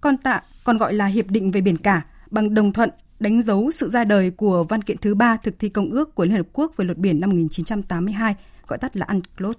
còn 0.00 0.16
tạ 0.16 0.42
còn 0.64 0.78
gọi 0.78 0.94
là 0.94 1.06
Hiệp 1.06 1.26
định 1.26 1.50
về 1.50 1.60
biển 1.60 1.76
cả, 1.76 2.02
bằng 2.30 2.54
đồng 2.54 2.72
thuận 2.72 2.90
đánh 3.20 3.42
dấu 3.42 3.70
sự 3.70 3.90
ra 3.90 4.04
đời 4.04 4.30
của 4.30 4.64
văn 4.64 4.82
kiện 4.82 4.96
thứ 4.98 5.14
ba 5.14 5.36
thực 5.36 5.58
thi 5.58 5.68
công 5.68 5.90
ước 5.90 6.14
của 6.14 6.24
Liên 6.24 6.36
Hợp 6.36 6.46
Quốc 6.52 6.76
về 6.76 6.84
luật 6.84 6.98
biển 6.98 7.20
năm 7.20 7.30
1982, 7.30 8.34
gọi 8.66 8.78
tắt 8.78 8.96
là 8.96 9.06
UNCLOS. 9.08 9.56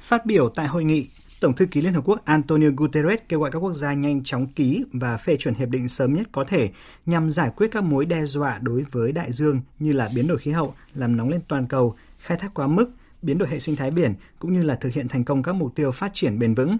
Phát 0.00 0.26
biểu 0.26 0.48
tại 0.48 0.66
hội 0.66 0.84
nghị, 0.84 1.08
Tổng 1.42 1.54
thư 1.54 1.66
ký 1.66 1.80
Liên 1.80 1.94
Hợp 1.94 2.02
Quốc 2.04 2.24
Antonio 2.24 2.68
Guterres 2.76 3.20
kêu 3.28 3.40
gọi 3.40 3.50
các 3.50 3.58
quốc 3.58 3.72
gia 3.72 3.92
nhanh 3.92 4.22
chóng 4.24 4.46
ký 4.46 4.84
và 4.92 5.16
phê 5.16 5.36
chuẩn 5.36 5.54
hiệp 5.54 5.68
định 5.68 5.88
sớm 5.88 6.14
nhất 6.14 6.28
có 6.32 6.44
thể 6.44 6.70
nhằm 7.06 7.30
giải 7.30 7.50
quyết 7.56 7.68
các 7.72 7.84
mối 7.84 8.06
đe 8.06 8.26
dọa 8.26 8.58
đối 8.58 8.84
với 8.90 9.12
đại 9.12 9.32
dương 9.32 9.60
như 9.78 9.92
là 9.92 10.10
biến 10.14 10.26
đổi 10.26 10.38
khí 10.38 10.50
hậu, 10.50 10.74
làm 10.94 11.16
nóng 11.16 11.28
lên 11.28 11.40
toàn 11.48 11.66
cầu, 11.66 11.94
khai 12.18 12.38
thác 12.38 12.54
quá 12.54 12.66
mức, 12.66 12.90
biến 13.22 13.38
đổi 13.38 13.48
hệ 13.48 13.58
sinh 13.58 13.76
thái 13.76 13.90
biển 13.90 14.14
cũng 14.38 14.52
như 14.52 14.62
là 14.62 14.74
thực 14.74 14.92
hiện 14.92 15.08
thành 15.08 15.24
công 15.24 15.42
các 15.42 15.52
mục 15.52 15.74
tiêu 15.74 15.90
phát 15.90 16.10
triển 16.14 16.38
bền 16.38 16.54
vững. 16.54 16.76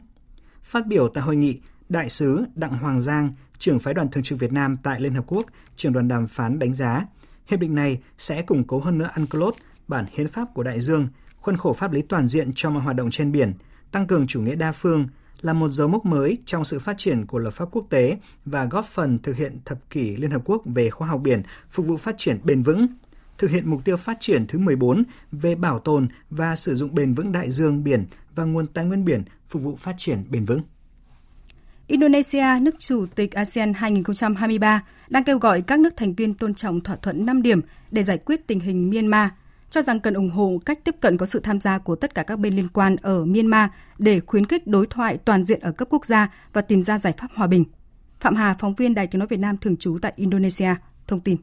Phát 0.62 0.86
biểu 0.86 1.08
tại 1.08 1.24
hội 1.24 1.36
nghị, 1.36 1.60
Đại 1.88 2.08
sứ 2.08 2.44
Đặng 2.54 2.78
Hoàng 2.78 3.00
Giang, 3.00 3.32
trưởng 3.58 3.78
phái 3.78 3.94
đoàn 3.94 4.08
thường 4.10 4.22
trực 4.22 4.38
Việt 4.38 4.52
Nam 4.52 4.76
tại 4.82 5.00
Liên 5.00 5.14
Hợp 5.14 5.24
Quốc, 5.26 5.46
trưởng 5.76 5.92
đoàn 5.92 6.08
đàm 6.08 6.26
phán 6.26 6.58
đánh 6.58 6.74
giá, 6.74 7.06
hiệp 7.46 7.60
định 7.60 7.74
này 7.74 8.02
sẽ 8.18 8.42
củng 8.42 8.64
cố 8.64 8.78
hơn 8.78 8.98
nữa 8.98 9.10
UNCLOS, 9.16 9.54
bản 9.88 10.06
hiến 10.12 10.28
pháp 10.28 10.54
của 10.54 10.62
đại 10.62 10.80
dương, 10.80 11.08
khuôn 11.40 11.56
khổ 11.56 11.72
pháp 11.72 11.92
lý 11.92 12.02
toàn 12.02 12.28
diện 12.28 12.50
cho 12.54 12.70
mọi 12.70 12.82
hoạt 12.82 12.96
động 12.96 13.10
trên 13.10 13.32
biển, 13.32 13.52
tăng 13.92 14.06
cường 14.06 14.26
chủ 14.26 14.42
nghĩa 14.42 14.54
đa 14.54 14.72
phương, 14.72 15.06
là 15.40 15.52
một 15.52 15.68
dấu 15.68 15.88
mốc 15.88 16.06
mới 16.06 16.38
trong 16.44 16.64
sự 16.64 16.78
phát 16.78 16.98
triển 16.98 17.26
của 17.26 17.38
luật 17.38 17.54
pháp 17.54 17.68
quốc 17.72 17.86
tế 17.90 18.16
và 18.44 18.64
góp 18.64 18.84
phần 18.84 19.18
thực 19.18 19.36
hiện 19.36 19.58
thập 19.64 19.90
kỷ 19.90 20.16
Liên 20.16 20.30
Hợp 20.30 20.42
Quốc 20.44 20.62
về 20.64 20.90
khoa 20.90 21.08
học 21.08 21.20
biển 21.24 21.42
phục 21.70 21.86
vụ 21.86 21.96
phát 21.96 22.14
triển 22.18 22.40
bền 22.44 22.62
vững, 22.62 22.86
thực 23.38 23.50
hiện 23.50 23.70
mục 23.70 23.84
tiêu 23.84 23.96
phát 23.96 24.16
triển 24.20 24.46
thứ 24.46 24.58
14 24.58 25.04
về 25.32 25.54
bảo 25.54 25.78
tồn 25.78 26.08
và 26.30 26.56
sử 26.56 26.74
dụng 26.74 26.94
bền 26.94 27.14
vững 27.14 27.32
đại 27.32 27.50
dương 27.50 27.84
biển 27.84 28.06
và 28.34 28.44
nguồn 28.44 28.66
tài 28.66 28.84
nguyên 28.84 29.04
biển 29.04 29.24
phục 29.48 29.62
vụ 29.62 29.76
phát 29.76 29.94
triển 29.98 30.24
bền 30.30 30.44
vững. 30.44 30.60
Indonesia, 31.86 32.46
nước 32.60 32.74
chủ 32.78 33.06
tịch 33.14 33.32
ASEAN 33.32 33.74
2023, 33.74 34.82
đang 35.08 35.24
kêu 35.24 35.38
gọi 35.38 35.62
các 35.62 35.80
nước 35.80 35.96
thành 35.96 36.14
viên 36.14 36.34
tôn 36.34 36.54
trọng 36.54 36.80
thỏa 36.80 36.96
thuận 36.96 37.26
5 37.26 37.42
điểm 37.42 37.60
để 37.90 38.02
giải 38.02 38.18
quyết 38.18 38.46
tình 38.46 38.60
hình 38.60 38.90
Myanmar, 38.90 39.28
cho 39.72 39.82
rằng 39.82 40.00
cần 40.00 40.14
ủng 40.14 40.30
hộ 40.30 40.58
cách 40.66 40.84
tiếp 40.84 40.96
cận 41.00 41.16
có 41.16 41.26
sự 41.26 41.40
tham 41.40 41.60
gia 41.60 41.78
của 41.78 41.96
tất 41.96 42.14
cả 42.14 42.22
các 42.22 42.38
bên 42.38 42.56
liên 42.56 42.68
quan 42.68 42.96
ở 43.02 43.24
Myanmar 43.24 43.70
để 43.98 44.20
khuyến 44.20 44.46
khích 44.46 44.66
đối 44.66 44.86
thoại 44.86 45.18
toàn 45.24 45.44
diện 45.44 45.60
ở 45.60 45.72
cấp 45.72 45.88
quốc 45.90 46.04
gia 46.04 46.32
và 46.52 46.62
tìm 46.62 46.82
ra 46.82 46.98
giải 46.98 47.12
pháp 47.18 47.28
hòa 47.34 47.46
bình. 47.46 47.64
Phạm 48.20 48.36
Hà, 48.36 48.56
phóng 48.58 48.74
viên 48.74 48.94
Đài 48.94 49.06
tiếng 49.06 49.18
nói 49.18 49.28
Việt 49.30 49.40
Nam 49.40 49.56
thường 49.58 49.76
trú 49.76 49.98
tại 50.02 50.12
Indonesia, 50.16 50.74
thông 51.06 51.20
tin. 51.20 51.36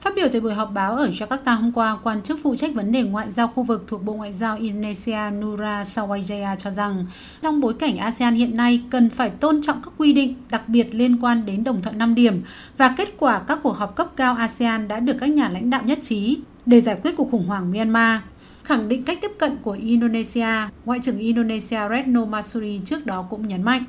Phát 0.00 0.12
biểu 0.16 0.28
tại 0.32 0.40
buổi 0.40 0.54
họp 0.54 0.72
báo 0.72 0.96
ở 0.96 1.10
Jakarta 1.10 1.56
hôm 1.56 1.72
qua, 1.72 1.98
quan 2.02 2.22
chức 2.22 2.38
phụ 2.42 2.56
trách 2.56 2.74
vấn 2.74 2.92
đề 2.92 3.02
ngoại 3.02 3.32
giao 3.32 3.48
khu 3.48 3.62
vực 3.62 3.84
thuộc 3.86 4.04
Bộ 4.04 4.14
Ngoại 4.14 4.32
giao 4.32 4.56
Indonesia 4.56 5.30
Nura 5.30 5.82
Sawajaya 5.82 6.56
cho 6.56 6.70
rằng 6.70 7.06
trong 7.42 7.60
bối 7.60 7.74
cảnh 7.74 7.96
ASEAN 7.96 8.34
hiện 8.34 8.56
nay 8.56 8.82
cần 8.90 9.10
phải 9.10 9.30
tôn 9.30 9.62
trọng 9.62 9.82
các 9.82 9.92
quy 9.98 10.12
định 10.12 10.34
đặc 10.50 10.68
biệt 10.68 10.94
liên 10.94 11.20
quan 11.20 11.46
đến 11.46 11.64
đồng 11.64 11.82
thuận 11.82 11.98
5 11.98 12.14
điểm 12.14 12.42
và 12.78 12.94
kết 12.96 13.08
quả 13.18 13.38
các 13.38 13.58
cuộc 13.62 13.76
họp 13.76 13.96
cấp 13.96 14.08
cao 14.16 14.34
ASEAN 14.34 14.88
đã 14.88 15.00
được 15.00 15.16
các 15.20 15.30
nhà 15.30 15.48
lãnh 15.48 15.70
đạo 15.70 15.82
nhất 15.84 15.98
trí 16.02 16.38
để 16.66 16.80
giải 16.80 16.96
quyết 17.02 17.10
cuộc 17.16 17.30
khủng 17.30 17.46
hoảng 17.46 17.72
Myanmar. 17.72 18.20
Khẳng 18.62 18.88
định 18.88 19.04
cách 19.04 19.18
tiếp 19.22 19.30
cận 19.38 19.56
của 19.62 19.78
Indonesia, 19.80 20.46
Ngoại 20.84 20.98
trưởng 21.02 21.18
Indonesia 21.18 21.78
Retno 21.90 22.24
Marsudi 22.24 22.80
trước 22.84 23.06
đó 23.06 23.26
cũng 23.30 23.48
nhấn 23.48 23.62
mạnh. 23.62 23.84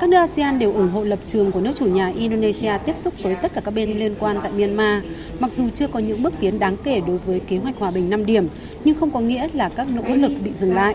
Các 0.00 0.08
nước 0.08 0.16
ASEAN 0.16 0.58
đều 0.58 0.72
ủng 0.72 0.90
hộ 0.90 1.04
lập 1.04 1.18
trường 1.26 1.52
của 1.52 1.60
nước 1.60 1.72
chủ 1.78 1.86
nhà 1.86 2.08
Indonesia 2.08 2.72
tiếp 2.86 2.96
xúc 2.96 3.14
với 3.22 3.34
tất 3.34 3.54
cả 3.54 3.60
các 3.60 3.74
bên 3.74 3.98
liên 3.98 4.14
quan 4.18 4.36
tại 4.42 4.52
Myanmar. 4.52 5.04
Mặc 5.40 5.50
dù 5.50 5.68
chưa 5.74 5.86
có 5.86 5.98
những 5.98 6.22
bước 6.22 6.32
tiến 6.40 6.58
đáng 6.58 6.76
kể 6.84 7.00
đối 7.06 7.18
với 7.18 7.40
kế 7.40 7.58
hoạch 7.58 7.78
hòa 7.78 7.90
bình 7.90 8.10
5 8.10 8.26
điểm, 8.26 8.48
nhưng 8.84 8.98
không 8.98 9.10
có 9.10 9.20
nghĩa 9.20 9.48
là 9.52 9.68
các 9.68 9.86
nỗ 9.90 10.14
lực 10.14 10.32
bị 10.44 10.50
dừng 10.58 10.74
lại. 10.74 10.94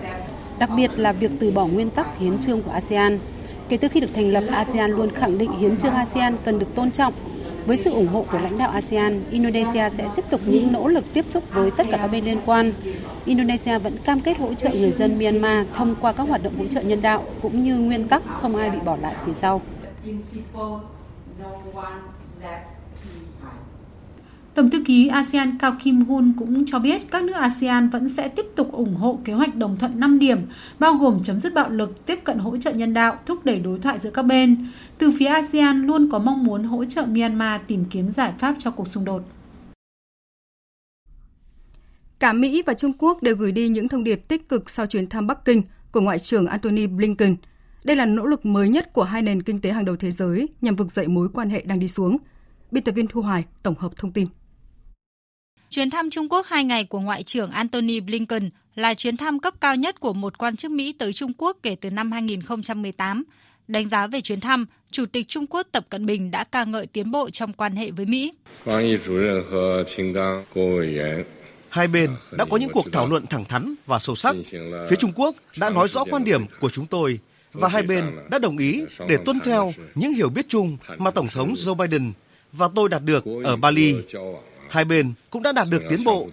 Đặc 0.59 0.69
biệt 0.75 0.91
là 0.95 1.11
việc 1.11 1.31
từ 1.39 1.51
bỏ 1.51 1.65
nguyên 1.65 1.89
tắc 1.89 2.17
hiến 2.17 2.37
trương 2.37 2.61
của 2.61 2.71
ASEAN. 2.71 3.19
Kể 3.69 3.77
từ 3.77 3.87
khi 3.87 3.99
được 3.99 4.13
thành 4.13 4.31
lập, 4.31 4.43
ASEAN 4.51 4.91
luôn 4.91 5.11
khẳng 5.11 5.37
định 5.37 5.51
hiến 5.59 5.77
trương 5.77 5.93
ASEAN 5.93 6.35
cần 6.43 6.59
được 6.59 6.75
tôn 6.75 6.91
trọng 6.91 7.13
với 7.69 7.77
sự 7.77 7.91
ủng 7.91 8.07
hộ 8.07 8.25
của 8.31 8.39
lãnh 8.39 8.57
đạo 8.57 8.69
ASEAN, 8.69 9.23
Indonesia 9.31 9.89
sẽ 9.89 10.09
tiếp 10.15 10.25
tục 10.29 10.41
những 10.45 10.73
nỗ 10.73 10.87
lực 10.87 11.05
tiếp 11.13 11.25
xúc 11.29 11.43
với 11.53 11.71
tất 11.71 11.87
cả 11.91 11.97
các 11.97 12.07
bên 12.07 12.25
liên 12.25 12.37
quan. 12.45 12.73
Indonesia 13.25 13.79
vẫn 13.79 13.97
cam 13.97 14.19
kết 14.19 14.37
hỗ 14.37 14.53
trợ 14.53 14.69
người 14.69 14.91
dân 14.91 15.19
Myanmar 15.19 15.67
thông 15.73 15.95
qua 16.01 16.11
các 16.13 16.23
hoạt 16.23 16.43
động 16.43 16.57
hỗ 16.57 16.65
trợ 16.65 16.81
nhân 16.81 17.01
đạo 17.01 17.23
cũng 17.41 17.63
như 17.63 17.77
nguyên 17.79 18.07
tắc 18.07 18.23
không 18.41 18.55
ai 18.55 18.69
bị 18.69 18.79
bỏ 18.85 18.97
lại 18.97 19.13
phía 19.25 19.33
sau. 19.33 19.61
Tổng 24.59 24.69
thư 24.69 24.83
ký 24.85 25.07
ASEAN 25.07 25.57
Cao 25.57 25.75
Kim 25.83 26.05
Hun 26.05 26.33
cũng 26.37 26.65
cho 26.65 26.79
biết 26.79 27.11
các 27.11 27.23
nước 27.23 27.33
ASEAN 27.33 27.89
vẫn 27.89 28.09
sẽ 28.09 28.27
tiếp 28.27 28.45
tục 28.55 28.71
ủng 28.71 28.95
hộ 28.95 29.19
kế 29.25 29.33
hoạch 29.33 29.55
đồng 29.55 29.77
thuận 29.77 29.99
5 29.99 30.19
điểm, 30.19 30.39
bao 30.79 30.93
gồm 30.93 31.23
chấm 31.23 31.41
dứt 31.41 31.53
bạo 31.53 31.69
lực, 31.69 32.05
tiếp 32.05 32.19
cận 32.23 32.37
hỗ 32.37 32.57
trợ 32.57 32.71
nhân 32.71 32.93
đạo, 32.93 33.19
thúc 33.25 33.45
đẩy 33.45 33.59
đối 33.59 33.79
thoại 33.79 33.99
giữa 33.99 34.09
các 34.11 34.21
bên. 34.21 34.67
Từ 34.97 35.11
phía 35.19 35.25
ASEAN 35.25 35.81
luôn 35.81 36.09
có 36.11 36.19
mong 36.19 36.43
muốn 36.43 36.63
hỗ 36.63 36.85
trợ 36.85 37.05
Myanmar 37.05 37.61
tìm 37.67 37.85
kiếm 37.89 38.09
giải 38.09 38.33
pháp 38.39 38.55
cho 38.59 38.71
cuộc 38.71 38.87
xung 38.87 39.05
đột. 39.05 39.23
Cả 42.19 42.33
Mỹ 42.33 42.63
và 42.65 42.73
Trung 42.73 42.93
Quốc 42.97 43.23
đều 43.23 43.35
gửi 43.35 43.51
đi 43.51 43.69
những 43.69 43.87
thông 43.87 44.03
điệp 44.03 44.27
tích 44.27 44.49
cực 44.49 44.69
sau 44.69 44.85
chuyến 44.85 45.07
thăm 45.07 45.27
Bắc 45.27 45.45
Kinh 45.45 45.61
của 45.91 46.01
Ngoại 46.01 46.19
trưởng 46.19 46.47
Antony 46.47 46.87
Blinken. 46.87 47.35
Đây 47.83 47.95
là 47.95 48.05
nỗ 48.05 48.25
lực 48.25 48.45
mới 48.45 48.69
nhất 48.69 48.93
của 48.93 49.03
hai 49.03 49.21
nền 49.21 49.41
kinh 49.41 49.61
tế 49.61 49.71
hàng 49.71 49.85
đầu 49.85 49.95
thế 49.95 50.11
giới 50.11 50.47
nhằm 50.61 50.75
vực 50.75 50.91
dậy 50.91 51.07
mối 51.07 51.29
quan 51.33 51.49
hệ 51.49 51.61
đang 51.61 51.79
đi 51.79 51.87
xuống. 51.87 52.17
Biên 52.71 52.83
tập 52.83 52.91
viên 52.91 53.07
Thu 53.07 53.21
Hoài 53.21 53.45
tổng 53.63 53.75
hợp 53.79 53.91
thông 53.97 54.11
tin. 54.11 54.27
Chuyến 55.69 55.89
thăm 55.89 56.09
Trung 56.09 56.29
Quốc 56.29 56.45
hai 56.47 56.63
ngày 56.63 56.83
của 56.83 56.99
Ngoại 56.99 57.23
trưởng 57.23 57.51
Antony 57.51 57.99
Blinken 57.99 58.49
là 58.75 58.93
chuyến 58.93 59.17
thăm 59.17 59.39
cấp 59.39 59.53
cao 59.61 59.75
nhất 59.75 59.99
của 59.99 60.13
một 60.13 60.37
quan 60.37 60.55
chức 60.55 60.71
Mỹ 60.71 60.93
tới 60.99 61.13
Trung 61.13 61.31
Quốc 61.37 61.57
kể 61.63 61.75
từ 61.75 61.89
năm 61.89 62.11
2018. 62.11 63.23
Đánh 63.67 63.89
giá 63.89 64.07
về 64.07 64.21
chuyến 64.21 64.39
thăm, 64.39 64.65
Chủ 64.91 65.05
tịch 65.05 65.27
Trung 65.27 65.47
Quốc 65.47 65.67
Tập 65.71 65.85
Cận 65.89 66.05
Bình 66.05 66.31
đã 66.31 66.43
ca 66.43 66.63
ngợi 66.63 66.87
tiến 66.87 67.11
bộ 67.11 67.29
trong 67.29 67.53
quan 67.53 67.75
hệ 67.75 67.91
với 67.91 68.05
Mỹ. 68.05 68.33
Hai 71.69 71.87
bên 71.87 72.09
đã 72.31 72.45
có 72.45 72.57
những 72.57 72.69
cuộc 72.73 72.85
thảo 72.91 73.07
luận 73.07 73.25
thẳng 73.27 73.45
thắn 73.45 73.75
và 73.85 73.99
sâu 73.99 74.15
sắc. 74.15 74.35
Phía 74.89 74.95
Trung 74.99 75.11
Quốc 75.15 75.35
đã 75.59 75.69
nói 75.69 75.87
rõ 75.87 76.03
quan 76.09 76.23
điểm 76.23 76.45
của 76.59 76.69
chúng 76.69 76.87
tôi 76.87 77.19
và 77.51 77.67
hai 77.67 77.83
bên 77.83 78.03
đã 78.29 78.39
đồng 78.39 78.57
ý 78.57 78.83
để 79.07 79.17
tuân 79.25 79.39
theo 79.39 79.73
những 79.95 80.13
hiểu 80.13 80.29
biết 80.29 80.45
chung 80.49 80.77
mà 80.97 81.11
Tổng 81.11 81.27
thống 81.27 81.53
Joe 81.53 81.75
Biden 81.75 82.11
và 82.51 82.69
tôi 82.75 82.89
đạt 82.89 83.03
được 83.03 83.25
ở 83.43 83.55
Bali 83.55 83.95
Hai 84.69 84.85
bên 84.85 85.13
cũng 85.29 85.43
đã 85.43 85.51
đạt 85.51 85.67
được 85.71 85.83
tiến 85.89 85.99
bộ 86.05 86.27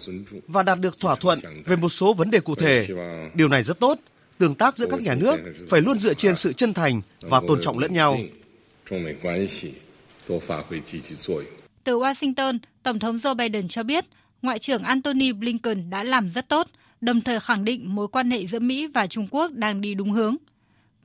và 0.48 0.62
đạt 0.62 0.80
được 0.80 1.00
thỏa 1.00 1.16
thuận 1.16 1.38
về 1.64 1.76
một 1.76 1.88
số 1.88 2.12
vấn 2.12 2.30
đề 2.30 2.40
cụ 2.40 2.54
thể. 2.54 2.86
Điều 3.34 3.48
này 3.48 3.62
rất 3.62 3.80
tốt. 3.80 3.98
Tương 4.38 4.54
tác 4.54 4.76
giữa 4.76 4.86
các 4.90 5.00
nhà 5.00 5.14
nước 5.14 5.36
phải 5.70 5.80
luôn 5.80 5.98
dựa 5.98 6.14
trên 6.14 6.36
sự 6.36 6.52
chân 6.52 6.74
thành 6.74 7.00
và 7.20 7.40
tôn 7.48 7.60
trọng 7.62 7.78
lẫn 7.78 7.94
nhau. 7.94 8.18
Từ 11.84 11.98
Washington, 11.98 12.58
Tổng 12.82 12.98
thống 12.98 13.16
Joe 13.16 13.34
Biden 13.34 13.68
cho 13.68 13.82
biết 13.82 14.04
Ngoại 14.42 14.58
trưởng 14.58 14.82
Antony 14.82 15.32
Blinken 15.32 15.90
đã 15.90 16.04
làm 16.04 16.28
rất 16.28 16.48
tốt, 16.48 16.68
đồng 17.00 17.20
thời 17.20 17.40
khẳng 17.40 17.64
định 17.64 17.94
mối 17.94 18.08
quan 18.08 18.30
hệ 18.30 18.46
giữa 18.46 18.58
Mỹ 18.58 18.86
và 18.86 19.06
Trung 19.06 19.28
Quốc 19.30 19.52
đang 19.52 19.80
đi 19.80 19.94
đúng 19.94 20.12
hướng. 20.12 20.36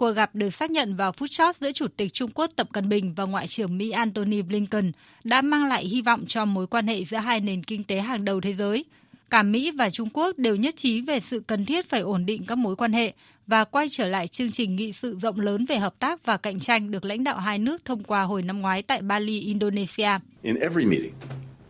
Cuộc 0.01 0.11
gặp 0.11 0.35
được 0.35 0.49
xác 0.49 0.71
nhận 0.71 0.95
vào 0.95 1.11
phút 1.11 1.29
chót 1.31 1.55
giữa 1.55 1.71
Chủ 1.71 1.87
tịch 1.97 2.13
Trung 2.13 2.31
Quốc 2.33 2.51
Tập 2.55 2.67
Cận 2.73 2.89
Bình 2.89 3.13
và 3.13 3.23
Ngoại 3.23 3.47
trưởng 3.47 3.77
Mỹ 3.77 3.91
Antony 3.91 4.41
Blinken 4.41 4.91
đã 5.23 5.41
mang 5.41 5.65
lại 5.65 5.85
hy 5.85 6.01
vọng 6.01 6.25
cho 6.27 6.45
mối 6.45 6.67
quan 6.67 6.87
hệ 6.87 7.05
giữa 7.05 7.17
hai 7.17 7.39
nền 7.39 7.63
kinh 7.63 7.83
tế 7.83 7.99
hàng 7.99 8.25
đầu 8.25 8.41
thế 8.41 8.53
giới. 8.53 8.85
Cả 9.29 9.43
Mỹ 9.43 9.71
và 9.71 9.89
Trung 9.89 10.09
Quốc 10.13 10.37
đều 10.37 10.55
nhất 10.55 10.75
trí 10.77 11.01
về 11.01 11.19
sự 11.19 11.39
cần 11.47 11.65
thiết 11.65 11.89
phải 11.89 12.01
ổn 12.01 12.25
định 12.25 12.45
các 12.47 12.57
mối 12.57 12.75
quan 12.75 12.93
hệ 12.93 13.13
và 13.47 13.63
quay 13.63 13.89
trở 13.89 14.07
lại 14.07 14.27
chương 14.27 14.51
trình 14.51 14.75
nghị 14.75 14.91
sự 14.91 15.17
rộng 15.21 15.39
lớn 15.39 15.65
về 15.65 15.77
hợp 15.77 15.99
tác 15.99 16.25
và 16.25 16.37
cạnh 16.37 16.59
tranh 16.59 16.91
được 16.91 17.05
lãnh 17.05 17.23
đạo 17.23 17.39
hai 17.39 17.59
nước 17.59 17.85
thông 17.85 18.03
qua 18.03 18.23
hồi 18.23 18.41
năm 18.41 18.61
ngoái 18.61 18.81
tại 18.81 19.01
Bali, 19.01 19.39
Indonesia. 19.39 20.09
In 20.41 20.55
every 20.55 20.85
meeting, 20.85 21.13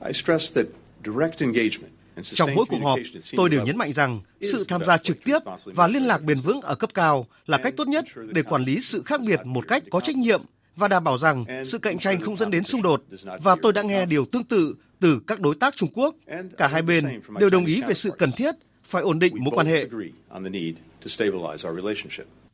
I 0.06 0.14
stress 0.14 0.56
that 0.56 0.66
direct 1.06 1.42
engagement 1.42 2.01
trong 2.22 2.50
mỗi 2.56 2.66
cuộc 2.70 2.82
họp, 2.84 3.00
tôi 3.38 3.50
đều 3.50 3.66
nhấn 3.66 3.78
mạnh 3.78 3.94
rằng 3.94 4.20
sự 4.42 4.66
tham 4.68 4.84
gia 4.84 4.98
trực 4.98 5.24
tiếp 5.24 5.40
và 5.66 5.88
liên 5.88 6.04
lạc 6.04 6.24
bền 6.24 6.38
vững 6.38 6.62
ở 6.62 6.76
cấp 6.76 6.90
cao 6.94 7.28
là 7.48 7.58
cách 7.58 7.74
tốt 7.78 7.88
nhất 7.88 8.06
để 8.32 8.44
quản 8.44 8.64
lý 8.64 8.82
sự 8.82 9.02
khác 9.06 9.22
biệt 9.28 9.40
một 9.46 9.68
cách 9.68 9.84
có 9.92 10.00
trách 10.00 10.16
nhiệm 10.16 10.42
và 10.76 10.88
đảm 10.88 11.04
bảo 11.04 11.18
rằng 11.18 11.46
sự 11.66 11.78
cạnh 11.78 12.00
tranh 12.00 12.22
không 12.22 12.38
dẫn 12.38 12.52
đến 12.52 12.64
xung 12.64 12.82
đột. 12.82 13.04
Và 13.42 13.56
tôi 13.62 13.74
đã 13.74 13.82
nghe 13.82 14.06
điều 14.06 14.26
tương 14.26 14.44
tự 14.44 14.76
từ 15.00 15.22
các 15.28 15.40
đối 15.40 15.56
tác 15.56 15.76
Trung 15.76 15.90
Quốc. 15.94 16.16
Cả 16.58 16.68
hai 16.68 16.82
bên 16.82 17.22
đều 17.40 17.50
đồng 17.50 17.66
ý 17.66 17.82
về 17.82 17.94
sự 17.94 18.12
cần 18.18 18.32
thiết 18.32 18.56
phải 18.84 19.02
ổn 19.02 19.20
định 19.20 19.34
mối 19.40 19.54
quan 19.56 19.68
hệ. 19.68 19.88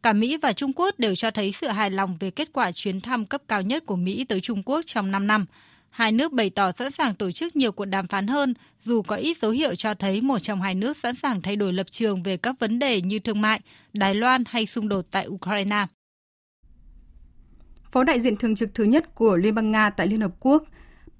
Cả 0.03 0.13
Mỹ 0.13 0.37
và 0.37 0.53
Trung 0.53 0.73
Quốc 0.75 0.99
đều 0.99 1.15
cho 1.15 1.31
thấy 1.31 1.53
sự 1.61 1.67
hài 1.67 1.91
lòng 1.91 2.17
về 2.19 2.31
kết 2.31 2.49
quả 2.53 2.71
chuyến 2.71 3.01
thăm 3.01 3.25
cấp 3.25 3.41
cao 3.47 3.61
nhất 3.61 3.83
của 3.85 3.95
Mỹ 3.95 4.25
tới 4.29 4.41
Trung 4.41 4.63
Quốc 4.63 4.81
trong 4.85 5.11
5 5.11 5.27
năm. 5.27 5.45
Hai 5.97 6.11
nước 6.11 6.33
bày 6.33 6.49
tỏ 6.49 6.71
sẵn 6.71 6.91
sàng 6.91 7.15
tổ 7.15 7.31
chức 7.31 7.55
nhiều 7.55 7.71
cuộc 7.71 7.85
đàm 7.85 8.07
phán 8.07 8.27
hơn, 8.27 8.53
dù 8.83 9.01
có 9.01 9.15
ít 9.15 9.37
dấu 9.37 9.51
hiệu 9.51 9.75
cho 9.75 9.93
thấy 9.93 10.21
một 10.21 10.39
trong 10.39 10.61
hai 10.61 10.75
nước 10.75 10.97
sẵn 10.97 11.15
sàng 11.15 11.41
thay 11.41 11.55
đổi 11.55 11.73
lập 11.73 11.87
trường 11.91 12.23
về 12.23 12.37
các 12.37 12.59
vấn 12.59 12.79
đề 12.79 13.01
như 13.01 13.19
thương 13.19 13.41
mại, 13.41 13.61
Đài 13.93 14.15
Loan 14.15 14.43
hay 14.47 14.65
xung 14.65 14.89
đột 14.89 15.05
tại 15.11 15.27
Ukraine. 15.27 15.85
Phó 17.91 18.03
đại 18.03 18.19
diện 18.19 18.35
thường 18.35 18.55
trực 18.55 18.73
thứ 18.73 18.83
nhất 18.83 19.15
của 19.15 19.35
Liên 19.35 19.55
bang 19.55 19.71
Nga 19.71 19.89
tại 19.89 20.07
Liên 20.07 20.21
Hợp 20.21 20.31
Quốc, 20.39 20.63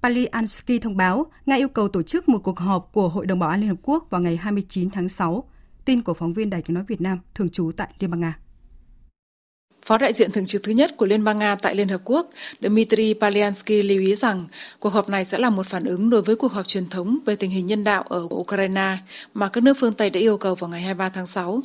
Palyansky 0.02 0.78
thông 0.78 0.96
báo 0.96 1.26
Nga 1.46 1.56
yêu 1.56 1.68
cầu 1.68 1.88
tổ 1.88 2.02
chức 2.02 2.28
một 2.28 2.38
cuộc 2.38 2.58
họp 2.58 2.92
của 2.92 3.08
Hội 3.08 3.26
đồng 3.26 3.38
Bảo 3.38 3.50
an 3.50 3.60
Liên 3.60 3.68
Hợp 3.68 3.78
Quốc 3.82 4.10
vào 4.10 4.20
ngày 4.20 4.36
29 4.36 4.90
tháng 4.90 5.08
6. 5.08 5.44
Tin 5.84 6.02
của 6.02 6.14
phóng 6.14 6.32
viên 6.32 6.50
Đài 6.50 6.62
tiếng 6.62 6.74
nói 6.74 6.84
Việt 6.88 7.00
Nam 7.00 7.18
thường 7.34 7.48
trú 7.48 7.70
tại 7.76 7.88
Liên 7.98 8.10
bang 8.10 8.20
Nga. 8.20 8.38
Phó 9.88 9.98
đại 9.98 10.12
diện 10.12 10.32
thường 10.32 10.46
trực 10.46 10.62
thứ 10.62 10.72
nhất 10.72 10.96
của 10.96 11.06
Liên 11.06 11.24
bang 11.24 11.38
Nga 11.38 11.54
tại 11.54 11.74
Liên 11.74 11.88
Hợp 11.88 12.00
Quốc, 12.04 12.30
Dmitry 12.60 13.14
Palyansky 13.14 13.82
lưu 13.82 14.00
ý 14.00 14.14
rằng 14.14 14.44
cuộc 14.80 14.88
họp 14.88 15.08
này 15.08 15.24
sẽ 15.24 15.38
là 15.38 15.50
một 15.50 15.66
phản 15.66 15.84
ứng 15.84 16.10
đối 16.10 16.22
với 16.22 16.36
cuộc 16.36 16.52
họp 16.52 16.66
truyền 16.66 16.88
thống 16.88 17.18
về 17.26 17.36
tình 17.36 17.50
hình 17.50 17.66
nhân 17.66 17.84
đạo 17.84 18.04
ở 18.08 18.28
Ukraine 18.34 18.96
mà 19.34 19.48
các 19.48 19.64
nước 19.64 19.76
phương 19.80 19.94
Tây 19.94 20.10
đã 20.10 20.20
yêu 20.20 20.36
cầu 20.36 20.54
vào 20.54 20.70
ngày 20.70 20.80
23 20.80 21.08
tháng 21.08 21.26
6. 21.26 21.60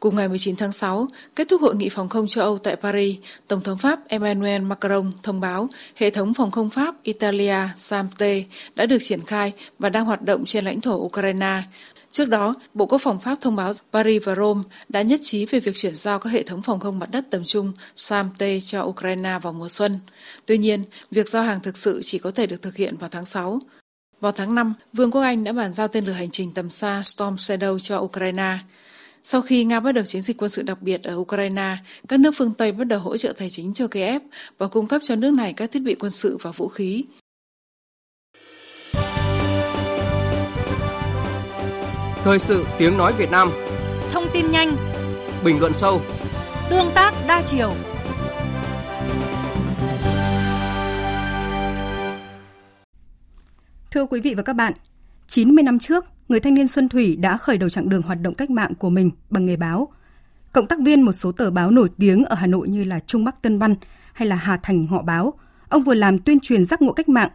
Cùng 0.00 0.16
ngày 0.16 0.28
19 0.28 0.56
tháng 0.56 0.72
6, 0.72 1.06
kết 1.36 1.48
thúc 1.48 1.60
hội 1.60 1.76
nghị 1.76 1.88
phòng 1.88 2.08
không 2.08 2.28
châu 2.28 2.44
Âu 2.44 2.58
tại 2.58 2.76
Paris, 2.76 3.16
Tổng 3.48 3.60
thống 3.60 3.78
Pháp 3.78 4.08
Emmanuel 4.08 4.62
Macron 4.62 5.10
thông 5.22 5.40
báo 5.40 5.68
hệ 5.96 6.10
thống 6.10 6.34
phòng 6.34 6.50
không 6.50 6.70
Pháp 6.70 6.94
Italia 7.02 7.56
SAMTE 7.76 8.42
đã 8.74 8.86
được 8.86 8.98
triển 9.00 9.24
khai 9.26 9.52
và 9.78 9.88
đang 9.88 10.04
hoạt 10.04 10.22
động 10.22 10.44
trên 10.44 10.64
lãnh 10.64 10.80
thổ 10.80 10.94
Ukraine. 10.94 11.62
Trước 12.14 12.28
đó, 12.28 12.54
Bộ 12.74 12.86
Quốc 12.86 12.98
phòng 12.98 13.20
Pháp 13.20 13.40
thông 13.40 13.56
báo 13.56 13.72
Paris 13.92 14.22
và 14.24 14.34
Rome 14.34 14.62
đã 14.88 15.02
nhất 15.02 15.20
trí 15.22 15.46
về 15.46 15.60
việc 15.60 15.76
chuyển 15.76 15.94
giao 15.94 16.18
các 16.18 16.30
hệ 16.30 16.42
thống 16.42 16.62
phòng 16.62 16.80
không 16.80 16.98
mặt 16.98 17.10
đất 17.10 17.24
tầm 17.30 17.44
trung 17.44 17.72
SAMTE 17.96 18.60
cho 18.60 18.82
Ukraine 18.82 19.38
vào 19.42 19.52
mùa 19.52 19.68
xuân. 19.68 19.98
Tuy 20.46 20.58
nhiên, 20.58 20.84
việc 21.10 21.28
giao 21.28 21.42
hàng 21.42 21.60
thực 21.60 21.76
sự 21.76 22.00
chỉ 22.02 22.18
có 22.18 22.30
thể 22.30 22.46
được 22.46 22.62
thực 22.62 22.76
hiện 22.76 22.96
vào 22.96 23.10
tháng 23.10 23.24
6. 23.24 23.58
Vào 24.20 24.32
tháng 24.32 24.54
5, 24.54 24.74
Vương 24.92 25.10
quốc 25.10 25.20
Anh 25.20 25.44
đã 25.44 25.52
bàn 25.52 25.72
giao 25.72 25.88
tên 25.88 26.04
lửa 26.04 26.12
hành 26.12 26.30
trình 26.30 26.52
tầm 26.54 26.70
xa 26.70 27.02
Storm 27.04 27.34
Shadow 27.34 27.78
cho 27.78 27.98
Ukraine. 27.98 28.58
Sau 29.22 29.42
khi 29.42 29.64
Nga 29.64 29.80
bắt 29.80 29.92
đầu 29.92 30.04
chiến 30.04 30.22
dịch 30.22 30.36
quân 30.36 30.50
sự 30.50 30.62
đặc 30.62 30.82
biệt 30.82 31.02
ở 31.02 31.16
Ukraine, 31.16 31.76
các 32.08 32.20
nước 32.20 32.34
phương 32.36 32.54
Tây 32.54 32.72
bắt 32.72 32.84
đầu 32.84 33.00
hỗ 33.00 33.16
trợ 33.16 33.32
tài 33.32 33.50
chính 33.50 33.72
cho 33.74 33.86
Kiev 33.86 34.22
và 34.58 34.66
cung 34.66 34.86
cấp 34.86 35.02
cho 35.02 35.16
nước 35.16 35.30
này 35.30 35.52
các 35.52 35.72
thiết 35.72 35.80
bị 35.80 35.94
quân 35.94 36.12
sự 36.12 36.38
và 36.42 36.50
vũ 36.50 36.68
khí. 36.68 37.04
Thời 42.24 42.38
sự 42.38 42.66
tiếng 42.78 42.98
nói 42.98 43.12
Việt 43.18 43.30
Nam. 43.30 43.50
Thông 44.12 44.24
tin 44.32 44.50
nhanh. 44.50 44.76
Bình 45.44 45.60
luận 45.60 45.72
sâu. 45.72 46.00
Tương 46.70 46.90
tác 46.94 47.14
đa 47.28 47.42
chiều. 47.46 47.72
Thưa 53.90 54.06
quý 54.06 54.20
vị 54.20 54.34
và 54.34 54.42
các 54.42 54.52
bạn, 54.52 54.72
90 55.26 55.62
năm 55.62 55.78
trước, 55.78 56.04
người 56.28 56.40
thanh 56.40 56.54
niên 56.54 56.68
Xuân 56.68 56.88
Thủy 56.88 57.16
đã 57.16 57.36
khởi 57.36 57.58
đầu 57.58 57.68
chặng 57.68 57.88
đường 57.88 58.02
hoạt 58.02 58.20
động 58.20 58.34
cách 58.34 58.50
mạng 58.50 58.74
của 58.74 58.90
mình 58.90 59.10
bằng 59.30 59.46
nghề 59.46 59.56
báo. 59.56 59.88
Cộng 60.52 60.66
tác 60.66 60.78
viên 60.84 61.02
một 61.02 61.12
số 61.12 61.32
tờ 61.32 61.50
báo 61.50 61.70
nổi 61.70 61.88
tiếng 61.98 62.24
ở 62.24 62.36
Hà 62.36 62.46
Nội 62.46 62.68
như 62.68 62.84
là 62.84 63.00
Trung 63.06 63.24
Bắc 63.24 63.42
Tân 63.42 63.58
Văn 63.58 63.74
hay 64.12 64.28
là 64.28 64.36
Hà 64.36 64.56
Thành 64.62 64.86
Họ 64.86 65.02
Báo, 65.02 65.32
ông 65.68 65.82
vừa 65.82 65.94
làm 65.94 66.18
tuyên 66.18 66.40
truyền 66.40 66.64
giác 66.64 66.82
ngộ 66.82 66.92
cách 66.92 67.08
mạng 67.08 67.30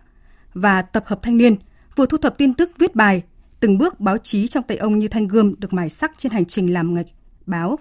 và 0.53 0.81
tập 0.81 1.03
hợp 1.07 1.19
thanh 1.21 1.37
niên, 1.37 1.55
vừa 1.95 2.05
thu 2.05 2.17
thập 2.17 2.37
tin 2.37 2.53
tức 2.53 2.71
viết 2.77 2.95
bài, 2.95 3.23
từng 3.59 3.77
bước 3.77 3.99
báo 3.99 4.17
chí 4.17 4.47
trong 4.47 4.63
tay 4.63 4.77
ông 4.77 4.99
như 4.99 5.07
thanh 5.07 5.27
gươm 5.27 5.55
được 5.59 5.73
mài 5.73 5.89
sắc 5.89 6.11
trên 6.17 6.31
hành 6.31 6.45
trình 6.45 6.73
làm 6.73 6.93
nghề 6.93 7.03
báo. 7.45 7.79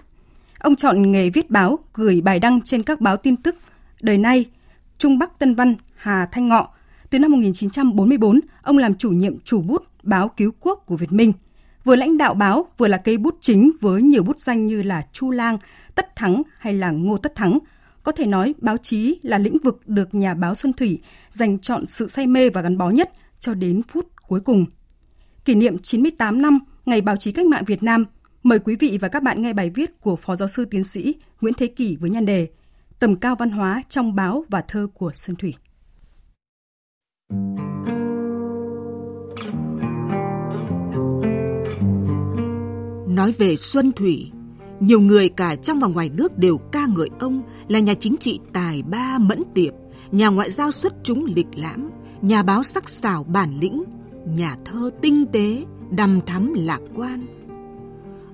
Ông 0.58 0.76
chọn 0.76 1.12
nghề 1.12 1.30
viết 1.30 1.50
báo, 1.50 1.78
gửi 1.94 2.20
bài 2.20 2.38
đăng 2.38 2.62
trên 2.62 2.82
các 2.82 3.00
báo 3.00 3.16
tin 3.16 3.36
tức 3.36 3.56
Đời 4.00 4.18
nay, 4.18 4.46
Trung 4.98 5.18
Bắc 5.18 5.38
Tân 5.38 5.54
Văn, 5.54 5.74
Hà 5.94 6.26
Thanh 6.32 6.48
Ngọ. 6.48 6.68
Từ 7.10 7.18
năm 7.18 7.30
1944, 7.30 8.40
ông 8.62 8.78
làm 8.78 8.94
chủ 8.94 9.10
nhiệm 9.10 9.40
chủ 9.44 9.62
bút 9.62 9.82
báo 10.02 10.28
Cứu 10.28 10.52
Quốc 10.60 10.82
của 10.86 10.96
Việt 10.96 11.12
Minh. 11.12 11.32
Vừa 11.84 11.96
lãnh 11.96 12.18
đạo 12.18 12.34
báo, 12.34 12.66
vừa 12.78 12.88
là 12.88 12.96
cây 12.96 13.18
bút 13.18 13.36
chính 13.40 13.70
với 13.80 14.02
nhiều 14.02 14.22
bút 14.22 14.40
danh 14.40 14.66
như 14.66 14.82
là 14.82 15.02
Chu 15.12 15.30
Lang, 15.30 15.58
Tất 15.94 16.16
Thắng 16.16 16.42
hay 16.58 16.74
là 16.74 16.90
Ngô 16.90 17.18
Tất 17.18 17.34
Thắng. 17.34 17.58
Có 18.02 18.12
thể 18.12 18.26
nói 18.26 18.54
báo 18.58 18.76
chí 18.76 19.18
là 19.22 19.38
lĩnh 19.38 19.58
vực 19.64 19.88
được 19.88 20.14
nhà 20.14 20.34
báo 20.34 20.54
Xuân 20.54 20.72
Thủy 20.72 20.98
dành 21.30 21.58
chọn 21.58 21.86
sự 21.86 22.08
say 22.08 22.26
mê 22.26 22.50
và 22.50 22.60
gắn 22.60 22.78
bó 22.78 22.90
nhất 22.90 23.10
cho 23.40 23.54
đến 23.54 23.82
phút 23.88 24.06
cuối 24.28 24.40
cùng. 24.40 24.64
Kỷ 25.48 25.54
niệm 25.54 25.78
98 25.78 26.42
năm 26.42 26.58
Ngày 26.86 27.00
Báo 27.00 27.16
chí 27.16 27.32
Cách 27.32 27.46
mạng 27.46 27.64
Việt 27.66 27.82
Nam, 27.82 28.04
mời 28.42 28.58
quý 28.58 28.76
vị 28.76 28.98
và 29.00 29.08
các 29.08 29.22
bạn 29.22 29.42
nghe 29.42 29.52
bài 29.52 29.70
viết 29.70 30.00
của 30.00 30.16
Phó 30.16 30.36
Giáo 30.36 30.48
sư 30.48 30.64
Tiến 30.64 30.84
sĩ 30.84 31.14
Nguyễn 31.40 31.54
Thế 31.54 31.66
Kỷ 31.66 31.96
với 31.96 32.10
nhan 32.10 32.26
đề 32.26 32.48
Tầm 32.98 33.16
cao 33.16 33.36
văn 33.38 33.50
hóa 33.50 33.82
trong 33.88 34.14
báo 34.14 34.44
và 34.48 34.62
thơ 34.68 34.86
của 34.94 35.10
Xuân 35.14 35.36
Thủy. 35.36 35.54
Nói 43.08 43.32
về 43.38 43.56
Xuân 43.56 43.92
Thủy, 43.92 44.30
nhiều 44.80 45.00
người 45.00 45.28
cả 45.28 45.56
trong 45.56 45.80
và 45.80 45.88
ngoài 45.88 46.10
nước 46.14 46.38
đều 46.38 46.58
ca 46.58 46.86
ngợi 46.86 47.08
ông 47.20 47.42
là 47.68 47.78
nhà 47.78 47.94
chính 47.94 48.16
trị 48.20 48.40
tài 48.52 48.82
ba 48.82 49.18
mẫn 49.18 49.42
tiệp, 49.54 49.74
nhà 50.10 50.28
ngoại 50.28 50.50
giao 50.50 50.70
xuất 50.70 50.92
chúng 51.02 51.24
lịch 51.36 51.48
lãm, 51.54 51.90
nhà 52.22 52.42
báo 52.42 52.62
sắc 52.62 52.88
sảo 52.88 53.24
bản 53.24 53.50
lĩnh, 53.60 53.84
nhà 54.36 54.56
thơ 54.64 54.90
tinh 55.00 55.26
tế, 55.32 55.64
đằm 55.90 56.20
thắm 56.26 56.52
lạc 56.56 56.80
quan. 56.94 57.26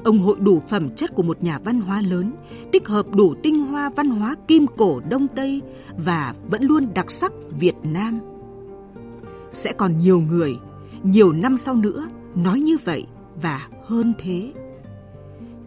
Ông 0.04 0.18
hội 0.18 0.36
đủ 0.40 0.62
phẩm 0.68 0.90
chất 0.96 1.14
của 1.14 1.22
một 1.22 1.42
nhà 1.42 1.58
văn 1.58 1.80
hóa 1.80 2.02
lớn, 2.02 2.32
tích 2.72 2.88
hợp 2.88 3.06
đủ 3.14 3.34
tinh 3.42 3.66
hoa 3.66 3.90
văn 3.90 4.10
hóa 4.10 4.34
kim 4.48 4.66
cổ 4.76 5.00
Đông 5.08 5.28
Tây 5.28 5.62
và 5.98 6.34
vẫn 6.50 6.62
luôn 6.62 6.86
đặc 6.94 7.10
sắc 7.10 7.32
Việt 7.60 7.74
Nam. 7.82 8.20
Sẽ 9.52 9.72
còn 9.72 9.98
nhiều 9.98 10.20
người, 10.20 10.58
nhiều 11.02 11.32
năm 11.32 11.56
sau 11.56 11.74
nữa 11.74 12.08
nói 12.34 12.60
như 12.60 12.76
vậy 12.84 13.06
và 13.42 13.68
hơn 13.86 14.12
thế. 14.18 14.52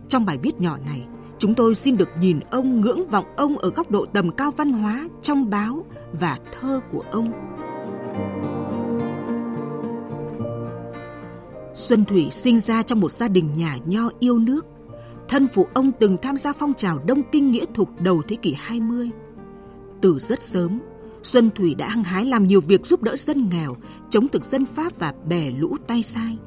Trong 0.07 0.25
bài 0.25 0.37
viết 0.37 0.61
nhỏ 0.61 0.77
này, 0.85 1.07
chúng 1.39 1.53
tôi 1.53 1.75
xin 1.75 1.97
được 1.97 2.09
nhìn 2.19 2.39
ông 2.39 2.81
ngưỡng 2.81 3.09
vọng 3.09 3.25
ông 3.35 3.57
ở 3.57 3.69
góc 3.69 3.91
độ 3.91 4.05
tầm 4.05 4.31
cao 4.31 4.51
văn 4.51 4.71
hóa 4.71 5.07
trong 5.21 5.49
báo 5.49 5.85
và 6.19 6.39
thơ 6.51 6.81
của 6.91 7.03
ông. 7.11 7.31
Xuân 11.77 12.05
Thủy 12.05 12.27
sinh 12.31 12.59
ra 12.59 12.83
trong 12.83 12.99
một 12.99 13.11
gia 13.11 13.27
đình 13.27 13.49
nhà 13.55 13.77
nho 13.85 14.09
yêu 14.19 14.39
nước. 14.39 14.65
Thân 15.29 15.47
phụ 15.47 15.67
ông 15.73 15.91
từng 15.99 16.17
tham 16.21 16.37
gia 16.37 16.53
phong 16.53 16.73
trào 16.73 16.99
Đông 16.99 17.21
Kinh 17.31 17.51
Nghĩa 17.51 17.65
Thục 17.73 18.01
đầu 18.01 18.21
thế 18.27 18.35
kỷ 18.35 18.53
20. 18.53 19.09
Từ 20.01 20.19
rất 20.19 20.41
sớm, 20.41 20.79
Xuân 21.23 21.49
Thủy 21.55 21.75
đã 21.75 21.89
hăng 21.89 22.03
hái 22.03 22.25
làm 22.25 22.47
nhiều 22.47 22.61
việc 22.61 22.85
giúp 22.85 23.03
đỡ 23.03 23.15
dân 23.15 23.49
nghèo, 23.51 23.75
chống 24.09 24.27
thực 24.27 24.45
dân 24.45 24.65
Pháp 24.65 24.99
và 24.99 25.13
bè 25.29 25.51
lũ 25.51 25.77
tay 25.87 26.03
sai. 26.03 26.37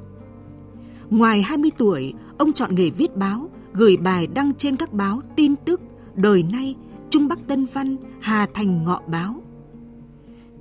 Ngoài 1.10 1.42
20 1.42 1.70
tuổi, 1.78 2.14
ông 2.38 2.52
chọn 2.52 2.74
nghề 2.74 2.90
viết 2.90 3.16
báo, 3.16 3.50
gửi 3.72 3.96
bài 3.96 4.26
đăng 4.26 4.54
trên 4.54 4.76
các 4.76 4.92
báo 4.92 5.20
tin 5.36 5.56
tức, 5.56 5.80
đời 6.14 6.42
nay, 6.52 6.74
Trung 7.10 7.28
Bắc 7.28 7.38
Tân 7.46 7.66
Văn, 7.72 7.96
Hà 8.20 8.46
Thành 8.54 8.84
Ngọ 8.84 9.00
Báo. 9.06 9.42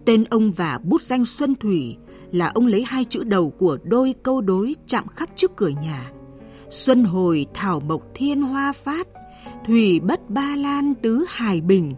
Tên 0.06 0.24
ông 0.24 0.52
và 0.52 0.80
bút 0.84 1.02
danh 1.02 1.26
Xuân 1.26 1.56
Thủy 1.56 1.98
là 2.32 2.48
ông 2.48 2.68
lấy 2.68 2.84
hai 2.88 3.06
chữ 3.06 3.24
đầu 3.24 3.50
của 3.50 3.78
đôi 3.84 4.16
câu 4.24 4.42
đối 4.42 4.76
chạm 4.86 5.08
khắc 5.08 5.30
trước 5.36 5.56
cửa 5.56 5.72
nhà. 5.82 6.12
Xuân 6.70 7.04
hồi 7.04 7.46
thảo 7.54 7.80
mộc 7.80 8.02
thiên 8.16 8.42
hoa 8.42 8.74
phát, 8.74 9.08
thủy 9.68 10.00
bất 10.00 10.30
ba 10.30 10.56
lan 10.56 10.94
tứ 10.94 11.26
hài 11.28 11.62
bình. 11.62 11.94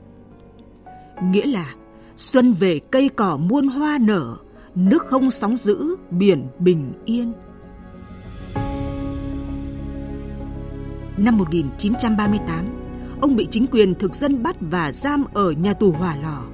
Nghĩa 1.23 1.45
là 1.45 1.73
xuân 2.17 2.53
về 2.53 2.79
cây 2.91 3.09
cỏ 3.09 3.37
muôn 3.37 3.67
hoa 3.67 3.97
nở, 4.01 4.35
nước 4.75 5.05
không 5.05 5.31
sóng 5.31 5.57
dữ, 5.57 5.95
biển 6.11 6.47
bình 6.59 6.93
yên. 7.05 7.33
Năm 11.17 11.37
1938, 11.37 12.65
ông 13.21 13.35
bị 13.35 13.47
chính 13.51 13.67
quyền 13.67 13.95
thực 13.95 14.15
dân 14.15 14.43
bắt 14.43 14.55
và 14.59 14.91
giam 14.91 15.23
ở 15.33 15.51
nhà 15.51 15.73
tù 15.73 15.91
hỏa 15.91 16.15
lò. 16.15 16.50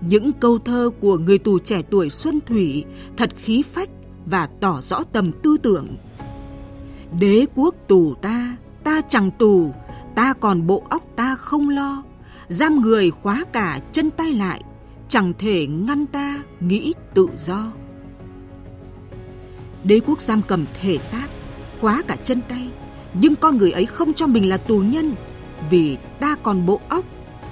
Những 0.00 0.32
câu 0.32 0.58
thơ 0.58 0.90
của 1.00 1.18
người 1.18 1.38
tù 1.38 1.58
trẻ 1.58 1.82
tuổi 1.90 2.10
Xuân 2.10 2.40
Thủy 2.46 2.84
thật 3.16 3.30
khí 3.36 3.62
phách 3.62 3.88
và 4.26 4.48
tỏ 4.60 4.80
rõ 4.82 5.02
tầm 5.12 5.30
tư 5.42 5.56
tưởng. 5.62 5.96
Đế 7.20 7.46
quốc 7.54 7.74
tù 7.88 8.14
ta, 8.14 8.56
ta 8.84 9.00
chẳng 9.08 9.30
tù, 9.30 9.74
ta 10.14 10.32
còn 10.32 10.66
bộ 10.66 10.82
óc 10.88 11.02
ta 11.16 11.34
không 11.34 11.68
lo, 11.68 12.02
giam 12.48 12.80
người 12.80 13.10
khóa 13.10 13.44
cả 13.52 13.80
chân 13.92 14.10
tay 14.10 14.32
lại, 14.32 14.62
chẳng 15.08 15.32
thể 15.38 15.66
ngăn 15.66 16.06
ta 16.06 16.42
nghĩ 16.60 16.94
tự 17.14 17.28
do. 17.38 17.72
Đế 19.84 20.00
quốc 20.06 20.20
giam 20.20 20.42
cầm 20.48 20.64
thể 20.80 20.98
xác, 20.98 21.28
khóa 21.80 22.02
cả 22.08 22.16
chân 22.24 22.40
tay, 22.48 22.68
nhưng 23.14 23.36
con 23.36 23.56
người 23.56 23.72
ấy 23.72 23.86
không 23.86 24.14
cho 24.14 24.26
mình 24.26 24.48
là 24.48 24.56
tù 24.56 24.78
nhân 24.78 25.14
vì 25.70 25.96
ta 26.20 26.34
còn 26.42 26.66
bộ 26.66 26.80
óc, 26.88 27.04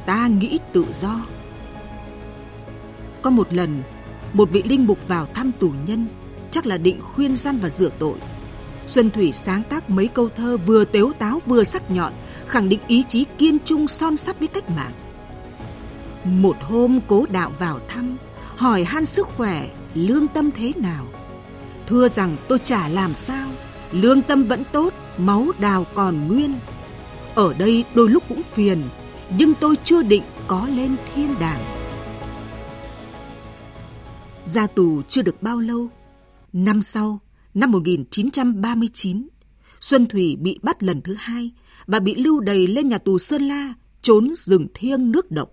ta 0.06 0.26
nghĩ 0.26 0.58
tự 0.72 0.84
do. 1.00 1.26
Có 3.26 3.30
một 3.30 3.52
lần, 3.54 3.82
một 4.32 4.50
vị 4.52 4.62
linh 4.62 4.86
mục 4.86 5.08
vào 5.08 5.26
thăm 5.34 5.52
tù 5.52 5.72
nhân, 5.86 6.06
chắc 6.50 6.66
là 6.66 6.78
định 6.78 7.00
khuyên 7.02 7.36
răn 7.36 7.58
và 7.58 7.68
rửa 7.68 7.88
tội. 7.98 8.18
Xuân 8.86 9.10
Thủy 9.10 9.32
sáng 9.32 9.62
tác 9.62 9.90
mấy 9.90 10.08
câu 10.08 10.28
thơ 10.28 10.56
vừa 10.56 10.84
tếu 10.84 11.12
táo 11.18 11.40
vừa 11.46 11.64
sắc 11.64 11.90
nhọn, 11.90 12.12
khẳng 12.46 12.68
định 12.68 12.80
ý 12.88 13.02
chí 13.08 13.24
kiên 13.38 13.58
trung 13.64 13.88
son 13.88 14.16
sắt 14.16 14.38
với 14.38 14.48
cách 14.48 14.70
mạng. 14.70 14.92
Một 16.24 16.56
hôm 16.60 17.00
cố 17.06 17.24
đạo 17.30 17.52
vào 17.58 17.80
thăm, 17.88 18.16
hỏi 18.56 18.84
han 18.84 19.06
sức 19.06 19.26
khỏe, 19.36 19.68
lương 19.94 20.28
tâm 20.28 20.50
thế 20.50 20.72
nào. 20.76 21.06
Thưa 21.86 22.08
rằng 22.08 22.36
tôi 22.48 22.58
chả 22.58 22.88
làm 22.88 23.14
sao, 23.14 23.48
lương 23.92 24.22
tâm 24.22 24.44
vẫn 24.44 24.62
tốt, 24.72 24.94
máu 25.16 25.46
đào 25.58 25.86
còn 25.94 26.28
nguyên. 26.28 26.54
Ở 27.34 27.54
đây 27.54 27.84
đôi 27.94 28.08
lúc 28.08 28.22
cũng 28.28 28.42
phiền, 28.42 28.82
nhưng 29.30 29.54
tôi 29.54 29.76
chưa 29.84 30.02
định 30.02 30.22
có 30.46 30.68
lên 30.74 30.96
thiên 31.14 31.34
đàng. 31.40 31.75
Ra 34.46 34.66
tù 34.66 35.02
chưa 35.08 35.22
được 35.22 35.42
bao 35.42 35.60
lâu, 35.60 35.88
năm 36.52 36.82
sau, 36.82 37.20
năm 37.54 37.70
1939, 37.70 39.28
Xuân 39.80 40.06
Thủy 40.06 40.36
bị 40.40 40.58
bắt 40.62 40.82
lần 40.82 41.02
thứ 41.02 41.14
hai 41.18 41.52
và 41.86 42.00
bị 42.00 42.14
lưu 42.14 42.40
đầy 42.40 42.66
lên 42.66 42.88
nhà 42.88 42.98
tù 42.98 43.18
Sơn 43.18 43.42
La, 43.42 43.74
trốn 44.02 44.32
rừng 44.36 44.66
thiêng 44.74 45.12
nước 45.12 45.30
độc. 45.30 45.52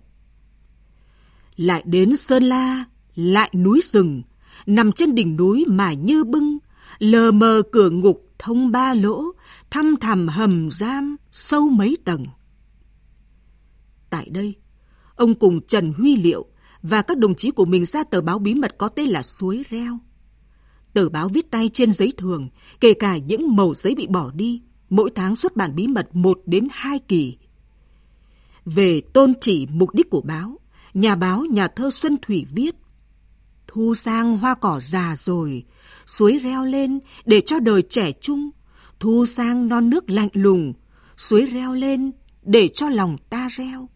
Lại 1.56 1.84
đến 1.86 2.16
Sơn 2.16 2.44
La, 2.44 2.86
lại 3.16 3.52
núi 3.54 3.80
rừng, 3.84 4.22
nằm 4.66 4.92
trên 4.92 5.16
đỉnh 5.16 5.36
núi 5.38 5.66
mà 5.68 5.94
như 5.94 6.24
bưng, 6.24 6.58
lờ 7.00 7.32
mờ 7.32 7.62
cửa 7.72 7.90
ngục 7.90 8.30
thông 8.40 8.72
ba 8.72 8.94
lỗ, 8.94 9.24
thăm 9.72 9.96
thẳm 10.02 10.28
hầm 10.28 10.72
giam 10.72 11.16
sâu 11.32 11.70
mấy 11.70 11.98
tầng. 12.06 12.26
Tại 14.10 14.30
đây, 14.30 14.56
ông 15.16 15.36
cùng 15.36 15.62
Trần 15.68 15.94
Huy 15.94 16.16
Liệu 16.16 16.46
và 16.84 17.02
các 17.02 17.18
đồng 17.18 17.36
chí 17.36 17.52
của 17.52 17.66
mình 17.66 17.86
ra 17.86 18.04
tờ 18.04 18.22
báo 18.22 18.40
bí 18.40 18.54
mật 18.54 18.78
có 18.78 18.90
tên 18.90 19.10
là 19.10 19.24
Suối 19.24 19.64
Reo. 19.70 19.98
Tờ 20.94 21.10
báo 21.10 21.30
viết 21.30 21.52
tay 21.52 21.70
trên 21.74 21.94
giấy 21.94 22.14
thường, 22.18 22.50
kể 22.80 22.94
cả 22.94 23.18
những 23.18 23.56
màu 23.56 23.74
giấy 23.76 23.96
bị 23.96 24.08
bỏ 24.08 24.32
đi, 24.32 24.62
mỗi 24.90 25.10
tháng 25.16 25.36
xuất 25.36 25.56
bản 25.56 25.76
bí 25.76 25.88
mật 25.88 26.16
một 26.16 26.40
đến 26.46 26.68
hai 26.72 27.00
kỳ. 27.00 27.38
Về 28.66 29.02
tôn 29.02 29.34
chỉ 29.42 29.68
mục 29.72 29.94
đích 29.94 30.10
của 30.10 30.22
báo, 30.22 30.60
nhà 30.94 31.16
báo 31.16 31.46
nhà 31.46 31.68
thơ 31.68 31.90
Xuân 31.92 32.18
Thủy 32.22 32.46
viết 32.52 32.76
Thu 33.68 33.96
sang 33.96 34.38
hoa 34.38 34.56
cỏ 34.56 34.80
già 34.80 35.16
rồi, 35.20 35.64
suối 36.06 36.40
reo 36.44 36.66
lên 36.66 37.00
để 37.26 37.42
cho 37.42 37.60
đời 37.60 37.82
trẻ 37.82 38.12
trung, 38.12 38.50
thu 39.00 39.26
sang 39.26 39.68
non 39.68 39.90
nước 39.90 40.10
lạnh 40.10 40.30
lùng, 40.34 40.74
suối 41.18 41.46
reo 41.46 41.74
lên 41.74 42.12
để 42.44 42.68
cho 42.68 42.90
lòng 42.90 43.18
ta 43.30 43.48
reo. 43.52 43.90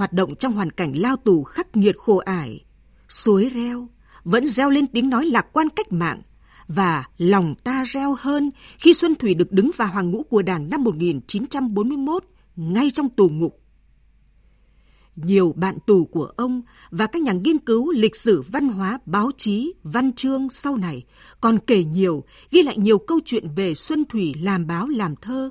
Hoạt 0.00 0.12
động 0.12 0.34
trong 0.34 0.52
hoàn 0.52 0.70
cảnh 0.70 0.92
lao 0.96 1.16
tù 1.16 1.44
khắc 1.44 1.76
nghiệt 1.76 1.96
khổ 1.98 2.16
ải, 2.16 2.64
suối 3.08 3.50
reo 3.54 3.88
vẫn 4.24 4.46
reo 4.46 4.70
lên 4.70 4.86
tiếng 4.86 5.10
nói 5.10 5.26
lạc 5.26 5.46
quan 5.52 5.68
cách 5.68 5.92
mạng 5.92 6.22
và 6.68 7.04
lòng 7.18 7.54
ta 7.64 7.84
reo 7.86 8.14
hơn 8.18 8.50
khi 8.78 8.94
Xuân 8.94 9.14
Thủy 9.14 9.34
được 9.34 9.52
đứng 9.52 9.70
vào 9.76 9.88
hàng 9.88 10.10
ngũ 10.10 10.22
của 10.22 10.42
Đảng 10.42 10.70
năm 10.70 10.84
1941 10.84 12.24
ngay 12.56 12.90
trong 12.90 13.08
tù 13.08 13.28
ngục. 13.28 13.62
Nhiều 15.16 15.52
bạn 15.56 15.78
tù 15.86 16.04
của 16.04 16.32
ông 16.36 16.62
và 16.90 17.06
các 17.06 17.22
nhà 17.22 17.32
nghiên 17.32 17.58
cứu 17.58 17.92
lịch 17.92 18.16
sử 18.16 18.42
văn 18.42 18.68
hóa, 18.68 18.98
báo 19.06 19.30
chí, 19.36 19.72
văn 19.82 20.12
chương 20.12 20.50
sau 20.50 20.76
này 20.76 21.04
còn 21.40 21.58
kể 21.58 21.84
nhiều, 21.84 22.24
ghi 22.50 22.62
lại 22.62 22.78
nhiều 22.78 22.98
câu 22.98 23.20
chuyện 23.24 23.48
về 23.56 23.74
Xuân 23.74 24.04
Thủy 24.04 24.34
làm 24.42 24.66
báo 24.66 24.88
làm 24.88 25.16
thơ 25.16 25.50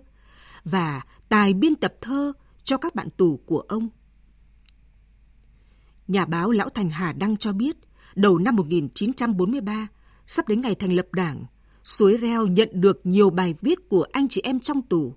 và 0.63 1.01
tài 1.29 1.53
biên 1.53 1.75
tập 1.75 1.93
thơ 2.01 2.33
cho 2.63 2.77
các 2.77 2.95
bạn 2.95 3.09
tù 3.17 3.39
của 3.45 3.59
ông. 3.59 3.89
Nhà 6.09 6.25
báo 6.25 6.51
Lão 6.51 6.69
Thành 6.69 6.89
Hà 6.89 7.13
Đăng 7.13 7.37
cho 7.37 7.53
biết, 7.53 7.77
đầu 8.15 8.37
năm 8.37 8.55
1943, 8.55 9.87
sắp 10.27 10.47
đến 10.47 10.61
ngày 10.61 10.75
thành 10.75 10.93
lập 10.93 11.05
đảng, 11.13 11.45
Suối 11.83 12.17
Reo 12.17 12.47
nhận 12.47 12.69
được 12.73 13.01
nhiều 13.03 13.29
bài 13.29 13.55
viết 13.61 13.89
của 13.89 14.05
anh 14.11 14.27
chị 14.27 14.41
em 14.41 14.59
trong 14.59 14.81
tù. 14.81 15.15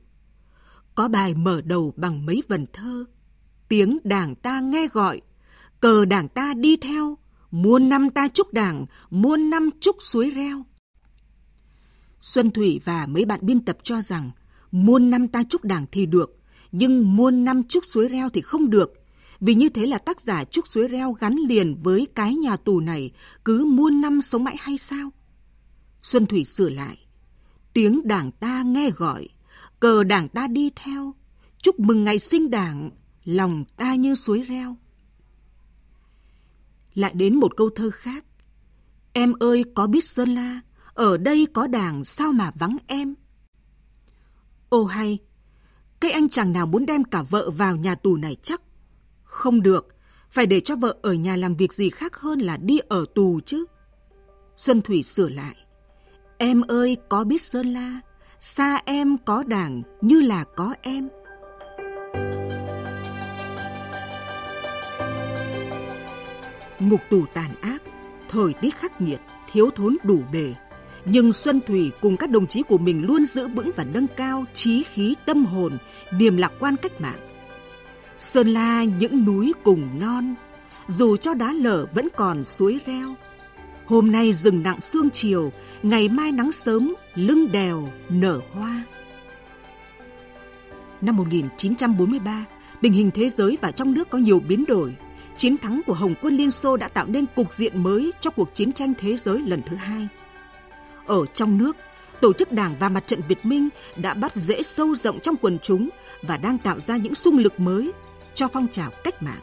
Có 0.95 1.09
bài 1.09 1.35
mở 1.35 1.61
đầu 1.61 1.93
bằng 1.97 2.27
mấy 2.27 2.43
vần 2.49 2.67
thơ. 2.73 3.05
Tiếng 3.69 3.99
đảng 4.05 4.35
ta 4.35 4.61
nghe 4.61 4.89
gọi, 4.93 5.21
cờ 5.81 6.05
đảng 6.05 6.29
ta 6.29 6.55
đi 6.55 6.77
theo, 6.77 7.19
muôn 7.51 7.89
năm 7.89 8.11
ta 8.11 8.29
chúc 8.29 8.53
đảng, 8.53 8.87
muôn 9.11 9.51
năm 9.51 9.71
chúc 9.81 9.97
suối 10.01 10.31
reo. 10.31 10.63
Xuân 12.21 12.51
Thủy 12.51 12.81
và 12.85 13.07
mấy 13.07 13.25
bạn 13.25 13.41
biên 13.43 13.65
tập 13.65 13.79
cho 13.83 14.01
rằng 14.01 14.31
muôn 14.71 15.11
năm 15.11 15.29
ta 15.29 15.43
chúc 15.49 15.65
đảng 15.65 15.87
thì 15.93 16.07
được, 16.07 16.39
nhưng 16.73 17.17
muôn 17.17 17.45
năm 17.45 17.63
chúc 17.63 17.85
suối 17.85 18.09
reo 18.09 18.29
thì 18.29 18.41
không 18.41 18.71
được 18.71 19.02
vì 19.45 19.55
như 19.55 19.69
thế 19.69 19.87
là 19.87 19.99
tác 19.99 20.21
giả 20.21 20.45
Trúc 20.45 20.67
Suối 20.67 20.89
Reo 20.89 21.13
gắn 21.13 21.37
liền 21.49 21.83
với 21.83 22.07
cái 22.15 22.35
nhà 22.35 22.57
tù 22.57 22.81
này 22.81 23.11
cứ 23.45 23.65
muôn 23.65 24.01
năm 24.01 24.23
sống 24.23 24.45
mãi 24.45 24.57
hay 24.59 24.79
sao? 24.79 25.11
Xuân 26.03 26.27
Thủy 26.27 26.45
sửa 26.45 26.69
lại. 26.69 26.99
Tiếng 27.73 28.09
đảng 28.09 28.31
ta 28.31 28.63
nghe 28.63 28.91
gọi, 28.91 29.29
cờ 29.81 30.05
đảng 30.05 30.29
ta 30.29 30.47
đi 30.47 30.71
theo, 30.77 31.15
chúc 31.63 31.81
mừng 31.81 32.05
ngày 32.05 32.19
sinh 32.19 32.51
đảng, 32.51 32.91
lòng 33.25 33.65
ta 33.77 33.95
như 33.95 34.15
suối 34.15 34.43
reo. 34.43 34.77
Lại 36.95 37.13
đến 37.15 37.37
một 37.37 37.57
câu 37.57 37.71
thơ 37.71 37.91
khác. 37.91 38.25
Em 39.13 39.33
ơi 39.41 39.65
có 39.75 39.87
biết 39.87 40.05
Sơn 40.05 40.35
La, 40.35 40.61
ở 40.95 41.17
đây 41.17 41.47
có 41.53 41.67
đảng 41.67 42.05
sao 42.05 42.33
mà 42.33 42.51
vắng 42.55 42.77
em? 42.87 43.15
Ô 44.69 44.85
hay, 44.85 45.19
cái 46.01 46.11
anh 46.11 46.29
chàng 46.29 46.53
nào 46.53 46.67
muốn 46.67 46.87
đem 46.87 47.05
cả 47.05 47.23
vợ 47.23 47.51
vào 47.51 47.77
nhà 47.77 47.95
tù 47.95 48.17
này 48.17 48.37
chắc 48.43 48.61
không 49.33 49.63
được, 49.63 49.87
phải 50.31 50.47
để 50.47 50.61
cho 50.61 50.77
vợ 50.77 50.97
ở 51.03 51.13
nhà 51.13 51.37
làm 51.37 51.55
việc 51.55 51.73
gì 51.73 51.91
khác 51.91 52.17
hơn 52.17 52.39
là 52.39 52.57
đi 52.57 52.79
ở 52.89 53.05
tù 53.15 53.41
chứ. 53.47 53.65
Xuân 54.57 54.83
Thủy 54.83 55.03
sửa 55.03 55.29
lại. 55.29 55.55
Em 56.39 56.63
ơi 56.69 56.97
có 57.09 57.25
biết 57.25 57.43
Sơn 57.43 57.67
La, 57.67 58.01
xa 58.41 58.81
em 58.85 59.17
có 59.25 59.45
đảng 59.47 59.83
như 60.01 60.21
là 60.21 60.45
có 60.45 60.75
em. 60.83 61.09
Ngục 66.81 67.01
tù 67.11 67.25
tàn 67.35 67.55
ác, 67.61 67.83
thời 68.29 68.53
tiết 68.53 68.75
khắc 68.75 69.01
nghiệt, 69.01 69.21
thiếu 69.53 69.71
thốn 69.77 69.97
đủ 70.05 70.23
bề. 70.33 70.55
Nhưng 71.05 71.33
Xuân 71.33 71.61
Thủy 71.67 71.93
cùng 72.01 72.17
các 72.17 72.31
đồng 72.31 72.47
chí 72.47 72.63
của 72.63 72.79
mình 72.79 73.07
luôn 73.07 73.27
giữ 73.27 73.49
vững 73.49 73.71
và 73.77 73.85
nâng 73.85 74.07
cao 74.17 74.45
trí 74.55 74.83
khí 74.83 75.15
tâm 75.27 75.45
hồn, 75.45 75.79
niềm 76.13 76.37
lạc 76.37 76.53
quan 76.61 76.77
cách 76.77 77.01
mạng 77.01 77.32
Sơn 78.23 78.49
La 78.49 78.85
những 78.85 79.25
núi 79.25 79.53
cùng 79.63 79.99
non, 80.01 80.35
dù 80.89 81.17
cho 81.17 81.35
đá 81.35 81.53
lở 81.53 81.87
vẫn 81.95 82.09
còn 82.17 82.45
suối 82.45 82.81
reo. 82.87 83.15
Hôm 83.87 84.13
nay 84.13 84.33
rừng 84.33 84.63
nặng 84.63 84.81
sương 84.81 85.11
chiều, 85.11 85.53
ngày 85.83 86.09
mai 86.09 86.33
nắng 86.33 86.53
sớm, 86.53 86.95
lưng 87.15 87.53
đèo 87.53 87.89
nở 88.09 88.41
hoa. 88.53 88.83
Năm 91.01 91.17
1943, 91.17 92.45
tình 92.81 92.93
hình 92.93 93.11
thế 93.11 93.31
giới 93.31 93.59
và 93.61 93.71
trong 93.71 93.95
nước 93.95 94.11
có 94.11 94.19
nhiều 94.19 94.41
biến 94.41 94.65
đổi. 94.69 94.97
Chiến 95.37 95.57
thắng 95.59 95.81
của 95.87 95.95
Hồng 95.95 96.15
quân 96.23 96.37
Liên 96.37 96.51
Xô 96.51 96.77
đã 96.77 96.89
tạo 96.89 97.07
nên 97.07 97.25
cục 97.37 97.53
diện 97.53 97.83
mới 97.83 98.13
cho 98.21 98.31
cuộc 98.31 98.55
chiến 98.55 98.73
tranh 98.73 98.93
thế 98.99 99.17
giới 99.17 99.39
lần 99.39 99.63
thứ 99.67 99.77
hai. 99.77 100.09
Ở 101.07 101.27
trong 101.27 101.59
nước, 101.59 101.77
tổ 102.21 102.33
chức 102.33 102.53
đảng 102.53 102.77
và 102.81 102.89
mặt 102.89 103.07
trận 103.07 103.21
Việt 103.29 103.47
Minh 103.47 103.69
đã 103.97 104.15
bắt 104.15 104.35
dễ 104.35 104.63
sâu 104.63 104.95
rộng 104.95 105.21
trong 105.21 105.37
quần 105.37 105.59
chúng 105.63 105.89
và 106.23 106.37
đang 106.37 106.59
tạo 106.59 106.81
ra 106.81 106.97
những 106.97 107.15
xung 107.15 107.39
lực 107.39 107.61
mới 107.61 107.93
cho 108.35 108.49
phong 108.49 108.69
trào 108.69 108.91
cách 109.05 109.23
mạng. 109.23 109.43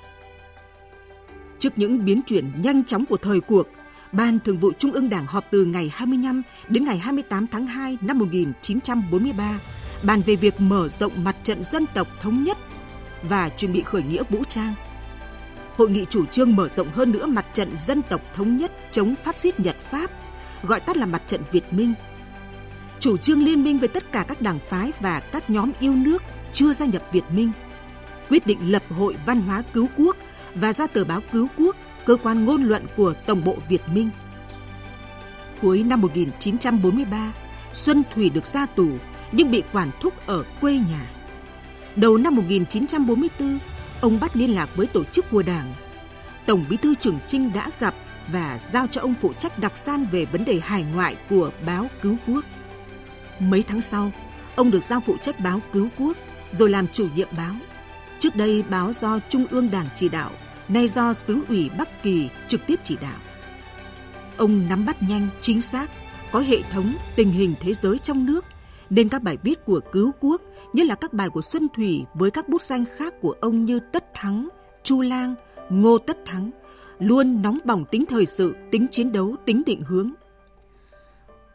Trước 1.60 1.78
những 1.78 2.06
biến 2.06 2.22
chuyển 2.22 2.62
nhanh 2.62 2.84
chóng 2.84 3.06
của 3.06 3.18
thời 3.18 3.42
cuộc, 3.42 3.68
Ban 4.12 4.40
Thường 4.40 4.58
vụ 4.58 4.72
Trung 4.78 4.92
ương 4.92 5.10
Đảng 5.10 5.28
họp 5.28 5.46
từ 5.52 5.66
ngày 5.66 5.92
25 5.94 6.42
đến 6.68 6.86
ngày 6.86 6.98
28 6.98 7.48
tháng 7.48 7.68
2 7.68 7.98
năm 8.02 8.20
1943 8.20 9.60
bàn 10.04 10.22
về 10.26 10.36
việc 10.36 10.62
mở 10.62 10.90
rộng 10.90 11.24
mặt 11.24 11.36
trận 11.44 11.64
dân 11.64 11.86
tộc 11.94 12.08
thống 12.22 12.44
nhất 12.44 12.58
và 13.24 13.50
chuẩn 13.50 13.74
bị 13.74 13.82
khởi 13.82 14.04
nghĩa 14.04 14.24
vũ 14.30 14.44
trang. 14.44 14.74
Hội 15.78 15.90
nghị 15.90 16.06
chủ 16.10 16.26
trương 16.26 16.56
mở 16.56 16.70
rộng 16.70 16.92
hơn 16.92 17.12
nữa 17.12 17.26
mặt 17.26 17.46
trận 17.54 17.78
dân 17.78 18.02
tộc 18.02 18.22
thống 18.34 18.58
nhất 18.58 18.72
chống 18.92 19.16
phát 19.24 19.36
xít 19.36 19.60
Nhật 19.60 19.76
Pháp, 19.80 20.12
gọi 20.64 20.80
tắt 20.80 20.98
là 20.98 21.06
mặt 21.06 21.22
trận 21.26 21.42
Việt 21.52 21.74
Minh. 21.74 21.94
Chủ 23.00 23.18
trương 23.18 23.44
liên 23.44 23.64
minh 23.64 23.80
với 23.80 23.88
tất 23.88 24.12
cả 24.12 24.26
các 24.28 24.42
đảng 24.42 24.60
phái 24.60 24.92
và 25.00 25.20
các 25.20 25.50
nhóm 25.50 25.72
yêu 25.80 25.96
nước 25.96 26.24
chưa 26.54 26.74
gia 26.74 26.86
nhập 26.86 27.04
Việt 27.12 27.24
Minh– 27.32 27.52
quyết 28.30 28.48
định 28.48 28.72
lập 28.72 28.84
Hội 28.90 29.16
Văn 29.26 29.42
hóa 29.42 29.64
Cứu 29.74 29.88
Quốc 29.98 30.18
và 30.56 30.74
ra 30.74 30.88
tờ 30.88 31.04
báo 31.04 31.22
Cứu 31.32 31.48
Quốc, 31.58 31.76
cơ 32.06 32.16
quan 32.24 32.46
ngôn 32.46 32.64
luận 32.64 32.86
của 32.98 33.14
Tổng 33.26 33.44
bộ 33.46 33.58
Việt 33.70 33.82
Minh. 33.94 34.10
Cuối 35.62 35.84
năm 35.84 36.02
1943, 36.02 37.34
Xuân 37.74 38.04
Thủy 38.14 38.30
được 38.30 38.46
ra 38.46 38.66
tù 38.66 38.90
nhưng 39.32 39.52
bị 39.52 39.64
quản 39.74 39.92
thúc 40.02 40.14
ở 40.26 40.44
quê 40.62 40.74
nhà. 40.74 41.08
Đầu 41.96 42.18
năm 42.18 42.36
1944, 42.36 43.60
ông 44.02 44.20
bắt 44.20 44.38
liên 44.38 44.56
lạc 44.56 44.70
với 44.76 44.88
tổ 44.88 45.04
chức 45.04 45.30
của 45.30 45.42
Đảng. 45.42 45.74
Tổng 46.46 46.66
Bí 46.70 46.78
thư 46.78 46.96
Trường 46.96 47.20
Trinh 47.28 47.52
đã 47.54 47.70
gặp 47.80 47.94
và 48.28 48.60
giao 48.64 48.88
cho 48.88 49.02
ông 49.02 49.14
phụ 49.22 49.34
trách 49.34 49.60
đặc 49.60 49.78
san 49.78 50.06
về 50.06 50.26
vấn 50.26 50.46
đề 50.46 50.60
hải 50.64 50.84
ngoại 50.84 51.16
của 51.30 51.52
báo 51.66 51.88
Cứu 52.02 52.16
Quốc. 52.28 52.46
Mấy 53.40 53.64
tháng 53.64 53.82
sau, 53.82 54.12
ông 54.56 54.72
được 54.72 54.84
giao 54.84 55.00
phụ 55.06 55.18
trách 55.22 55.40
báo 55.40 55.62
Cứu 55.74 55.88
Quốc, 55.98 56.18
rồi 56.52 56.70
làm 56.70 56.88
chủ 56.88 57.08
nhiệm 57.16 57.28
báo. 57.38 57.56
Trước 58.20 58.36
đây 58.36 58.64
báo 58.64 58.94
do 58.94 59.20
Trung 59.30 59.46
ương 59.52 59.72
Đảng 59.72 59.90
chỉ 59.96 60.10
đạo, 60.10 60.32
nay 60.68 60.88
do 60.88 61.14
xứ 61.14 61.42
ủy 61.50 61.70
Bắc 61.78 62.04
Kỳ 62.04 62.30
trực 62.48 62.62
tiếp 62.68 62.80
chỉ 62.84 62.98
đạo. 63.02 63.18
Ông 64.38 64.62
nắm 64.70 64.86
bắt 64.86 65.04
nhanh, 65.04 65.28
chính 65.42 65.62
xác, 65.62 65.92
có 66.32 66.40
hệ 66.40 66.62
thống 66.72 66.94
tình 67.16 67.32
hình 67.32 67.54
thế 67.60 67.74
giới 67.74 67.98
trong 67.98 68.26
nước, 68.26 68.46
nên 68.90 69.10
các 69.10 69.24
bài 69.24 69.38
viết 69.44 69.66
của 69.66 69.80
Cứu 69.92 70.12
Quốc, 70.20 70.42
nhất 70.74 70.88
là 70.88 70.96
các 70.96 71.14
bài 71.14 71.30
của 71.30 71.42
Xuân 71.42 71.68
Thủy 71.76 72.06
với 72.14 72.32
các 72.32 72.50
bút 72.50 72.62
danh 72.62 72.86
khác 72.98 73.14
của 73.22 73.36
ông 73.42 73.66
như 73.66 73.80
Tất 73.94 74.06
Thắng, 74.14 74.50
Chu 74.84 75.02
Lang, 75.02 75.36
Ngô 75.70 75.98
Tất 75.98 76.18
Thắng, 76.26 76.52
luôn 77.00 77.42
nóng 77.42 77.58
bỏng 77.66 77.86
tính 77.92 78.06
thời 78.06 78.26
sự, 78.26 78.56
tính 78.72 78.88
chiến 78.92 79.12
đấu, 79.12 79.36
tính 79.46 79.62
định 79.66 79.82
hướng. 79.82 80.12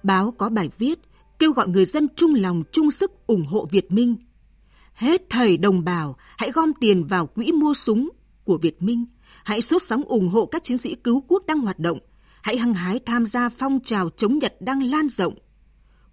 Báo 0.03 0.35
có 0.39 0.49
bài 0.49 0.71
viết 0.79 0.99
kêu 1.39 1.53
gọi 1.53 1.69
người 1.69 1.85
dân 1.85 2.09
chung 2.17 2.35
lòng 2.35 2.63
chung 2.73 2.91
sức 2.91 3.27
ủng 3.27 3.45
hộ 3.45 3.69
Việt 3.71 3.93
Minh. 3.93 4.17
Hết 4.95 5.23
thầy 5.31 5.57
đồng 5.57 5.85
bào, 5.85 6.17
hãy 6.39 6.51
gom 6.51 6.73
tiền 6.81 7.07
vào 7.07 7.27
quỹ 7.27 7.53
mua 7.53 7.75
súng 7.75 8.11
của 8.45 8.59
Việt 8.59 8.83
Minh. 8.83 9.07
Hãy 9.45 9.61
sốt 9.61 9.83
sóng 9.83 10.03
ủng 10.03 10.29
hộ 10.29 10.47
các 10.47 10.65
chiến 10.65 10.79
sĩ 10.79 10.95
cứu 10.95 11.25
quốc 11.29 11.47
đang 11.47 11.61
hoạt 11.61 11.79
động. 11.79 11.99
Hãy 12.43 12.59
hăng 12.59 12.75
hái 12.75 12.99
tham 12.99 13.27
gia 13.27 13.49
phong 13.49 13.81
trào 13.81 14.11
chống 14.11 14.39
Nhật 14.39 14.55
đang 14.61 14.83
lan 14.83 15.09
rộng. 15.09 15.35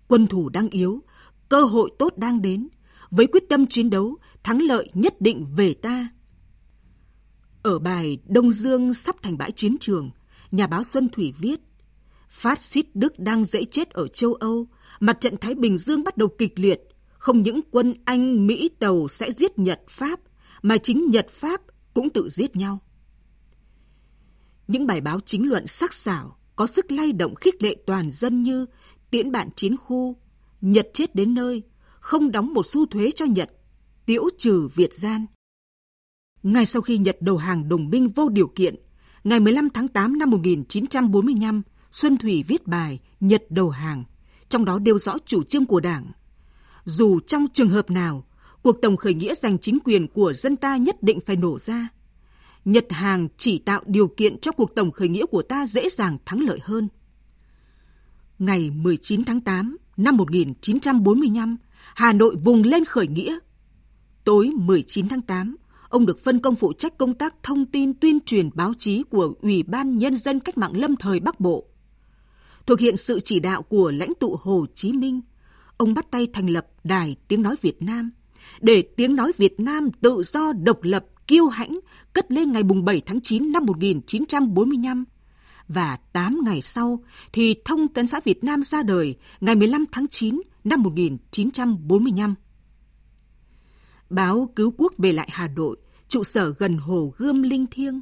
Quân 0.08 0.28
thủ 0.28 0.50
đang 0.50 0.70
yếu, 0.70 1.04
cơ 1.50 1.62
hội 1.62 1.92
tốt 2.00 2.18
đang 2.18 2.42
đến. 2.42 2.68
Với 3.12 3.28
quyết 3.28 3.44
tâm 3.50 3.68
chiến 3.68 3.90
đấu, 3.90 4.18
thắng 4.44 4.62
lợi 4.62 4.90
nhất 4.94 5.22
định 5.22 5.46
về 5.56 5.74
ta. 5.74 6.10
Ở 7.64 7.80
bài 7.80 8.18
Đông 8.26 8.52
Dương 8.52 8.94
sắp 8.94 9.16
thành 9.22 9.38
bãi 9.38 9.52
chiến 9.52 9.78
trường, 9.80 10.12
nhà 10.52 10.68
báo 10.68 10.84
Xuân 10.84 11.10
Thủy 11.10 11.34
viết 11.40 11.60
Phát 12.32 12.62
xít 12.62 12.86
Đức 12.94 13.20
đang 13.20 13.46
dễ 13.46 13.66
chết 13.66 13.90
ở 13.90 14.08
châu 14.08 14.34
Âu, 14.34 14.68
mặt 15.00 15.18
trận 15.22 15.38
Thái 15.38 15.56
Bình 15.56 15.78
Dương 15.78 16.04
bắt 16.04 16.18
đầu 16.18 16.30
kịch 16.38 16.60
liệt. 16.60 16.82
Không 17.22 17.41
những 17.41 17.59
quân 17.72 17.93
Anh, 18.05 18.47
Mỹ, 18.47 18.69
Tàu 18.80 19.07
sẽ 19.07 19.32
giết 19.32 19.59
Nhật, 19.59 19.82
Pháp, 19.88 20.19
mà 20.61 20.78
chính 20.78 21.11
Nhật, 21.11 21.30
Pháp 21.30 21.61
cũng 21.93 22.09
tự 22.09 22.30
giết 22.30 22.55
nhau. 22.55 22.80
Những 24.67 24.88
bài 24.88 25.01
báo 25.01 25.19
chính 25.19 25.49
luận 25.49 25.67
sắc 25.67 25.93
sảo, 25.93 26.38
có 26.55 26.67
sức 26.67 26.91
lay 26.91 27.11
động 27.11 27.36
khích 27.36 27.63
lệ 27.63 27.76
toàn 27.86 28.11
dân 28.11 28.43
như 28.43 28.65
tiễn 29.11 29.32
bạn 29.32 29.49
chiến 29.55 29.78
khu, 29.78 30.17
Nhật 30.61 30.89
chết 30.93 31.15
đến 31.15 31.34
nơi, 31.34 31.63
không 31.99 32.32
đóng 32.32 32.53
một 32.53 32.65
xu 32.65 32.86
thuế 32.86 33.11
cho 33.11 33.26
Nhật, 33.26 33.49
tiễu 34.05 34.24
trừ 34.38 34.67
Việt 34.76 34.93
gian. 34.93 35.26
Ngay 36.43 36.65
sau 36.65 36.82
khi 36.82 36.97
Nhật 36.97 37.17
đầu 37.22 37.38
hàng 37.38 37.69
đồng 37.69 37.89
minh 37.89 38.09
vô 38.09 38.30
điều 38.30 38.47
kiện, 38.47 38.76
ngày 39.24 39.39
15 39.39 39.69
tháng 39.69 39.88
8 39.88 40.19
năm 40.19 40.30
1945, 40.30 41.61
Xuân 41.91 42.17
Thủy 42.17 42.43
viết 42.47 42.67
bài 42.67 42.99
Nhật 43.19 43.43
đầu 43.49 43.69
hàng, 43.69 44.03
trong 44.49 44.65
đó 44.65 44.80
nêu 44.80 44.99
rõ 44.99 45.17
chủ 45.26 45.43
trương 45.43 45.65
của 45.65 45.80
Đảng. 45.80 46.11
Dù 46.86 47.20
trong 47.20 47.48
trường 47.54 47.70
hợp 47.70 47.92
nào, 47.92 48.26
cuộc 48.62 48.82
tổng 48.82 48.98
khởi 48.98 49.14
nghĩa 49.14 49.36
giành 49.36 49.58
chính 49.58 49.80
quyền 49.84 50.08
của 50.08 50.34
dân 50.34 50.56
ta 50.56 50.78
nhất 50.78 51.04
định 51.04 51.20
phải 51.26 51.36
nổ 51.36 51.60
ra. 51.60 51.88
Nhật 52.66 52.86
hàng 52.90 53.28
chỉ 53.38 53.58
tạo 53.58 53.82
điều 53.86 54.08
kiện 54.08 54.40
cho 54.40 54.52
cuộc 54.52 54.76
tổng 54.76 54.92
khởi 54.92 55.10
nghĩa 55.10 55.26
của 55.26 55.42
ta 55.42 55.68
dễ 55.68 55.90
dàng 55.90 56.18
thắng 56.26 56.40
lợi 56.40 56.60
hơn. 56.64 56.88
Ngày 58.40 58.72
19 58.76 59.24
tháng 59.24 59.42
8 59.42 59.78
năm 59.98 60.18
1945, 60.18 61.58
Hà 61.96 62.14
Nội 62.14 62.36
vùng 62.36 62.64
lên 62.64 62.86
khởi 62.86 63.08
nghĩa. 63.08 63.38
Tối 64.24 64.52
19 64.56 65.08
tháng 65.08 65.22
8, 65.22 65.56
ông 65.90 66.06
được 66.06 66.24
phân 66.24 66.40
công 66.40 66.56
phụ 66.56 66.74
trách 66.74 66.98
công 66.98 67.14
tác 67.14 67.36
thông 67.44 67.66
tin 67.66 67.94
tuyên 67.94 68.20
truyền 68.26 68.50
báo 68.54 68.74
chí 68.78 69.04
của 69.04 69.34
Ủy 69.42 69.64
ban 69.64 69.98
Nhân 69.98 70.16
dân 70.16 70.40
Cách 70.40 70.58
mạng 70.58 70.78
lâm 70.78 70.96
thời 70.96 71.20
Bắc 71.20 71.40
Bộ. 71.40 71.66
Thực 72.66 72.80
hiện 72.80 72.98
sự 72.98 73.20
chỉ 73.20 73.40
đạo 73.40 73.62
của 73.62 73.92
lãnh 73.92 74.14
tụ 74.20 74.38
Hồ 74.42 74.66
Chí 74.76 74.94
Minh, 74.94 75.22
ông 75.82 75.94
bắt 75.94 76.12
tay 76.12 76.28
thành 76.34 76.48
lập 76.48 76.68
Đài 76.84 77.16
Tiếng 77.28 77.42
Nói 77.42 77.56
Việt 77.62 77.82
Nam, 77.82 78.12
để 78.62 78.84
Tiếng 78.98 79.16
Nói 79.16 79.32
Việt 79.38 79.60
Nam 79.60 79.90
tự 80.02 80.24
do 80.26 80.54
độc 80.54 80.80
lập 80.82 81.06
kiêu 81.28 81.48
hãnh 81.48 81.80
cất 82.14 82.32
lên 82.32 82.52
ngày 82.52 82.64
7 82.64 83.02
tháng 83.06 83.22
9 83.22 83.52
năm 83.52 83.66
1945 83.66 85.04
và 85.68 85.98
8 86.14 86.40
ngày 86.46 86.62
sau 86.62 87.04
thì 87.34 87.56
Thông 87.66 87.88
tấn 87.88 88.08
xã 88.08 88.20
Việt 88.24 88.44
Nam 88.44 88.64
ra 88.64 88.84
đời 88.84 89.16
ngày 89.42 89.56
15 89.56 89.86
tháng 89.92 90.08
9 90.08 90.42
năm 90.64 90.84
1945. 90.84 92.36
Báo 94.10 94.50
Cứu 94.56 94.74
Quốc 94.78 94.94
về 94.98 95.12
lại 95.12 95.30
Hà 95.32 95.48
Nội, 95.48 95.78
trụ 96.08 96.24
sở 96.24 96.54
gần 96.58 96.78
Hồ 96.78 97.14
Gươm 97.18 97.44
Linh 97.44 97.66
Thiêng. 97.68 98.02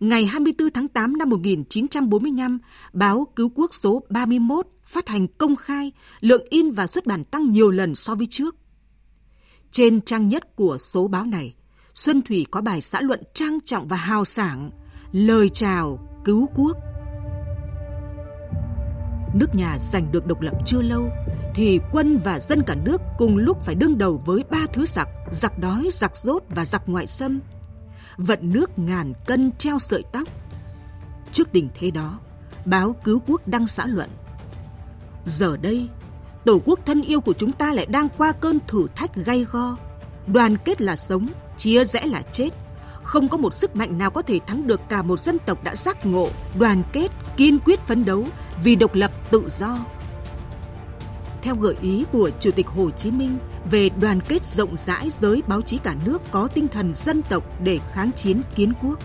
Ngày 0.00 0.26
24 0.26 0.70
tháng 0.70 0.88
8 0.88 1.16
năm 1.16 1.28
1945, 1.28 2.58
báo 2.92 3.26
Cứu 3.36 3.52
Quốc 3.54 3.74
số 3.74 4.02
31 4.10 4.66
phát 4.88 5.08
hành 5.08 5.26
công 5.28 5.56
khai, 5.56 5.92
lượng 6.20 6.46
in 6.50 6.72
và 6.72 6.86
xuất 6.86 7.06
bản 7.06 7.24
tăng 7.24 7.52
nhiều 7.52 7.70
lần 7.70 7.94
so 7.94 8.14
với 8.14 8.26
trước. 8.30 8.56
Trên 9.70 10.00
trang 10.00 10.28
nhất 10.28 10.56
của 10.56 10.78
số 10.78 11.08
báo 11.08 11.24
này, 11.24 11.54
Xuân 11.94 12.22
Thủy 12.22 12.46
có 12.50 12.60
bài 12.60 12.80
xã 12.80 13.00
luận 13.00 13.22
trang 13.34 13.58
trọng 13.64 13.88
và 13.88 13.96
hào 13.96 14.24
sảng, 14.24 14.70
lời 15.12 15.48
chào 15.48 16.08
cứu 16.24 16.48
quốc. 16.54 16.76
Nước 19.34 19.54
nhà 19.54 19.78
giành 19.80 20.12
được 20.12 20.26
độc 20.26 20.40
lập 20.40 20.54
chưa 20.66 20.82
lâu, 20.82 21.08
thì 21.54 21.80
quân 21.92 22.18
và 22.24 22.38
dân 22.40 22.62
cả 22.66 22.74
nước 22.74 23.00
cùng 23.18 23.36
lúc 23.36 23.62
phải 23.62 23.74
đương 23.74 23.98
đầu 23.98 24.22
với 24.26 24.44
ba 24.50 24.66
thứ 24.72 24.86
giặc, 24.86 25.08
giặc 25.32 25.58
đói, 25.58 25.88
giặc 25.92 26.16
rốt 26.16 26.42
và 26.48 26.64
giặc 26.64 26.82
ngoại 26.86 27.06
xâm. 27.06 27.40
Vận 28.16 28.52
nước 28.52 28.78
ngàn 28.78 29.12
cân 29.26 29.52
treo 29.58 29.78
sợi 29.78 30.02
tóc. 30.12 30.28
Trước 31.32 31.48
tình 31.52 31.68
thế 31.74 31.90
đó, 31.90 32.18
báo 32.64 32.96
cứu 33.04 33.22
quốc 33.26 33.48
đăng 33.48 33.66
xã 33.66 33.86
luận. 33.86 34.10
Giờ 35.28 35.56
đây, 35.56 35.88
Tổ 36.44 36.60
quốc 36.64 36.80
thân 36.86 37.02
yêu 37.02 37.20
của 37.20 37.32
chúng 37.32 37.52
ta 37.52 37.72
lại 37.72 37.86
đang 37.86 38.08
qua 38.18 38.32
cơn 38.32 38.58
thử 38.66 38.86
thách 38.94 39.14
gay 39.14 39.46
go. 39.50 39.76
Đoàn 40.26 40.56
kết 40.64 40.80
là 40.80 40.96
sống, 40.96 41.26
chia 41.56 41.84
rẽ 41.84 42.06
là 42.06 42.22
chết. 42.22 42.50
Không 43.02 43.28
có 43.28 43.36
một 43.36 43.54
sức 43.54 43.76
mạnh 43.76 43.98
nào 43.98 44.10
có 44.10 44.22
thể 44.22 44.40
thắng 44.46 44.66
được 44.66 44.80
cả 44.88 45.02
một 45.02 45.20
dân 45.20 45.38
tộc 45.38 45.64
đã 45.64 45.74
giác 45.74 46.06
ngộ, 46.06 46.28
đoàn 46.58 46.82
kết, 46.92 47.08
kiên 47.36 47.58
quyết 47.58 47.80
phấn 47.80 48.04
đấu 48.04 48.24
vì 48.64 48.76
độc 48.76 48.94
lập 48.94 49.10
tự 49.30 49.48
do. 49.50 49.78
Theo 51.42 51.54
gợi 51.54 51.76
ý 51.82 52.04
của 52.12 52.30
Chủ 52.40 52.50
tịch 52.50 52.66
Hồ 52.66 52.90
Chí 52.90 53.10
Minh 53.10 53.38
về 53.70 53.90
đoàn 54.00 54.20
kết 54.28 54.46
rộng 54.46 54.76
rãi 54.76 55.10
giới 55.20 55.42
báo 55.46 55.62
chí 55.62 55.78
cả 55.78 55.94
nước 56.04 56.22
có 56.30 56.48
tinh 56.54 56.68
thần 56.68 56.94
dân 56.94 57.22
tộc 57.22 57.44
để 57.64 57.78
kháng 57.92 58.12
chiến 58.12 58.42
kiến 58.54 58.72
quốc. 58.82 58.98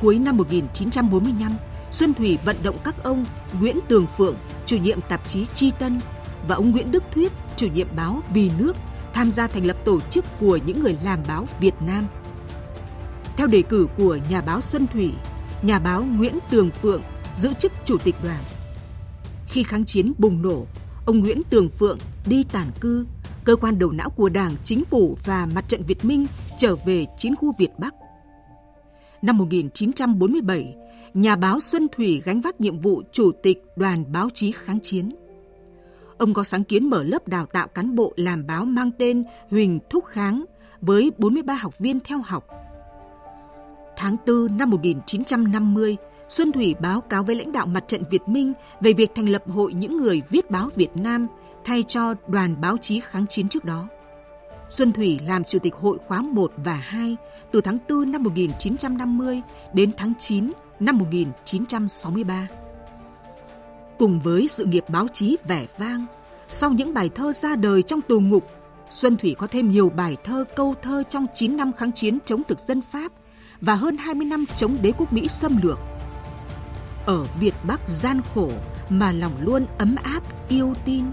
Cuối 0.00 0.18
năm 0.18 0.36
1945, 0.36 1.52
Xuân 1.92 2.14
Thủy 2.14 2.38
vận 2.44 2.56
động 2.62 2.76
các 2.84 3.04
ông 3.04 3.24
Nguyễn 3.60 3.78
Tường 3.88 4.06
Phượng, 4.16 4.36
chủ 4.66 4.76
nhiệm 4.76 5.00
tạp 5.00 5.28
chí 5.28 5.46
Tri 5.54 5.70
Tân 5.70 6.00
và 6.48 6.54
ông 6.54 6.70
Nguyễn 6.70 6.90
Đức 6.90 7.02
Thuyết, 7.12 7.32
chủ 7.56 7.66
nhiệm 7.66 7.88
báo 7.96 8.22
Vì 8.34 8.50
nước, 8.58 8.76
tham 9.14 9.30
gia 9.30 9.46
thành 9.46 9.66
lập 9.66 9.76
tổ 9.84 10.00
chức 10.00 10.24
của 10.40 10.58
những 10.66 10.82
người 10.82 10.98
làm 11.04 11.18
báo 11.28 11.46
Việt 11.60 11.74
Nam. 11.86 12.06
Theo 13.36 13.46
đề 13.46 13.62
cử 13.62 13.86
của 13.96 14.18
nhà 14.30 14.40
báo 14.40 14.60
Xuân 14.60 14.86
Thủy, 14.86 15.12
nhà 15.62 15.78
báo 15.78 16.02
Nguyễn 16.02 16.38
Tường 16.50 16.70
Phượng 16.82 17.02
giữ 17.36 17.52
chức 17.58 17.72
chủ 17.84 17.98
tịch 17.98 18.16
đoàn. 18.24 18.42
Khi 19.46 19.62
kháng 19.62 19.84
chiến 19.84 20.12
bùng 20.18 20.42
nổ, 20.42 20.66
ông 21.06 21.20
Nguyễn 21.20 21.42
Tường 21.50 21.68
Phượng 21.68 21.98
đi 22.26 22.44
tản 22.44 22.70
cư, 22.80 23.06
cơ 23.44 23.56
quan 23.56 23.78
đầu 23.78 23.90
não 23.90 24.10
của 24.10 24.28
Đảng, 24.28 24.52
Chính 24.64 24.84
phủ 24.84 25.16
và 25.24 25.46
Mặt 25.54 25.64
trận 25.68 25.82
Việt 25.82 26.04
Minh 26.04 26.26
trở 26.56 26.76
về 26.76 27.06
chiến 27.18 27.36
khu 27.36 27.52
Việt 27.58 27.70
Bắc. 27.78 27.94
Năm 29.22 29.38
1947, 29.38 30.76
nhà 31.14 31.36
báo 31.36 31.60
Xuân 31.60 31.88
Thủy 31.92 32.22
gánh 32.24 32.40
vác 32.40 32.60
nhiệm 32.60 32.78
vụ 32.78 33.02
chủ 33.12 33.32
tịch 33.42 33.64
đoàn 33.76 34.04
báo 34.12 34.28
chí 34.34 34.52
kháng 34.52 34.80
chiến 34.80 35.10
ông 36.22 36.34
có 36.34 36.44
sáng 36.44 36.64
kiến 36.64 36.90
mở 36.90 37.02
lớp 37.02 37.28
đào 37.28 37.46
tạo 37.46 37.66
cán 37.66 37.94
bộ 37.94 38.12
làm 38.16 38.46
báo 38.46 38.64
mang 38.64 38.90
tên 38.98 39.24
Huỳnh 39.50 39.78
Thúc 39.90 40.04
Kháng 40.04 40.44
với 40.80 41.12
43 41.18 41.54
học 41.54 41.78
viên 41.78 42.00
theo 42.00 42.18
học. 42.18 42.46
Tháng 43.96 44.16
4 44.26 44.58
năm 44.58 44.70
1950, 44.70 45.96
Xuân 46.28 46.52
Thủy 46.52 46.74
báo 46.80 47.00
cáo 47.00 47.22
với 47.24 47.36
lãnh 47.36 47.52
đạo 47.52 47.66
mặt 47.66 47.84
trận 47.86 48.02
Việt 48.10 48.28
Minh 48.28 48.52
về 48.80 48.92
việc 48.92 49.10
thành 49.14 49.28
lập 49.28 49.42
Hội 49.48 49.72
những 49.74 49.96
người 49.96 50.22
viết 50.30 50.50
báo 50.50 50.68
Việt 50.76 50.96
Nam 50.96 51.26
thay 51.64 51.82
cho 51.82 52.14
đoàn 52.28 52.60
báo 52.60 52.76
chí 52.76 53.00
kháng 53.00 53.26
chiến 53.26 53.48
trước 53.48 53.64
đó. 53.64 53.88
Xuân 54.68 54.92
Thủy 54.92 55.18
làm 55.22 55.44
chủ 55.44 55.58
tịch 55.58 55.74
hội 55.74 55.98
khóa 56.06 56.22
1 56.22 56.52
và 56.56 56.74
2 56.74 57.16
từ 57.50 57.60
tháng 57.60 57.78
4 57.88 58.12
năm 58.12 58.22
1950 58.22 59.42
đến 59.72 59.90
tháng 59.96 60.12
9 60.18 60.52
năm 60.80 60.98
1963. 60.98 62.48
Cùng 63.98 64.20
với 64.20 64.48
sự 64.48 64.64
nghiệp 64.64 64.84
báo 64.88 65.06
chí 65.12 65.36
vẻ 65.48 65.66
vang, 65.78 66.06
sau 66.48 66.70
những 66.70 66.94
bài 66.94 67.10
thơ 67.14 67.32
ra 67.32 67.56
đời 67.56 67.82
trong 67.82 68.00
tù 68.00 68.20
ngục, 68.20 68.46
Xuân 68.90 69.16
Thủy 69.16 69.34
có 69.38 69.46
thêm 69.46 69.70
nhiều 69.70 69.90
bài 69.90 70.16
thơ 70.24 70.44
câu 70.56 70.74
thơ 70.82 71.02
trong 71.08 71.26
9 71.34 71.56
năm 71.56 71.72
kháng 71.72 71.92
chiến 71.92 72.18
chống 72.24 72.42
thực 72.48 72.58
dân 72.58 72.80
Pháp 72.80 73.12
và 73.60 73.74
hơn 73.74 73.96
20 73.96 74.26
năm 74.26 74.44
chống 74.56 74.76
đế 74.82 74.92
quốc 74.98 75.12
Mỹ 75.12 75.28
xâm 75.28 75.62
lược. 75.62 75.78
Ở 77.06 77.24
Việt 77.40 77.54
Bắc 77.64 77.80
gian 77.88 78.20
khổ 78.34 78.50
mà 78.88 79.12
lòng 79.12 79.32
luôn 79.40 79.66
ấm 79.78 79.96
áp 80.02 80.48
yêu 80.48 80.74
tin. 80.84 81.04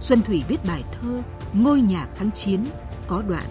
Xuân 0.00 0.22
Thủy 0.22 0.42
viết 0.48 0.64
bài 0.66 0.84
thơ 0.92 1.22
Ngôi 1.52 1.80
nhà 1.80 2.06
kháng 2.16 2.30
chiến 2.30 2.64
có 3.06 3.22
đoạn 3.28 3.44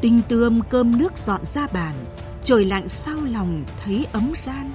Tinh 0.00 0.20
tươm 0.28 0.60
cơm 0.70 0.98
nước 0.98 1.18
dọn 1.18 1.44
ra 1.44 1.66
bàn 1.72 1.94
Trời 2.44 2.64
lạnh 2.64 2.88
sao 2.88 3.16
lòng 3.24 3.64
thấy 3.84 4.06
ấm 4.12 4.32
gian 4.34 4.72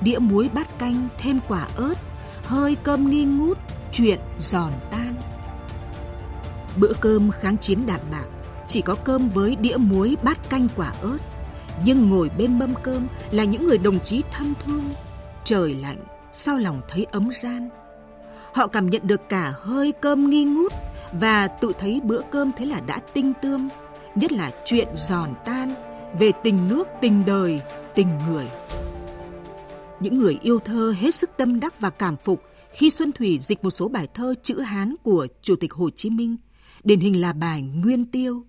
đĩa 0.00 0.18
muối 0.18 0.50
bát 0.54 0.78
canh 0.78 1.08
thêm 1.18 1.40
quả 1.48 1.66
ớt, 1.76 1.94
hơi 2.44 2.76
cơm 2.82 3.10
nghi 3.10 3.24
ngút, 3.24 3.58
chuyện 3.92 4.18
giòn 4.38 4.72
tan. 4.90 5.14
Bữa 6.76 6.92
cơm 7.00 7.30
kháng 7.30 7.58
chiến 7.58 7.86
đạm 7.86 8.00
bạc, 8.10 8.26
chỉ 8.66 8.80
có 8.80 8.94
cơm 8.94 9.28
với 9.28 9.56
đĩa 9.56 9.76
muối 9.76 10.16
bát 10.22 10.50
canh 10.50 10.68
quả 10.76 10.92
ớt. 11.02 11.18
Nhưng 11.84 12.10
ngồi 12.10 12.30
bên 12.38 12.58
mâm 12.58 12.74
cơm 12.82 13.06
là 13.30 13.44
những 13.44 13.66
người 13.66 13.78
đồng 13.78 14.00
chí 14.00 14.22
thân 14.32 14.54
thương. 14.64 14.84
Trời 15.44 15.74
lạnh, 15.74 16.04
sao 16.32 16.58
lòng 16.58 16.80
thấy 16.88 17.06
ấm 17.12 17.28
gian. 17.32 17.68
Họ 18.52 18.66
cảm 18.66 18.90
nhận 18.90 19.06
được 19.06 19.28
cả 19.28 19.52
hơi 19.62 19.92
cơm 20.00 20.30
nghi 20.30 20.44
ngút 20.44 20.72
và 21.12 21.48
tự 21.48 21.72
thấy 21.78 22.00
bữa 22.04 22.20
cơm 22.30 22.52
thế 22.56 22.66
là 22.66 22.80
đã 22.80 23.00
tinh 23.14 23.32
tươm, 23.42 23.68
nhất 24.14 24.32
là 24.32 24.50
chuyện 24.64 24.88
giòn 24.94 25.30
tan 25.44 25.85
về 26.18 26.32
tình 26.44 26.68
nước, 26.68 26.88
tình 27.00 27.24
đời, 27.26 27.60
tình 27.94 28.08
người. 28.28 28.48
Những 30.00 30.18
người 30.18 30.38
yêu 30.42 30.58
thơ 30.58 30.94
hết 30.98 31.14
sức 31.14 31.30
tâm 31.36 31.60
đắc 31.60 31.80
và 31.80 31.90
cảm 31.90 32.16
phục 32.24 32.42
khi 32.72 32.90
Xuân 32.90 33.12
Thủy 33.12 33.38
dịch 33.42 33.64
một 33.64 33.70
số 33.70 33.88
bài 33.88 34.08
thơ 34.14 34.34
chữ 34.42 34.60
Hán 34.60 34.94
của 35.02 35.26
Chủ 35.42 35.56
tịch 35.56 35.72
Hồ 35.72 35.90
Chí 35.90 36.10
Minh, 36.10 36.36
điển 36.84 37.00
hình 37.00 37.20
là 37.20 37.32
bài 37.32 37.62
Nguyên 37.62 38.04
Tiêu. 38.04 38.44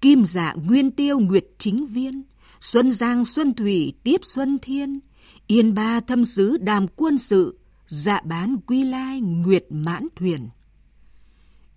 Kim 0.00 0.24
dạ 0.26 0.54
Nguyên 0.66 0.90
Tiêu 0.90 1.18
Nguyệt 1.18 1.44
Chính 1.58 1.86
Viên, 1.86 2.22
Xuân 2.60 2.92
Giang 2.92 3.24
Xuân 3.24 3.54
Thủy 3.54 3.92
tiếp 4.04 4.20
Xuân 4.22 4.58
Thiên, 4.62 5.00
Yên 5.46 5.74
Ba 5.74 6.00
thâm 6.00 6.24
sứ 6.24 6.56
đàm 6.56 6.86
quân 6.88 7.18
sự, 7.18 7.58
dạ 7.86 8.20
bán 8.20 8.56
quy 8.66 8.84
lai 8.84 9.20
Nguyệt 9.20 9.66
Mãn 9.70 10.08
Thuyền. 10.16 10.48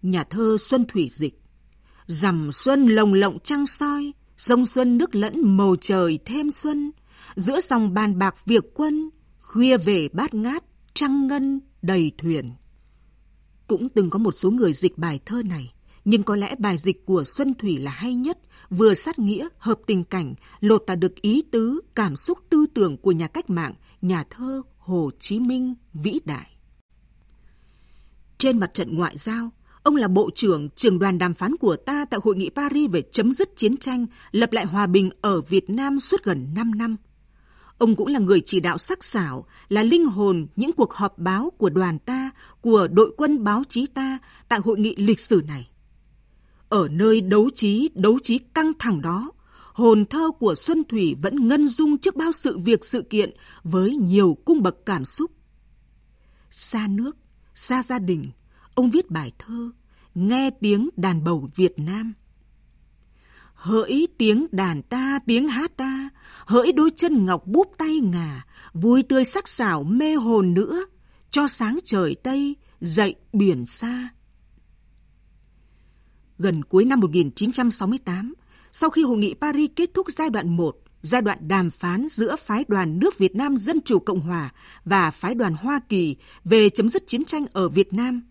Nhà 0.01 0.24
thơ 0.24 0.57
Xuân 0.59 0.86
Thủy 0.88 1.09
dịch, 1.12 1.41
rằm 2.07 2.51
xuân 2.51 2.88
lồng 2.88 3.14
lộng 3.14 3.38
trăng 3.43 3.68
soi, 3.68 4.14
sông 4.42 4.66
xuân 4.66 4.98
nước 4.98 5.16
lẫn 5.16 5.58
màu 5.58 5.76
trời 5.82 6.20
thêm 6.26 6.52
xuân, 6.52 6.92
giữa 7.36 7.60
dòng 7.60 7.94
bàn 7.94 8.20
bạc 8.20 8.36
việc 8.46 8.64
quân, 8.74 9.10
khuya 9.39 9.78
về 9.78 10.10
bát 10.14 10.34
ngát, 10.34 10.64
trăng 10.94 11.28
ngân 11.28 11.60
đầy 11.82 12.12
thuyền. 12.18 12.52
Cũng 13.68 13.89
từng 13.89 14.10
có 14.10 14.20
một 14.20 14.32
số 14.32 14.52
người 14.52 14.74
dịch 14.74 14.98
bài 14.98 15.20
thơ 15.26 15.44
này, 15.44 15.74
nhưng 16.06 16.24
có 16.24 16.36
lẽ 16.36 16.56
bài 16.60 16.78
dịch 16.78 17.06
của 17.06 17.24
Xuân 17.24 17.54
Thủy 17.54 17.78
là 17.78 17.92
hay 17.92 18.16
nhất, 18.16 18.39
vừa 18.70 18.94
sát 18.94 19.20
nghĩa, 19.20 19.48
hợp 19.58 19.80
tình 19.88 20.04
cảnh, 20.04 20.34
lột 20.60 20.84
tả 20.88 20.96
được 20.96 21.16
ý 21.22 21.44
tứ, 21.52 21.82
cảm 21.96 22.16
xúc 22.16 22.39
tư 22.50 22.66
tưởng 22.74 22.98
của 22.98 23.12
nhà 23.12 23.28
cách 23.28 23.50
mạng, 23.50 23.74
nhà 24.02 24.24
thơ 24.30 24.62
Hồ 24.78 25.12
Chí 25.20 25.39
Minh 25.39 25.74
vĩ 25.94 26.20
đại. 26.26 26.48
Trên 28.38 28.60
mặt 28.60 28.74
trận 28.74 28.96
ngoại 28.98 29.18
giao, 29.18 29.52
ông 29.84 29.96
là 29.96 30.08
bộ 30.08 30.30
trưởng 30.36 30.70
trưởng 30.70 31.00
đoàn 31.00 31.18
đàm 31.18 31.34
phán 31.34 31.58
của 31.58 31.76
ta 31.76 32.06
tại 32.06 32.20
hội 32.24 32.36
nghị 32.36 32.50
Paris 32.50 32.92
về 32.92 33.02
chấm 33.02 33.34
dứt 33.34 33.58
chiến 33.58 33.78
tranh, 33.78 34.06
lập 34.32 34.54
lại 34.54 34.66
hòa 34.66 34.88
bình 34.88 35.10
ở 35.22 35.42
Việt 35.42 35.70
Nam 35.70 36.00
suốt 36.00 36.24
gần 36.24 36.48
5 36.56 36.78
năm. 36.78 36.96
Ông 37.78 37.96
cũng 37.96 38.08
là 38.08 38.20
người 38.20 38.42
chỉ 38.46 38.60
đạo 38.60 38.78
sắc 38.78 39.04
sảo, 39.04 39.46
là 39.70 39.84
linh 39.84 40.06
hồn 40.06 40.48
những 40.56 40.74
cuộc 40.74 40.94
họp 40.94 41.18
báo 41.18 41.50
của 41.58 41.70
đoàn 41.70 42.00
ta, 42.00 42.32
của 42.62 42.88
đội 42.88 43.14
quân 43.18 43.44
báo 43.44 43.64
chí 43.70 43.86
ta 43.86 44.18
tại 44.50 44.60
hội 44.64 44.80
nghị 44.80 44.96
lịch 44.96 45.20
sử 45.20 45.42
này. 45.48 45.70
Ở 46.70 46.88
nơi 46.92 47.22
đấu 47.22 47.50
trí, 47.56 47.90
đấu 47.96 48.20
trí 48.24 48.38
căng 48.38 48.72
thẳng 48.80 49.02
đó, 49.02 49.32
hồn 49.74 50.06
thơ 50.06 50.32
của 50.40 50.56
Xuân 50.56 50.84
Thủy 50.84 51.16
vẫn 51.22 51.48
ngân 51.48 51.68
dung 51.68 51.98
trước 51.98 52.16
bao 52.16 52.32
sự 52.32 52.58
việc 52.58 52.86
sự 52.86 53.02
kiện 53.02 53.32
với 53.64 53.96
nhiều 53.96 54.38
cung 54.46 54.62
bậc 54.64 54.86
cảm 54.86 55.06
xúc. 55.06 55.32
Xa 56.52 56.88
nước, 56.88 57.18
xa 57.54 57.84
gia 57.84 58.00
đình, 58.00 58.32
ông 58.76 58.92
viết 58.92 59.12
bài 59.12 59.32
thơ 59.40 59.72
Nghe 60.16 60.50
tiếng 60.50 60.90
đàn 60.98 61.24
bầu 61.24 61.50
Việt 61.56 61.80
Nam. 61.80 62.14
Hỡi 63.54 64.08
tiếng 64.18 64.46
đàn 64.52 64.82
ta, 64.82 65.20
tiếng 65.26 65.48
hát 65.48 65.78
ta, 65.78 66.10
hỡi 66.46 66.72
đôi 66.72 66.92
chân 66.96 67.26
ngọc 67.26 67.48
búp 67.48 67.72
tay 67.78 68.00
ngà, 68.00 68.46
vui 68.74 69.04
tươi 69.04 69.24
sắc 69.24 69.48
sảo 69.48 69.84
mê 69.84 70.16
hồn 70.16 70.54
nữa, 70.54 70.86
cho 71.30 71.48
sáng 71.48 71.80
trời 71.84 72.16
Tây, 72.24 72.56
dậy 72.82 73.16
biển 73.34 73.66
xa. 73.66 74.10
Gần 76.38 76.64
cuối 76.64 76.86
năm 76.86 77.00
1968, 77.00 78.34
sau 78.72 78.90
khi 78.90 79.04
Hội 79.04 79.18
nghị 79.18 79.34
Paris 79.34 79.72
kết 79.76 79.94
thúc 79.94 80.08
giai 80.10 80.30
đoạn 80.30 80.50
1, 80.50 80.78
giai 81.02 81.22
đoạn 81.22 81.48
đàm 81.48 81.70
phán 81.70 82.08
giữa 82.10 82.36
phái 82.36 82.66
đoàn 82.68 83.00
nước 83.00 83.18
Việt 83.18 83.36
Nam 83.36 83.58
Dân 83.58 83.82
Chủ 83.86 84.00
Cộng 84.00 84.20
Hòa 84.20 84.54
và 84.86 85.12
phái 85.12 85.36
đoàn 85.36 85.54
Hoa 85.54 85.80
Kỳ 85.90 86.16
về 86.46 86.70
chấm 86.70 86.90
dứt 86.90 87.08
chiến 87.08 87.26
tranh 87.26 87.46
ở 87.54 87.70
Việt 87.70 87.94
Nam. 87.94 88.31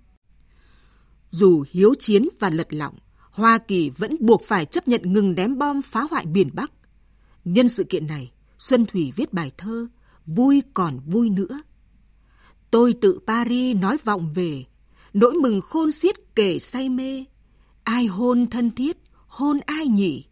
Dù 1.31 1.65
hiếu 1.71 1.95
chiến 1.99 2.29
và 2.39 2.51
lật 2.51 2.73
lọng, 2.73 2.95
Hoa 3.31 3.59
Kỳ 3.59 3.91
vẫn 3.91 4.17
buộc 4.21 4.43
phải 4.43 4.65
chấp 4.65 4.89
nhận 4.89 5.13
ngừng 5.13 5.35
ném 5.35 5.59
bom 5.59 5.83
phá 5.83 6.07
hoại 6.11 6.27
biển 6.27 6.51
Bắc. 6.53 6.73
Nhân 7.45 7.69
sự 7.69 7.85
kiện 7.85 8.07
này, 8.07 8.33
Xuân 8.59 8.87
Thủy 8.87 9.13
viết 9.17 9.33
bài 9.33 9.53
thơ 9.59 9.89
Vui 10.27 10.63
còn 10.75 11.01
vui 11.07 11.31
nữa. 11.31 11.63
Tôi 12.71 12.95
tự 13.01 13.21
Paris 13.27 13.77
nói 13.77 13.97
vọng 14.05 14.33
về, 14.35 14.65
nỗi 15.13 15.35
mừng 15.35 15.61
khôn 15.61 15.93
xiết 15.93 16.15
kể 16.35 16.59
say 16.59 16.89
mê. 16.89 17.25
Ai 17.85 18.07
hôn 18.07 18.47
thân 18.47 18.71
thiết, 18.71 18.97
hôn 19.27 19.61
ai 19.67 19.87
nhỉ? 19.87 20.25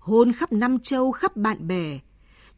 Hôn 0.00 0.32
khắp 0.32 0.52
năm 0.52 0.78
châu 0.78 1.12
khắp 1.12 1.36
bạn 1.36 1.68
bè. 1.68 2.00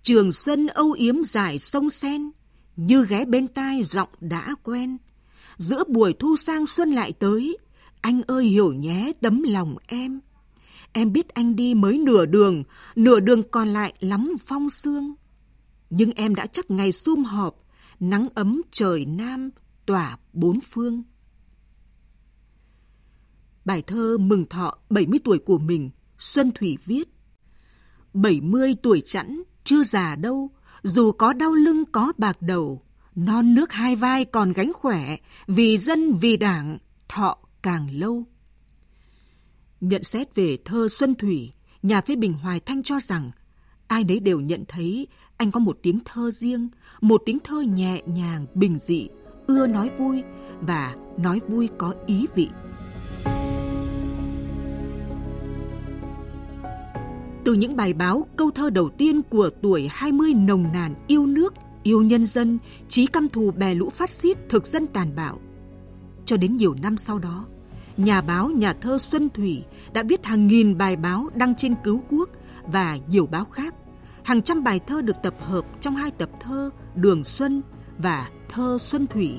Trường 0.02 0.32
xuân 0.32 0.66
âu 0.66 0.92
yếm 0.92 1.24
dài 1.24 1.58
sông 1.58 1.90
sen, 1.90 2.30
như 2.76 3.04
ghé 3.04 3.24
bên 3.24 3.48
tai 3.48 3.82
giọng 3.82 4.08
đã 4.20 4.54
quen. 4.62 4.96
Giữa 5.56 5.84
buổi 5.88 6.12
thu 6.18 6.36
sang 6.36 6.66
xuân 6.66 6.90
lại 6.90 7.12
tới, 7.12 7.58
anh 8.00 8.22
ơi 8.22 8.44
hiểu 8.44 8.72
nhé 8.72 9.12
tấm 9.20 9.42
lòng 9.42 9.76
em. 9.86 10.20
Em 10.92 11.12
biết 11.12 11.28
anh 11.28 11.56
đi 11.56 11.74
mới 11.74 11.98
nửa 11.98 12.26
đường, 12.26 12.64
nửa 12.96 13.20
đường 13.20 13.42
còn 13.50 13.68
lại 13.68 13.94
lắm 14.00 14.36
phong 14.46 14.70
sương. 14.70 15.14
Nhưng 15.90 16.12
em 16.12 16.34
đã 16.34 16.46
chắc 16.46 16.70
ngày 16.70 16.92
sum 16.92 17.24
họp, 17.24 17.56
nắng 18.00 18.28
ấm 18.34 18.62
trời 18.70 19.06
nam 19.06 19.50
tỏa 19.86 20.18
bốn 20.32 20.60
phương. 20.60 21.02
Bài 23.64 23.82
thơ 23.82 24.18
mừng 24.18 24.46
thọ 24.46 24.74
70 24.90 25.18
tuổi 25.24 25.38
của 25.38 25.58
mình, 25.58 25.90
Xuân 26.18 26.50
Thủy 26.54 26.78
viết. 26.84 27.04
70 28.14 28.76
tuổi 28.82 29.02
chẵn, 29.06 29.42
chưa 29.64 29.82
già 29.82 30.16
đâu, 30.16 30.50
dù 30.82 31.12
có 31.12 31.32
đau 31.32 31.54
lưng 31.54 31.84
có 31.92 32.12
bạc 32.18 32.42
đầu, 32.42 32.82
non 33.14 33.54
nước 33.54 33.72
hai 33.72 33.96
vai 33.96 34.24
còn 34.24 34.52
gánh 34.52 34.72
khỏe, 34.72 35.16
vì 35.46 35.78
dân 35.78 36.12
vì 36.12 36.36
đảng, 36.36 36.78
thọ 37.08 37.38
càng 37.68 37.88
lâu. 37.92 38.24
Nhận 39.80 40.02
xét 40.02 40.34
về 40.34 40.56
thơ 40.64 40.88
Xuân 40.88 41.14
Thủy, 41.14 41.52
nhà 41.82 42.00
phê 42.00 42.16
bình 42.16 42.32
Hoài 42.32 42.60
Thanh 42.60 42.82
cho 42.82 43.00
rằng 43.00 43.30
ai 43.86 44.04
nấy 44.04 44.20
đều 44.20 44.40
nhận 44.40 44.64
thấy 44.68 45.06
anh 45.36 45.50
có 45.50 45.60
một 45.60 45.78
tiếng 45.82 45.98
thơ 46.04 46.30
riêng, 46.30 46.68
một 47.00 47.22
tiếng 47.26 47.38
thơ 47.38 47.60
nhẹ 47.60 48.02
nhàng, 48.06 48.46
bình 48.54 48.78
dị, 48.82 49.08
ưa 49.46 49.66
nói 49.66 49.90
vui 49.98 50.22
và 50.60 50.94
nói 51.18 51.40
vui 51.48 51.68
có 51.78 51.94
ý 52.06 52.26
vị. 52.34 52.48
Từ 57.44 57.54
những 57.54 57.76
bài 57.76 57.92
báo 57.92 58.26
câu 58.36 58.50
thơ 58.50 58.70
đầu 58.70 58.90
tiên 58.90 59.22
của 59.22 59.50
tuổi 59.62 59.88
20 59.90 60.34
nồng 60.34 60.72
nàn 60.72 60.94
yêu 61.06 61.26
nước, 61.26 61.54
yêu 61.82 62.02
nhân 62.02 62.26
dân, 62.26 62.58
trí 62.88 63.06
căm 63.06 63.28
thù 63.28 63.50
bè 63.50 63.74
lũ 63.74 63.90
phát 63.90 64.10
xít 64.10 64.36
thực 64.48 64.66
dân 64.66 64.86
tàn 64.86 65.16
bạo. 65.16 65.38
Cho 66.24 66.36
đến 66.36 66.56
nhiều 66.56 66.74
năm 66.82 66.96
sau 66.96 67.18
đó, 67.18 67.46
nhà 67.98 68.20
báo 68.20 68.48
nhà 68.48 68.72
thơ 68.72 68.98
Xuân 68.98 69.28
Thủy 69.28 69.64
đã 69.92 70.02
viết 70.02 70.24
hàng 70.24 70.46
nghìn 70.46 70.78
bài 70.78 70.96
báo 70.96 71.28
đăng 71.34 71.54
trên 71.54 71.74
Cứu 71.84 72.02
Quốc 72.10 72.28
và 72.66 72.98
nhiều 73.08 73.26
báo 73.26 73.44
khác. 73.44 73.74
Hàng 74.22 74.42
trăm 74.42 74.64
bài 74.64 74.80
thơ 74.86 75.02
được 75.02 75.16
tập 75.22 75.34
hợp 75.40 75.64
trong 75.80 75.96
hai 75.96 76.10
tập 76.10 76.28
thơ 76.40 76.70
Đường 76.94 77.24
Xuân 77.24 77.62
và 77.98 78.28
Thơ 78.48 78.78
Xuân 78.80 79.06
Thủy. 79.06 79.32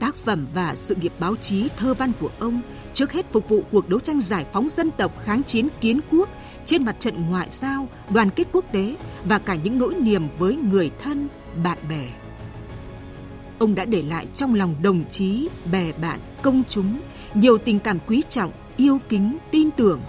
Tác 0.00 0.14
phẩm 0.14 0.46
và 0.54 0.74
sự 0.74 0.94
nghiệp 0.94 1.12
báo 1.20 1.36
chí 1.36 1.68
thơ 1.76 1.94
văn 1.94 2.12
của 2.20 2.30
ông 2.38 2.60
trước 2.94 3.12
hết 3.12 3.32
phục 3.32 3.48
vụ 3.48 3.62
cuộc 3.72 3.88
đấu 3.88 4.00
tranh 4.00 4.20
giải 4.20 4.46
phóng 4.52 4.68
dân 4.68 4.90
tộc 4.90 5.12
kháng 5.24 5.44
chiến 5.44 5.68
kiến 5.80 6.00
quốc 6.10 6.28
trên 6.64 6.84
mặt 6.84 6.96
trận 6.98 7.30
ngoại 7.30 7.48
giao, 7.50 7.88
đoàn 8.10 8.30
kết 8.30 8.48
quốc 8.52 8.64
tế 8.72 8.96
và 9.24 9.38
cả 9.38 9.54
những 9.54 9.78
nỗi 9.78 9.94
niềm 9.94 10.28
với 10.38 10.56
người 10.56 10.90
thân, 10.98 11.28
bạn 11.64 11.78
bè 11.88 12.08
ông 13.60 13.74
đã 13.74 13.84
để 13.84 14.02
lại 14.02 14.26
trong 14.34 14.54
lòng 14.54 14.74
đồng 14.82 15.04
chí, 15.10 15.48
bè 15.72 15.92
bạn, 15.92 16.20
công 16.42 16.62
chúng 16.68 17.00
nhiều 17.34 17.58
tình 17.58 17.78
cảm 17.78 17.98
quý 18.06 18.22
trọng, 18.28 18.52
yêu 18.76 18.98
kính, 19.08 19.38
tin 19.50 19.70
tưởng. 19.70 20.00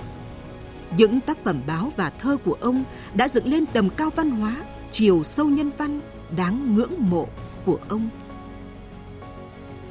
Những 0.98 1.20
tác 1.20 1.44
phẩm 1.44 1.62
báo 1.68 1.92
và 1.98 2.10
thơ 2.10 2.38
của 2.46 2.58
ông 2.62 2.84
đã 3.14 3.28
dựng 3.28 3.48
lên 3.48 3.66
tầm 3.66 3.90
cao 3.90 4.10
văn 4.16 4.30
hóa, 4.30 4.56
chiều 4.92 5.24
sâu 5.24 5.46
nhân 5.46 5.72
văn, 5.78 6.00
đáng 6.36 6.76
ngưỡng 6.76 6.94
mộ 6.98 7.28
của 7.66 7.80
ông. 7.90 8.10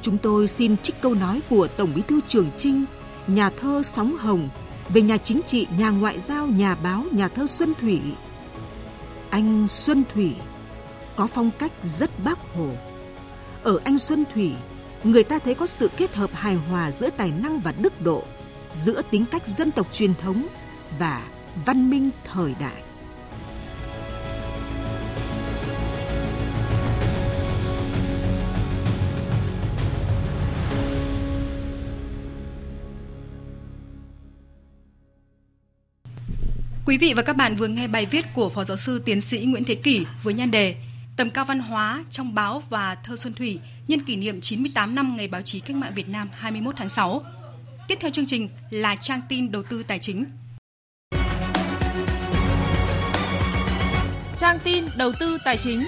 Chúng 0.01 0.17
tôi 0.17 0.47
xin 0.47 0.77
trích 0.77 1.01
câu 1.01 1.13
nói 1.13 1.41
của 1.49 1.67
Tổng 1.67 1.91
Bí 1.95 2.01
thư 2.01 2.19
Trường 2.27 2.49
Trinh, 2.57 2.85
nhà 3.27 3.49
thơ 3.49 3.81
Sóng 3.83 4.17
Hồng 4.17 4.49
về 4.89 5.01
nhà 5.01 5.17
chính 5.17 5.41
trị, 5.45 5.67
nhà 5.77 5.89
ngoại 5.89 6.19
giao, 6.19 6.47
nhà 6.47 6.75
báo, 6.75 7.03
nhà 7.11 7.27
thơ 7.27 7.47
Xuân 7.47 7.73
Thủy. 7.81 8.01
Anh 9.29 9.67
Xuân 9.67 10.03
Thủy 10.13 10.35
có 11.15 11.27
phong 11.27 11.51
cách 11.59 11.71
rất 11.83 12.23
bác 12.23 12.39
hồ 12.55 12.69
ở 13.63 13.79
anh 13.83 13.99
Xuân 13.99 14.23
Thủy, 14.33 14.51
người 15.03 15.23
ta 15.23 15.39
thấy 15.39 15.55
có 15.55 15.67
sự 15.67 15.89
kết 15.97 16.15
hợp 16.15 16.29
hài 16.33 16.55
hòa 16.55 16.91
giữa 16.91 17.09
tài 17.09 17.31
năng 17.31 17.59
và 17.59 17.71
đức 17.71 18.01
độ, 18.01 18.23
giữa 18.71 19.01
tính 19.11 19.25
cách 19.31 19.47
dân 19.47 19.71
tộc 19.71 19.87
truyền 19.91 20.13
thống 20.15 20.47
và 20.99 21.23
văn 21.65 21.89
minh 21.89 22.09
thời 22.33 22.55
đại. 22.59 22.83
Quý 36.85 36.97
vị 36.97 37.13
và 37.15 37.21
các 37.21 37.35
bạn 37.35 37.55
vừa 37.55 37.67
nghe 37.67 37.87
bài 37.87 38.05
viết 38.05 38.25
của 38.33 38.49
Phó 38.49 38.63
Giáo 38.63 38.77
sư 38.77 39.01
Tiến 39.05 39.21
sĩ 39.21 39.37
Nguyễn 39.37 39.63
Thế 39.63 39.75
Kỷ 39.75 40.05
với 40.23 40.33
nhan 40.33 40.51
đề 40.51 40.75
Tầm 41.17 41.29
cao 41.29 41.45
văn 41.45 41.59
hóa 41.59 42.03
trong 42.11 42.35
báo 42.35 42.63
và 42.69 42.95
thơ 42.95 43.15
Xuân 43.15 43.33
Thủy 43.33 43.59
nhân 43.87 44.03
kỷ 44.05 44.15
niệm 44.15 44.41
98 44.41 44.95
năm 44.95 45.15
Ngày 45.17 45.27
báo 45.27 45.41
chí 45.41 45.59
cách 45.59 45.75
mạng 45.75 45.93
Việt 45.95 46.09
Nam 46.09 46.29
21 46.33 46.75
tháng 46.77 46.89
6. 46.89 47.21
Tiếp 47.87 47.97
theo 48.01 48.11
chương 48.11 48.25
trình 48.25 48.49
là 48.69 48.95
trang 48.95 49.21
tin 49.29 49.51
đầu 49.51 49.63
tư 49.63 49.83
tài 49.83 49.99
chính. 49.99 50.25
Trang 54.37 54.59
tin 54.63 54.85
đầu 54.97 55.11
tư 55.19 55.37
tài 55.45 55.57
chính. 55.57 55.83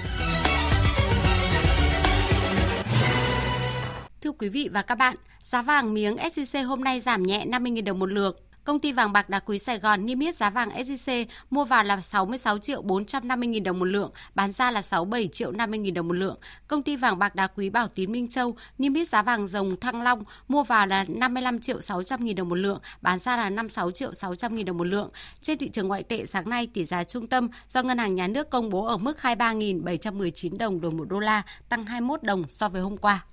Thưa 4.21 4.32
quý 4.32 4.49
vị 4.49 4.69
và 4.74 4.82
các 4.82 4.95
bạn, 4.95 5.15
giá 5.43 5.61
vàng 5.61 5.93
miếng 5.93 6.15
SJC 6.15 6.65
hôm 6.65 6.84
nay 6.84 7.01
giảm 7.01 7.24
nhẹ 7.24 7.45
50.000 7.45 7.84
đồng 7.84 7.99
một 7.99 8.05
lượng 8.05 8.36
Công 8.64 8.80
ty 8.80 8.91
vàng 8.91 9.14
bạc 9.14 9.30
đá 9.30 9.39
quý 9.39 9.59
Sài 9.59 9.80
Gòn 9.80 10.05
niêm 10.05 10.20
yết 10.20 10.36
giá 10.36 10.49
vàng 10.49 10.70
SJC 10.70 11.26
mua 11.49 11.66
vào 11.66 11.84
là 11.84 12.01
66 12.01 12.57
triệu 12.57 12.82
450 12.82 13.47
nghìn 13.47 13.64
đồng 13.64 13.80
một 13.80 13.86
lượng, 13.86 14.11
bán 14.36 14.51
ra 14.51 14.72
là 14.72 14.82
67 14.82 15.28
triệu 15.28 15.51
50 15.51 15.80
nghìn 15.80 15.93
đồng 15.93 16.07
một 16.07 16.14
lượng. 16.14 16.38
Công 16.68 16.84
ty 16.84 16.95
vàng 16.95 17.20
bạc 17.20 17.36
đá 17.36 17.47
quý 17.47 17.70
Bảo 17.70 17.88
Tín 17.88 18.11
Minh 18.11 18.28
Châu 18.28 18.55
niêm 18.78 18.93
yết 18.93 19.09
giá 19.09 19.22
vàng 19.22 19.47
dòng 19.47 19.80
Thăng 19.80 20.01
Long 20.01 20.24
mua 20.47 20.64
vào 20.64 20.88
là 20.88 21.05
55 21.07 21.59
triệu 21.59 21.82
600 21.82 22.24
nghìn 22.24 22.36
đồng 22.36 22.49
một 22.49 22.55
lượng, 22.55 22.80
bán 23.01 23.20
ra 23.20 23.38
là 23.38 23.49
56 23.49 23.91
triệu 23.91 24.14
600 24.14 24.55
nghìn 24.55 24.66
đồng 24.66 24.78
một 24.78 24.88
lượng. 24.88 25.09
Trên 25.41 25.57
thị 25.57 25.70
trường 25.70 25.88
ngoại 25.88 26.03
tệ 26.03 26.26
sáng 26.26 26.49
nay 26.49 26.68
tỷ 26.74 26.86
giá 26.86 27.03
trung 27.03 27.28
tâm 27.28 27.49
do 27.68 27.84
Ngân 27.84 27.97
hàng 27.97 28.16
Nhà 28.16 28.28
nước 28.28 28.49
công 28.49 28.70
bố 28.70 28.86
ở 28.86 28.97
mức 28.97 29.18
23.719 29.22 30.57
đồng 30.57 30.82
đổi 30.82 30.91
một 30.91 31.05
đô 31.09 31.20
la, 31.20 31.43
tăng 31.70 31.84
21 31.84 32.24
đồng 32.24 32.43
so 32.49 32.70
với 32.70 32.82
hôm 32.82 32.97
qua. 32.97 33.26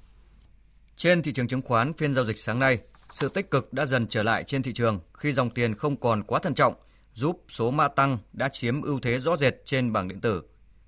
Trên 0.97 1.22
thị 1.22 1.33
trường 1.33 1.49
chứng 1.49 1.62
khoán 1.62 1.93
phiên 1.93 2.14
giao 2.14 2.24
dịch 2.24 2.39
sáng 2.39 2.59
nay, 2.59 2.78
sự 3.11 3.28
tích 3.28 3.50
cực 3.50 3.72
đã 3.72 3.86
dần 3.86 4.06
trở 4.06 4.22
lại 4.22 4.44
trên 4.44 4.62
thị 4.62 4.72
trường 4.72 5.00
khi 5.14 5.32
dòng 5.32 5.50
tiền 5.50 5.74
không 5.74 5.96
còn 5.96 6.22
quá 6.22 6.38
thận 6.38 6.54
trọng, 6.54 6.74
giúp 7.12 7.42
số 7.48 7.70
mã 7.70 7.88
tăng 7.88 8.18
đã 8.32 8.48
chiếm 8.48 8.82
ưu 8.82 9.00
thế 9.00 9.18
rõ 9.18 9.36
rệt 9.36 9.54
trên 9.64 9.92
bảng 9.92 10.08
điện 10.08 10.20
tử. 10.20 10.42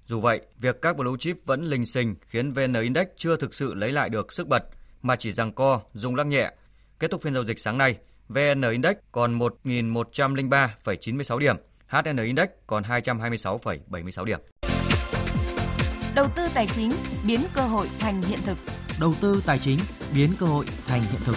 Dù 0.06 0.20
vậy, 0.20 0.40
việc 0.58 0.82
các 0.82 0.96
blue 0.96 1.16
chip 1.18 1.36
vẫn 1.44 1.64
lình 1.64 1.86
xình 1.86 2.14
khiến 2.26 2.52
VN 2.52 2.72
Index 2.72 3.06
chưa 3.16 3.36
thực 3.36 3.54
sự 3.54 3.74
lấy 3.74 3.92
lại 3.92 4.08
được 4.08 4.32
sức 4.32 4.48
bật 4.48 4.64
mà 5.02 5.16
chỉ 5.16 5.32
giằng 5.32 5.52
co, 5.52 5.80
rung 5.92 6.14
lắc 6.14 6.26
nhẹ. 6.26 6.52
Kết 6.98 7.10
thúc 7.10 7.22
phiên 7.22 7.34
giao 7.34 7.44
dịch 7.44 7.58
sáng 7.58 7.78
nay, 7.78 7.98
VN 8.28 8.62
Index 8.70 8.94
còn 9.12 9.38
1.103,96 9.38 11.38
điểm, 11.38 11.56
HN 11.86 12.16
Index 12.16 12.48
còn 12.66 12.82
226,76 12.82 14.24
điểm. 14.24 14.40
Đầu 16.14 16.28
tư 16.36 16.48
tài 16.54 16.66
chính 16.66 16.92
biến 17.26 17.40
cơ 17.54 17.62
hội 17.62 17.88
thành 17.98 18.22
hiện 18.22 18.38
thực. 18.44 18.58
Đầu 19.00 19.14
tư 19.20 19.42
tài 19.46 19.58
chính 19.58 19.78
biến 20.14 20.30
cơ 20.38 20.46
hội 20.46 20.66
thành 20.86 21.00
hiện 21.00 21.20
thực. 21.24 21.36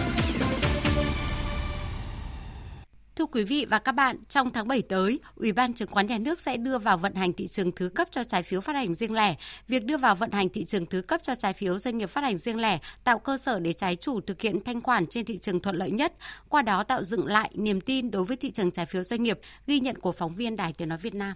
Thưa 3.16 3.26
quý 3.26 3.44
vị 3.44 3.66
và 3.70 3.80
các 3.80 3.92
bạn, 3.92 4.18
trong 4.30 4.50
tháng 4.50 4.68
7 4.68 4.82
tới, 4.82 5.20
Ủy 5.36 5.52
ban 5.52 5.74
Chứng 5.74 5.88
khoán 5.92 6.08
Nhà 6.08 6.18
nước 6.18 6.40
sẽ 6.40 6.58
đưa 6.58 6.78
vào 6.78 6.98
vận 6.98 7.16
hành 7.16 7.34
thị 7.34 7.48
trường 7.48 7.72
thứ 7.72 7.90
cấp 7.90 8.08
cho 8.12 8.24
trái 8.24 8.44
phiếu 8.44 8.62
phát 8.62 8.76
hành 8.76 8.96
riêng 8.96 9.14
lẻ. 9.14 9.36
Việc 9.68 9.86
đưa 9.86 9.98
vào 9.98 10.16
vận 10.16 10.32
hành 10.32 10.50
thị 10.50 10.64
trường 10.64 10.86
thứ 10.86 11.02
cấp 11.02 11.22
cho 11.24 11.36
trái 11.36 11.54
phiếu 11.54 11.80
doanh 11.80 11.98
nghiệp 11.98 12.10
phát 12.10 12.22
hành 12.22 12.38
riêng 12.38 12.60
lẻ 12.60 12.80
tạo 13.04 13.20
cơ 13.20 13.38
sở 13.38 13.60
để 13.60 13.74
trái 13.74 13.96
chủ 13.96 14.22
thực 14.22 14.42
hiện 14.42 14.64
thanh 14.64 14.82
khoản 14.82 15.06
trên 15.06 15.26
thị 15.26 15.38
trường 15.38 15.60
thuận 15.60 15.76
lợi 15.76 15.92
nhất, 15.92 16.14
qua 16.50 16.62
đó 16.62 16.84
tạo 16.84 17.04
dựng 17.04 17.26
lại 17.26 17.52
niềm 17.54 17.82
tin 17.82 18.12
đối 18.12 18.24
với 18.24 18.38
thị 18.38 18.52
trường 18.52 18.72
trái 18.72 18.86
phiếu 18.86 19.04
doanh 19.04 19.24
nghiệp, 19.24 19.40
ghi 19.68 19.80
nhận 19.80 20.00
của 20.00 20.12
phóng 20.12 20.36
viên 20.36 20.56
Đài 20.56 20.74
Tiếng 20.74 20.90
nói 20.90 20.98
Việt 20.98 21.16
Nam. 21.16 21.34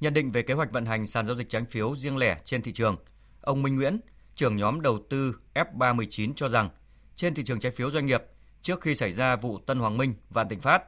Nhận 0.00 0.14
định 0.14 0.32
về 0.32 0.42
kế 0.42 0.54
hoạch 0.54 0.72
vận 0.72 0.86
hành 0.86 1.06
sàn 1.06 1.26
giao 1.26 1.36
dịch 1.36 1.48
trái 1.48 1.62
phiếu 1.70 1.96
riêng 1.96 2.16
lẻ 2.16 2.38
trên 2.44 2.62
thị 2.62 2.72
trường, 2.72 2.96
ông 3.40 3.62
Minh 3.62 3.76
Nguyễn, 3.76 4.00
trưởng 4.34 4.56
nhóm 4.56 4.80
đầu 4.80 4.98
tư 5.10 5.36
F319 5.54 6.32
cho 6.36 6.48
rằng 6.48 6.70
trên 7.16 7.34
thị 7.34 7.42
trường 7.44 7.60
trái 7.60 7.72
phiếu 7.72 7.90
doanh 7.90 8.06
nghiệp, 8.06 8.22
trước 8.62 8.80
khi 8.80 8.94
xảy 8.94 9.12
ra 9.12 9.36
vụ 9.36 9.58
Tân 9.58 9.78
Hoàng 9.78 9.98
Minh 9.98 10.14
và 10.30 10.44
Tịnh 10.44 10.60
Phát, 10.60 10.82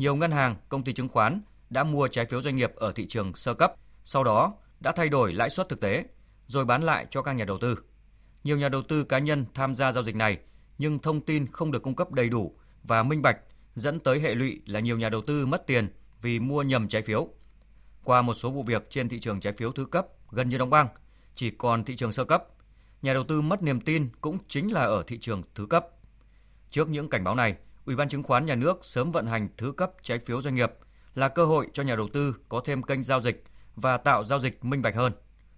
nhiều 0.00 0.16
ngân 0.16 0.30
hàng, 0.30 0.56
công 0.68 0.84
ty 0.84 0.92
chứng 0.92 1.08
khoán 1.08 1.40
đã 1.70 1.84
mua 1.84 2.08
trái 2.08 2.26
phiếu 2.26 2.42
doanh 2.42 2.56
nghiệp 2.56 2.72
ở 2.76 2.92
thị 2.92 3.06
trường 3.08 3.34
sơ 3.34 3.54
cấp, 3.54 3.72
sau 4.04 4.24
đó 4.24 4.54
đã 4.80 4.92
thay 4.92 5.08
đổi 5.08 5.32
lãi 5.32 5.50
suất 5.50 5.68
thực 5.68 5.80
tế 5.80 6.04
rồi 6.46 6.64
bán 6.64 6.82
lại 6.82 7.06
cho 7.10 7.22
các 7.22 7.32
nhà 7.32 7.44
đầu 7.44 7.58
tư. 7.58 7.78
Nhiều 8.44 8.58
nhà 8.58 8.68
đầu 8.68 8.82
tư 8.82 9.04
cá 9.04 9.18
nhân 9.18 9.44
tham 9.54 9.74
gia 9.74 9.92
giao 9.92 10.04
dịch 10.04 10.16
này 10.16 10.38
nhưng 10.78 10.98
thông 10.98 11.20
tin 11.20 11.46
không 11.46 11.70
được 11.70 11.82
cung 11.82 11.94
cấp 11.94 12.12
đầy 12.12 12.28
đủ 12.28 12.54
và 12.82 13.02
minh 13.02 13.22
bạch 13.22 13.36
dẫn 13.74 13.98
tới 13.98 14.20
hệ 14.20 14.34
lụy 14.34 14.60
là 14.66 14.80
nhiều 14.80 14.98
nhà 14.98 15.08
đầu 15.08 15.22
tư 15.22 15.46
mất 15.46 15.66
tiền 15.66 15.88
vì 16.22 16.38
mua 16.38 16.62
nhầm 16.62 16.88
trái 16.88 17.02
phiếu. 17.02 17.28
Qua 18.04 18.22
một 18.22 18.34
số 18.34 18.50
vụ 18.50 18.62
việc 18.62 18.90
trên 18.90 19.08
thị 19.08 19.20
trường 19.20 19.40
trái 19.40 19.52
phiếu 19.52 19.72
thứ 19.72 19.84
cấp 19.84 20.06
gần 20.30 20.48
như 20.48 20.58
đóng 20.58 20.70
băng, 20.70 20.88
chỉ 21.34 21.50
còn 21.50 21.84
thị 21.84 21.96
trường 21.96 22.12
sơ 22.12 22.24
cấp, 22.24 22.44
nhà 23.02 23.14
đầu 23.14 23.24
tư 23.24 23.40
mất 23.40 23.62
niềm 23.62 23.80
tin 23.80 24.08
cũng 24.20 24.38
chính 24.48 24.72
là 24.72 24.80
ở 24.80 25.04
thị 25.06 25.18
trường 25.18 25.42
thứ 25.54 25.66
cấp. 25.66 25.86
Trước 26.70 26.88
những 26.88 27.08
cảnh 27.08 27.24
báo 27.24 27.34
này, 27.34 27.56
Ủy 27.84 27.96
ban 27.96 28.08
chứng 28.08 28.22
khoán 28.22 28.46
nhà 28.46 28.54
nước 28.54 28.78
sớm 28.82 29.12
vận 29.12 29.26
hành 29.26 29.48
thứ 29.56 29.72
cấp 29.72 29.92
trái 30.02 30.18
phiếu 30.18 30.42
doanh 30.42 30.54
nghiệp 30.54 30.72
là 31.14 31.28
cơ 31.28 31.44
hội 31.44 31.66
cho 31.72 31.82
nhà 31.82 31.96
đầu 31.96 32.08
tư 32.12 32.36
có 32.48 32.62
thêm 32.64 32.82
kênh 32.82 33.02
giao 33.02 33.20
dịch 33.20 33.44
và 33.76 33.96
tạo 33.96 34.24
giao 34.24 34.38
dịch 34.38 34.64
minh 34.64 34.82
bạch 34.82 34.94
hơn. 34.94 35.12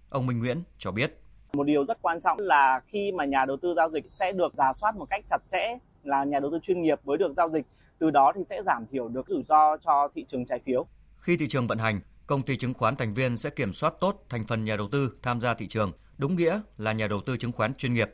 Ông 0.09 0.27
Minh 0.27 0.39
Nguyễn 0.39 0.63
cho 0.77 0.91
biết. 0.91 1.19
Một 1.53 1.63
điều 1.63 1.85
rất 1.85 2.01
quan 2.01 2.21
trọng 2.21 2.39
là 2.39 2.81
khi 2.87 3.11
mà 3.11 3.25
nhà 3.25 3.45
đầu 3.45 3.57
tư 3.61 3.73
giao 3.77 3.89
dịch 3.89 4.05
sẽ 4.09 4.31
được 4.31 4.53
giả 4.53 4.73
soát 4.73 4.95
một 4.95 5.05
cách 5.09 5.25
chặt 5.29 5.37
chẽ 5.47 5.77
là 6.03 6.23
nhà 6.23 6.39
đầu 6.39 6.51
tư 6.51 6.59
chuyên 6.63 6.81
nghiệp 6.81 6.99
mới 7.03 7.17
được 7.17 7.33
giao 7.37 7.49
dịch, 7.49 7.65
từ 7.99 8.11
đó 8.11 8.31
thì 8.35 8.41
sẽ 8.49 8.61
giảm 8.65 8.85
thiểu 8.91 9.07
được 9.07 9.27
rủi 9.27 9.43
ro 9.43 9.77
cho 9.77 10.07
thị 10.15 10.25
trường 10.27 10.45
trái 10.45 10.59
phiếu. 10.65 10.85
Khi 11.17 11.37
thị 11.37 11.47
trường 11.47 11.67
vận 11.67 11.77
hành, 11.77 11.99
công 12.27 12.43
ty 12.43 12.57
chứng 12.57 12.73
khoán 12.73 12.95
thành 12.95 13.13
viên 13.13 13.37
sẽ 13.37 13.49
kiểm 13.49 13.73
soát 13.73 13.93
tốt 13.99 14.25
thành 14.29 14.45
phần 14.47 14.65
nhà 14.65 14.77
đầu 14.77 14.87
tư 14.87 15.13
tham 15.21 15.41
gia 15.41 15.53
thị 15.53 15.67
trường, 15.67 15.91
đúng 16.17 16.35
nghĩa 16.35 16.61
là 16.77 16.93
nhà 16.93 17.07
đầu 17.07 17.21
tư 17.21 17.37
chứng 17.37 17.51
khoán 17.51 17.75
chuyên 17.75 17.93
nghiệp. 17.93 18.09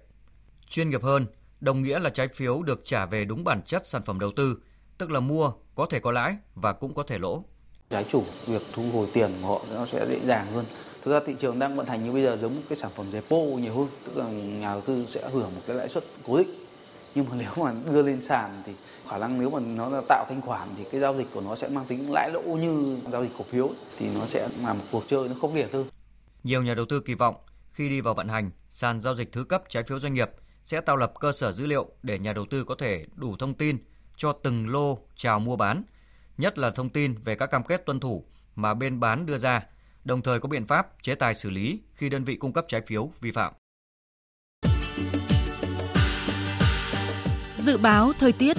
Chuyên 0.70 0.90
nghiệp 0.90 1.04
hơn 1.04 1.26
đồng 1.62 1.82
nghĩa 1.82 2.00
là 2.00 2.10
trái 2.10 2.28
phiếu 2.28 2.64
được 2.64 2.82
trả 2.86 3.06
về 3.06 3.26
đúng 3.26 3.44
bản 3.44 3.62
chất 3.66 3.88
sản 3.88 4.02
phẩm 4.06 4.20
đầu 4.20 4.32
tư, 4.36 4.58
tức 4.98 5.12
là 5.12 5.20
mua 5.20 5.52
có 5.76 5.86
thể 5.86 6.00
có 6.00 6.12
lãi 6.12 6.38
và 6.56 6.74
cũng 6.74 6.94
có 6.94 7.04
thể 7.04 7.18
lỗ. 7.18 7.44
Trái 7.90 8.06
chủ 8.12 8.24
việc 8.48 8.62
thu 8.74 8.84
hồi 8.94 9.08
tiền 9.14 9.32
của 9.42 9.48
họ 9.48 9.62
nó 9.76 9.86
sẽ 9.86 10.06
dễ 10.10 10.20
dàng 10.26 10.48
hơn. 10.54 10.66
Thực 11.04 11.12
ra 11.12 11.20
thị 11.26 11.36
trường 11.40 11.60
đang 11.60 11.76
vận 11.76 11.88
hành 11.88 12.06
như 12.06 12.12
bây 12.12 12.24
giờ 12.24 12.38
giống 12.42 12.56
một 12.56 12.62
cái 12.70 12.78
sản 12.78 12.92
phẩm 12.96 13.12
repo 13.12 13.38
nhiều 13.38 13.74
hơn, 13.74 13.88
tức 14.06 14.18
là 14.18 14.30
nhà 14.32 14.72
đầu 14.72 14.82
tư 14.82 15.06
sẽ 15.10 15.30
hưởng 15.30 15.56
một 15.56 15.62
cái 15.68 15.76
lãi 15.76 15.90
suất 15.90 16.04
cố 16.28 16.38
định. 16.38 16.66
Nhưng 17.16 17.26
mà 17.30 17.36
nếu 17.40 17.52
mà 17.66 17.74
đưa 17.94 18.02
lên 18.02 18.22
sàn 18.22 18.64
thì 18.66 18.74
khả 19.10 19.18
năng 19.18 19.40
nếu 19.40 19.50
mà 19.50 19.60
nó 19.60 19.90
là 19.90 20.02
tạo 20.10 20.26
thanh 20.30 20.42
khoản 20.42 20.70
thì 20.78 20.84
cái 20.92 21.02
giao 21.02 21.18
dịch 21.18 21.28
của 21.34 21.42
nó 21.42 21.56
sẽ 21.56 21.68
mang 21.68 21.86
tính 21.86 22.12
lãi 22.12 22.32
lỗ 22.32 22.42
như 22.42 22.98
giao 23.12 23.24
dịch 23.24 23.32
cổ 23.38 23.44
phiếu 23.44 23.70
thì 23.98 24.10
nó 24.16 24.26
sẽ 24.26 24.48
là 24.64 24.74
một 24.74 24.84
cuộc 24.92 25.04
chơi 25.10 25.28
nó 25.28 25.36
khốc 25.42 25.56
liệt 25.56 25.74
hơn. 25.74 25.86
Nhiều 26.44 26.64
nhà 26.64 26.74
đầu 26.74 26.86
tư 26.90 27.00
kỳ 27.00 27.14
vọng 27.14 27.36
khi 27.72 27.90
đi 27.90 28.02
vào 28.02 28.14
vận 28.14 28.28
hành, 28.28 28.52
sàn 28.70 29.00
giao 29.00 29.16
dịch 29.16 29.32
thứ 29.32 29.44
cấp 29.44 29.64
trái 29.70 29.84
phiếu 29.84 30.00
doanh 30.00 30.14
nghiệp 30.14 30.30
sẽ 30.70 30.82
tạo 30.82 30.98
lập 30.98 31.14
cơ 31.20 31.32
sở 31.32 31.52
dữ 31.52 31.66
liệu 31.66 31.92
để 32.04 32.20
nhà 32.20 32.34
đầu 32.34 32.46
tư 32.50 32.64
có 32.64 32.76
thể 32.76 33.06
đủ 33.16 33.36
thông 33.40 33.54
tin 33.54 33.78
cho 34.18 34.34
từng 34.34 34.70
lô 34.70 35.00
chào 35.16 35.40
mua 35.40 35.56
bán, 35.56 35.84
nhất 36.38 36.58
là 36.58 36.72
thông 36.72 36.90
tin 36.90 37.16
về 37.24 37.36
các 37.36 37.48
cam 37.52 37.64
kết 37.64 37.86
tuân 37.86 38.00
thủ 38.00 38.26
mà 38.56 38.74
bên 38.74 39.00
bán 39.00 39.26
đưa 39.26 39.38
ra, 39.38 39.66
đồng 40.04 40.22
thời 40.22 40.40
có 40.40 40.50
biện 40.50 40.66
pháp 40.66 40.88
chế 41.02 41.16
tài 41.16 41.36
xử 41.36 41.50
lý 41.50 41.80
khi 41.94 42.10
đơn 42.10 42.24
vị 42.24 42.36
cung 42.36 42.54
cấp 42.54 42.66
trái 42.68 42.82
phiếu 42.88 43.12
vi 43.22 43.32
phạm. 43.32 43.54
Dự 47.56 47.78
báo 47.78 48.12
thời 48.20 48.32
tiết 48.32 48.58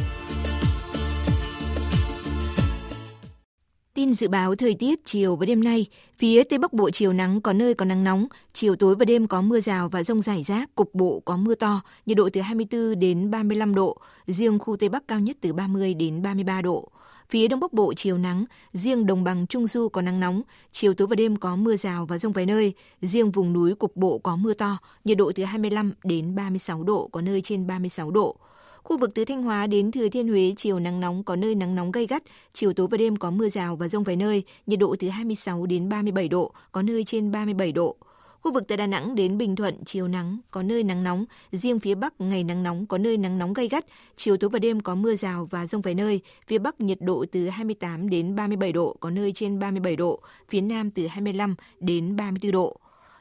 Tin 3.95 4.15
dự 4.15 4.29
báo 4.29 4.55
thời 4.55 4.75
tiết 4.75 5.05
chiều 5.05 5.37
và 5.37 5.47
đêm 5.47 5.65
nay, 5.65 5.87
phía 6.19 6.45
Tây 6.45 6.59
Bắc 6.59 6.73
Bộ 6.73 6.91
chiều 6.91 7.13
nắng 7.13 7.41
có 7.41 7.53
nơi 7.53 7.75
có 7.75 7.85
nắng 7.85 8.05
nóng, 8.05 8.27
chiều 8.53 8.77
tối 8.77 8.95
và 8.95 9.05
đêm 9.05 9.27
có 9.27 9.43
mưa 9.43 9.61
rào 9.61 9.89
và 9.89 10.03
rông 10.03 10.23
rải 10.23 10.43
rác, 10.43 10.75
cục 10.75 10.95
bộ 10.95 11.21
có 11.25 11.37
mưa 11.37 11.55
to, 11.55 11.81
nhiệt 12.07 12.17
độ 12.17 12.29
từ 12.33 12.41
24 12.41 12.99
đến 13.01 13.31
35 13.31 13.75
độ, 13.75 13.99
riêng 14.27 14.59
khu 14.59 14.77
Tây 14.77 14.89
Bắc 14.89 15.09
cao 15.09 15.21
nhất 15.21 15.37
từ 15.41 15.53
30 15.53 15.95
đến 15.95 16.23
33 16.23 16.63
độ. 16.63 16.89
Phía 17.31 17.49
Đông 17.49 17.61
Bắc 17.61 17.73
Bộ 17.73 17.95
chiều 17.95 18.19
nắng, 18.19 18.45
riêng 18.73 19.07
đồng 19.07 19.25
bằng 19.25 19.47
Trung 19.47 19.67
Du 19.67 19.89
có 19.89 20.03
nắng 20.03 20.21
nóng, 20.21 20.43
chiều 20.73 20.95
tối 20.95 21.09
và 21.09 21.17
đêm 21.17 21.37
có 21.37 21.57
mưa 21.57 21.77
rào 21.77 22.07
và 22.07 22.19
rông 22.19 22.33
vài 22.33 22.47
nơi, 22.47 22.75
riêng 23.03 23.31
vùng 23.31 23.53
núi 23.53 23.75
cục 23.75 23.97
bộ 23.97 24.19
có 24.19 24.37
mưa 24.37 24.55
to, 24.55 24.79
nhiệt 25.05 25.19
độ 25.19 25.33
từ 25.35 25.45
25 25.45 25.93
đến 26.05 26.35
36 26.35 26.83
độ, 26.83 27.09
có 27.13 27.21
nơi 27.21 27.41
trên 27.41 27.67
36 27.67 28.11
độ. 28.11 28.37
Khu 28.83 28.99
vực 28.99 29.11
từ 29.15 29.25
Thanh 29.25 29.43
Hóa 29.43 29.67
đến 29.67 29.91
Thừa 29.91 30.09
Thiên 30.09 30.29
Huế 30.29 30.55
chiều 30.57 30.79
nắng 30.79 31.01
nóng 31.01 31.25
có 31.25 31.37
nơi 31.37 31.55
nắng 31.55 31.75
nóng 31.75 31.93
gay 31.93 32.07
gắt, 32.07 32.23
chiều 32.53 32.73
tối 32.73 32.87
và 32.91 32.97
đêm 32.97 33.17
có 33.17 33.31
mưa 33.31 33.49
rào 33.49 33.77
và 33.77 33.89
rông 33.89 34.05
vài 34.05 34.17
nơi, 34.17 34.43
nhiệt 34.67 34.79
độ 34.79 34.97
từ 34.99 35.09
26 35.09 35.67
đến 35.67 35.89
37 35.89 36.29
độ, 36.29 36.53
có 36.73 36.83
nơi 36.83 37.05
trên 37.05 37.33
37 37.33 37.73
độ. 37.73 37.97
Khu 38.41 38.53
vực 38.53 38.69
từ 38.69 38.77
Đà 38.77 38.87
Nẵng 38.87 39.15
đến 39.15 39.39
Bình 39.39 39.57
Thuận 39.57 39.85
chiều 39.85 40.09
nắng, 40.09 40.39
có 40.51 40.63
nơi 40.63 40.83
nắng 40.83 41.03
nóng, 41.05 41.25
riêng 41.53 41.79
phía 41.79 41.95
Bắc 41.95 42.21
ngày 42.21 42.45
nắng 42.45 42.63
nóng 42.63 42.87
có 42.87 42.99
nơi 42.99 43.17
nắng 43.17 43.39
nóng 43.39 43.53
gay 43.53 43.69
gắt, 43.69 43.85
chiều 44.17 44.37
tối 44.37 44.51
và 44.51 44.59
đêm 44.59 44.81
có 44.81 44.95
mưa 44.95 45.17
rào 45.17 45.49
và 45.51 45.67
rông 45.67 45.83
vài 45.83 45.95
nơi, 45.95 46.21
phía 46.47 46.59
Bắc 46.59 46.81
nhiệt 46.81 46.99
độ 47.01 47.25
từ 47.33 47.49
28 47.49 48.11
đến 48.11 48.37
37 48.37 48.73
độ, 48.73 48.97
có 49.01 49.11
nơi 49.11 49.33
trên 49.33 49.59
37 49.59 49.97
độ, 49.97 50.21
phía 50.49 50.61
Nam 50.61 50.91
từ 50.91 51.07
25 51.07 51.55
đến 51.81 52.17
34 52.17 52.53
độ. 52.53 52.77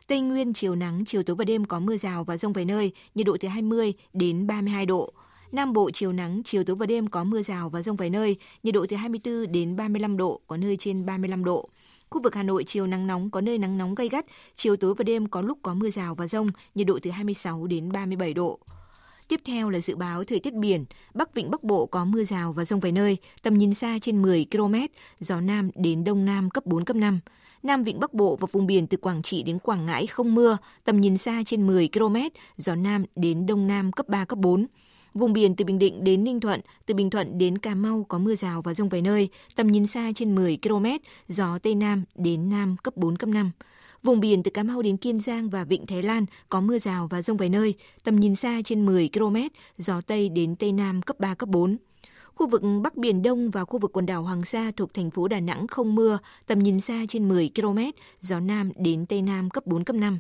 Tây 0.08 0.22
Nguyên 0.22 0.54
chiều 0.54 0.76
nắng, 0.76 1.04
chiều 1.06 1.24
tối 1.24 1.36
và 1.36 1.46
đêm 1.46 1.66
có 1.66 1.80
mưa 1.80 1.98
rào 1.98 2.24
và 2.24 2.38
rông 2.38 2.54
vài 2.54 2.66
nơi, 2.66 2.92
nhiệt 3.16 3.26
độ 3.26 3.38
từ 3.40 3.48
20 3.48 3.94
đến 4.14 4.48
32 4.48 4.86
độ. 4.86 5.14
Nam 5.52 5.74
Bộ 5.74 5.92
chiều 5.92 6.14
nắng, 6.14 6.42
chiều 6.46 6.64
tối 6.64 6.76
và 6.76 6.86
đêm 6.86 7.08
có 7.08 7.24
mưa 7.24 7.42
rào 7.42 7.70
và 7.70 7.82
rông 7.82 7.96
vài 7.96 8.10
nơi, 8.10 8.38
nhiệt 8.64 8.74
độ 8.74 8.86
từ 8.90 8.96
24 8.96 9.52
đến 9.52 9.76
35 9.76 10.18
độ, 10.18 10.42
có 10.48 10.58
nơi 10.58 10.78
trên 10.78 11.06
35 11.06 11.44
độ. 11.44 11.70
Khu 12.10 12.22
vực 12.22 12.36
Hà 12.36 12.44
Nội 12.44 12.64
chiều 12.64 12.88
nắng 12.88 13.08
nóng 13.08 13.30
có 13.30 13.42
nơi 13.42 13.58
nắng 13.58 13.78
nóng 13.78 13.96
gay 13.96 14.10
gắt, 14.10 14.26
chiều 14.56 14.76
tối 14.76 14.94
và 14.98 15.04
đêm 15.04 15.28
có 15.28 15.42
lúc 15.42 15.58
có 15.62 15.74
mưa 15.74 15.90
rào 15.90 16.16
và 16.16 16.28
rông, 16.28 16.48
nhiệt 16.76 16.88
độ 16.88 17.00
từ 17.02 17.12
26 17.12 17.68
đến 17.68 17.92
37 17.92 18.34
độ. 18.34 18.60
Tiếp 19.28 19.42
theo 19.46 19.70
là 19.70 19.80
dự 19.80 19.96
báo 19.96 20.24
thời 20.24 20.40
tiết 20.40 20.54
biển, 20.54 20.86
Bắc 21.14 21.34
Vịnh 21.34 21.52
Bắc 21.52 21.64
Bộ 21.64 21.86
có 21.86 22.06
mưa 22.06 22.24
rào 22.24 22.54
và 22.54 22.66
rông 22.66 22.80
vài 22.80 22.92
nơi, 22.92 23.18
tầm 23.44 23.58
nhìn 23.58 23.74
xa 23.74 24.00
trên 24.02 24.22
10 24.22 24.46
km, 24.52 24.76
gió 25.20 25.42
Nam 25.42 25.70
đến 25.76 26.04
Đông 26.04 26.26
Nam 26.26 26.50
cấp 26.50 26.66
4, 26.66 26.86
cấp 26.86 26.96
5. 26.96 27.20
Nam 27.64 27.84
Vịnh 27.84 28.00
Bắc 28.00 28.14
Bộ 28.14 28.36
và 28.36 28.48
vùng 28.52 28.68
biển 28.68 28.88
từ 28.88 28.98
Quảng 28.98 29.22
Trị 29.22 29.44
đến 29.44 29.60
Quảng 29.60 29.86
Ngãi 29.86 30.08
không 30.08 30.36
mưa, 30.36 30.58
tầm 30.84 31.02
nhìn 31.02 31.18
xa 31.18 31.44
trên 31.46 31.68
10 31.68 31.90
km, 31.94 32.16
gió 32.58 32.76
Nam 32.76 33.06
đến 33.16 33.46
Đông 33.46 33.68
Nam 33.68 33.92
cấp 33.92 34.08
3, 34.08 34.26
cấp 34.26 34.40
4. 34.40 34.68
Vùng 35.14 35.34
biển 35.34 35.56
từ 35.56 35.66
Bình 35.66 35.80
Định 35.80 36.04
đến 36.04 36.24
Ninh 36.24 36.40
Thuận, 36.40 36.62
từ 36.86 36.94
Bình 36.94 37.10
Thuận 37.10 37.38
đến 37.38 37.58
Cà 37.58 37.76
Mau 37.76 38.06
có 38.10 38.20
mưa 38.20 38.36
rào 38.36 38.62
và 38.62 38.74
rông 38.74 38.90
vài 38.90 39.02
nơi, 39.02 39.30
tầm 39.56 39.68
nhìn 39.68 39.88
xa 39.88 40.12
trên 40.16 40.36
10 40.36 40.58
km, 40.64 40.86
gió 41.28 41.60
Tây 41.60 41.76
Nam 41.76 42.04
đến 42.16 42.50
Nam 42.50 42.76
cấp 42.84 42.98
4, 42.98 43.18
cấp 43.18 43.30
5. 43.30 43.52
Vùng 44.04 44.20
biển 44.20 44.44
từ 44.44 44.52
Cà 44.52 44.64
Mau 44.64 44.82
đến 44.82 44.98
Kiên 44.98 45.20
Giang 45.20 45.50
và 45.50 45.64
Vịnh 45.64 45.86
Thái 45.86 46.02
Lan 46.02 46.26
có 46.50 46.62
mưa 46.62 46.80
rào 46.80 47.08
và 47.08 47.22
rông 47.22 47.38
vài 47.38 47.50
nơi, 47.50 47.76
tầm 48.04 48.16
nhìn 48.16 48.36
xa 48.36 48.62
trên 48.66 48.86
10 48.86 49.10
km, 49.14 49.36
gió 49.78 50.02
Tây 50.02 50.30
đến 50.30 50.56
Tây 50.56 50.72
Nam 50.72 51.02
cấp 51.02 51.20
3, 51.20 51.36
cấp 51.36 51.50
4. 51.50 51.78
Khu 52.34 52.48
vực 52.48 52.62
Bắc 52.84 52.98
Biển 52.98 53.22
Đông 53.22 53.50
và 53.50 53.66
khu 53.66 53.80
vực 53.80 53.92
quần 53.94 54.06
đảo 54.06 54.24
Hoàng 54.24 54.46
Sa 54.46 54.72
thuộc 54.78 54.94
thành 54.94 55.12
phố 55.12 55.28
Đà 55.28 55.40
Nẵng 55.40 55.68
không 55.68 55.96
mưa, 55.96 56.18
tầm 56.48 56.60
nhìn 56.60 56.82
xa 56.82 57.06
trên 57.10 57.30
10 57.30 57.52
km, 57.56 57.80
gió 58.20 58.40
Nam 58.40 58.72
đến 58.76 59.06
Tây 59.06 59.22
Nam 59.22 59.50
cấp 59.50 59.66
4, 59.68 59.84
cấp 59.84 59.96
5. 59.96 60.20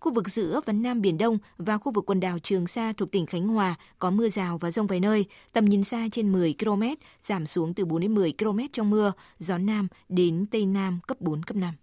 Khu 0.00 0.12
vực 0.12 0.28
giữa 0.28 0.60
và 0.66 0.72
Nam 0.72 1.00
Biển 1.00 1.18
Đông 1.18 1.38
và 1.58 1.78
khu 1.78 1.92
vực 1.92 2.06
quần 2.06 2.20
đảo 2.20 2.38
Trường 2.38 2.66
Sa 2.66 2.92
thuộc 2.92 3.10
tỉnh 3.10 3.26
Khánh 3.26 3.48
Hòa 3.48 3.74
có 3.98 4.10
mưa 4.10 4.28
rào 4.28 4.58
và 4.58 4.70
rông 4.70 4.86
vài 4.86 5.00
nơi, 5.00 5.26
tầm 5.52 5.64
nhìn 5.64 5.84
xa 5.84 6.08
trên 6.12 6.32
10 6.32 6.54
km, 6.58 6.82
giảm 7.24 7.46
xuống 7.46 7.74
từ 7.74 7.84
4 7.84 8.00
đến 8.00 8.14
10 8.14 8.32
km 8.38 8.58
trong 8.72 8.90
mưa, 8.90 9.12
gió 9.38 9.58
Nam 9.58 9.88
đến 10.08 10.46
Tây 10.50 10.66
Nam 10.66 10.98
cấp 11.06 11.20
4, 11.20 11.42
cấp 11.42 11.56
5. 11.56 11.74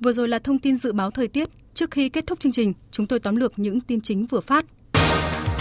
Vừa 0.00 0.12
rồi 0.12 0.28
là 0.28 0.38
thông 0.38 0.58
tin 0.58 0.76
dự 0.76 0.92
báo 0.92 1.10
thời 1.10 1.28
tiết. 1.28 1.48
Trước 1.74 1.90
khi 1.90 2.08
kết 2.08 2.26
thúc 2.26 2.40
chương 2.40 2.52
trình, 2.52 2.72
chúng 2.90 3.06
tôi 3.06 3.20
tóm 3.20 3.36
lược 3.36 3.58
những 3.58 3.80
tin 3.80 4.00
chính 4.00 4.26
vừa 4.26 4.40
phát. 4.40 4.64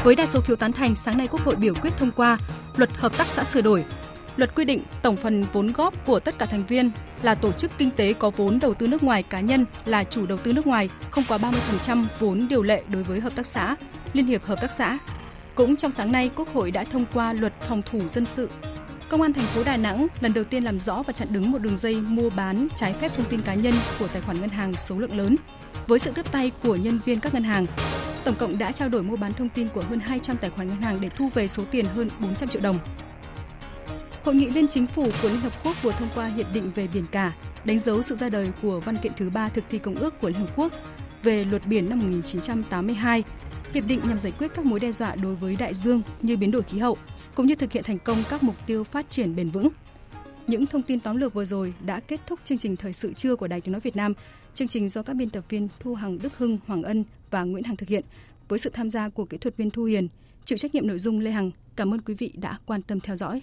Với 0.04 0.16
đa 0.16 0.26
số 0.26 0.42
phiếu 0.42 0.56
tán 0.56 0.72
thành, 0.72 0.96
sáng 0.96 1.18
nay 1.18 1.28
Quốc 1.28 1.42
hội 1.42 1.56
biểu 1.56 1.74
quyết 1.82 1.94
thông 1.98 2.12
qua 2.12 2.38
luật 2.76 2.94
hợp 2.94 3.18
tác 3.18 3.28
xã 3.28 3.44
sửa 3.44 3.62
đổi. 3.62 3.86
Luật 4.38 4.56
quy 4.56 4.66
định 4.66 4.84
tổng 5.02 5.18
phần 5.18 5.46
vốn 5.54 5.72
góp 5.72 6.06
của 6.06 6.20
tất 6.20 6.40
cả 6.40 6.46
thành 6.46 6.66
viên 6.66 6.92
là 7.22 7.36
tổ 7.36 7.52
chức 7.52 7.72
kinh 7.78 7.92
tế 7.92 8.14
có 8.14 8.30
vốn 8.30 8.60
đầu 8.60 8.74
tư 8.74 8.88
nước 8.88 9.04
ngoài 9.04 9.24
cá 9.24 9.40
nhân 9.40 9.66
là 9.86 10.04
chủ 10.04 10.26
đầu 10.26 10.38
tư 10.38 10.54
nước 10.54 10.68
ngoài 10.68 10.90
không 11.12 11.24
quá 11.28 11.38
30% 11.86 12.04
vốn 12.20 12.48
điều 12.50 12.64
lệ 12.64 12.84
đối 12.88 13.04
với 13.04 13.20
hợp 13.20 13.36
tác 13.36 13.46
xã, 13.46 13.76
liên 14.14 14.26
hiệp 14.26 14.44
hợp 14.44 14.62
tác 14.62 14.72
xã. 14.72 14.98
Cũng 15.56 15.76
trong 15.76 15.92
sáng 15.92 16.12
nay, 16.12 16.30
Quốc 16.36 16.54
hội 16.54 16.72
đã 16.72 16.84
thông 16.84 17.06
qua 17.14 17.34
luật 17.34 17.54
phòng 17.62 17.82
thủ 17.82 18.08
dân 18.08 18.26
sự 18.26 18.50
Công 19.14 19.22
an 19.22 19.34
thành 19.34 19.46
phố 19.46 19.64
Đà 19.64 19.78
Nẵng 19.78 20.08
lần 20.22 20.34
đầu 20.34 20.44
tiên 20.44 20.64
làm 20.64 20.80
rõ 20.80 21.04
và 21.08 21.14
chặn 21.14 21.28
đứng 21.32 21.52
một 21.52 21.58
đường 21.58 21.78
dây 21.78 21.96
mua 21.96 22.30
bán 22.30 22.68
trái 22.76 22.94
phép 22.94 23.12
thông 23.18 23.26
tin 23.26 23.42
cá 23.42 23.54
nhân 23.54 23.74
của 24.00 24.08
tài 24.08 24.22
khoản 24.22 24.42
ngân 24.42 24.50
hàng 24.50 24.74
số 24.74 25.00
lượng 25.00 25.18
lớn. 25.18 25.36
Với 25.88 26.00
sự 26.00 26.12
tiếp 26.16 26.32
tay 26.32 26.52
của 26.64 26.76
nhân 26.76 27.00
viên 27.06 27.20
các 27.20 27.34
ngân 27.34 27.44
hàng, 27.44 27.66
tổng 28.24 28.36
cộng 28.36 28.58
đã 28.58 28.72
trao 28.72 28.90
đổi 28.90 29.04
mua 29.04 29.16
bán 29.16 29.34
thông 29.34 29.50
tin 29.50 29.70
của 29.70 29.84
hơn 29.90 30.00
200 30.00 30.38
tài 30.38 30.50
khoản 30.50 30.68
ngân 30.68 30.82
hàng 30.82 30.98
để 31.02 31.10
thu 31.10 31.30
về 31.34 31.48
số 31.48 31.64
tiền 31.72 31.86
hơn 31.86 32.10
400 32.20 32.50
triệu 32.50 32.62
đồng. 32.62 32.80
Hội 34.24 34.36
nghị 34.36 34.50
Liên 34.50 34.68
Chính 34.68 34.88
phủ 34.88 35.08
của 35.22 35.30
Liên 35.30 35.40
Hợp 35.40 35.54
Quốc 35.64 35.84
vừa 35.84 35.92
thông 35.92 36.10
qua 36.16 36.28
Hiệp 36.28 36.54
định 36.54 36.72
về 36.76 36.88
biển 36.94 37.06
cả, 37.12 37.34
đánh 37.66 37.80
dấu 37.80 38.02
sự 38.02 38.16
ra 38.16 38.30
đời 38.30 38.48
của 38.62 38.80
văn 38.80 38.98
kiện 38.98 39.12
thứ 39.18 39.30
ba 39.30 39.50
thực 39.50 39.64
thi 39.70 39.78
Công 39.78 39.96
ước 39.96 40.22
của 40.22 40.30
Liên 40.30 40.38
Hợp 40.40 40.56
Quốc 40.56 40.74
về 41.24 41.44
luật 41.44 41.68
biển 41.68 41.90
năm 41.90 42.00
1982. 42.00 43.24
Hiệp 43.74 43.88
định 43.88 44.00
nhằm 44.08 44.20
giải 44.20 44.34
quyết 44.40 44.52
các 44.56 44.66
mối 44.66 44.80
đe 44.80 44.92
dọa 44.92 45.16
đối 45.16 45.36
với 45.36 45.56
đại 45.56 45.74
dương 45.74 46.02
như 46.22 46.38
biến 46.38 46.52
đổi 46.52 46.64
khí 46.64 46.80
hậu, 46.80 46.98
cũng 47.36 47.48
như 47.48 47.56
thực 47.56 47.72
hiện 47.72 47.84
thành 47.84 48.00
công 48.00 48.24
các 48.30 48.44
mục 48.44 48.56
tiêu 48.66 48.84
phát 48.84 49.10
triển 49.10 49.36
bền 49.36 49.50
vững. 49.50 49.70
Những 50.48 50.66
thông 50.66 50.82
tin 50.82 51.00
tóm 51.00 51.18
lược 51.18 51.34
vừa 51.34 51.46
rồi 51.46 51.74
đã 51.86 52.00
kết 52.00 52.20
thúc 52.28 52.40
chương 52.44 52.58
trình 52.58 52.76
thời 52.76 52.94
sự 52.94 53.14
trưa 53.14 53.36
của 53.36 53.48
Đài 53.48 53.62
Tiếng 53.62 53.72
nói 53.72 53.82
Việt 53.82 53.96
Nam. 53.96 54.14
Chương 54.54 54.68
trình 54.68 54.90
do 54.90 55.04
các 55.04 55.14
biên 55.14 55.30
tập 55.30 55.44
viên 55.50 55.68
Thu 55.80 55.96
Hằng, 55.96 56.20
Đức 56.22 56.38
Hưng, 56.38 56.58
Hoàng 56.68 56.84
Ân 56.84 57.04
và 57.32 57.44
Nguyễn 57.44 57.64
Hằng 57.64 57.76
thực 57.76 57.90
hiện 57.90 58.04
với 58.48 58.60
sự 58.60 58.70
tham 58.74 58.92
gia 58.92 59.10
của 59.10 59.26
kỹ 59.26 59.38
thuật 59.38 59.58
viên 59.58 59.72
Thu 59.72 59.84
Hiền, 59.84 60.08
chịu 60.46 60.58
trách 60.58 60.76
nhiệm 60.76 60.88
nội 60.88 61.00
dung 61.00 61.20
Lê 61.20 61.32
Hằng. 61.32 61.52
Cảm 61.76 61.94
ơn 61.94 62.02
quý 62.02 62.14
vị 62.14 62.32
đã 62.36 62.58
quan 62.66 62.82
tâm 62.82 63.00
theo 63.00 63.16
dõi. 63.16 63.42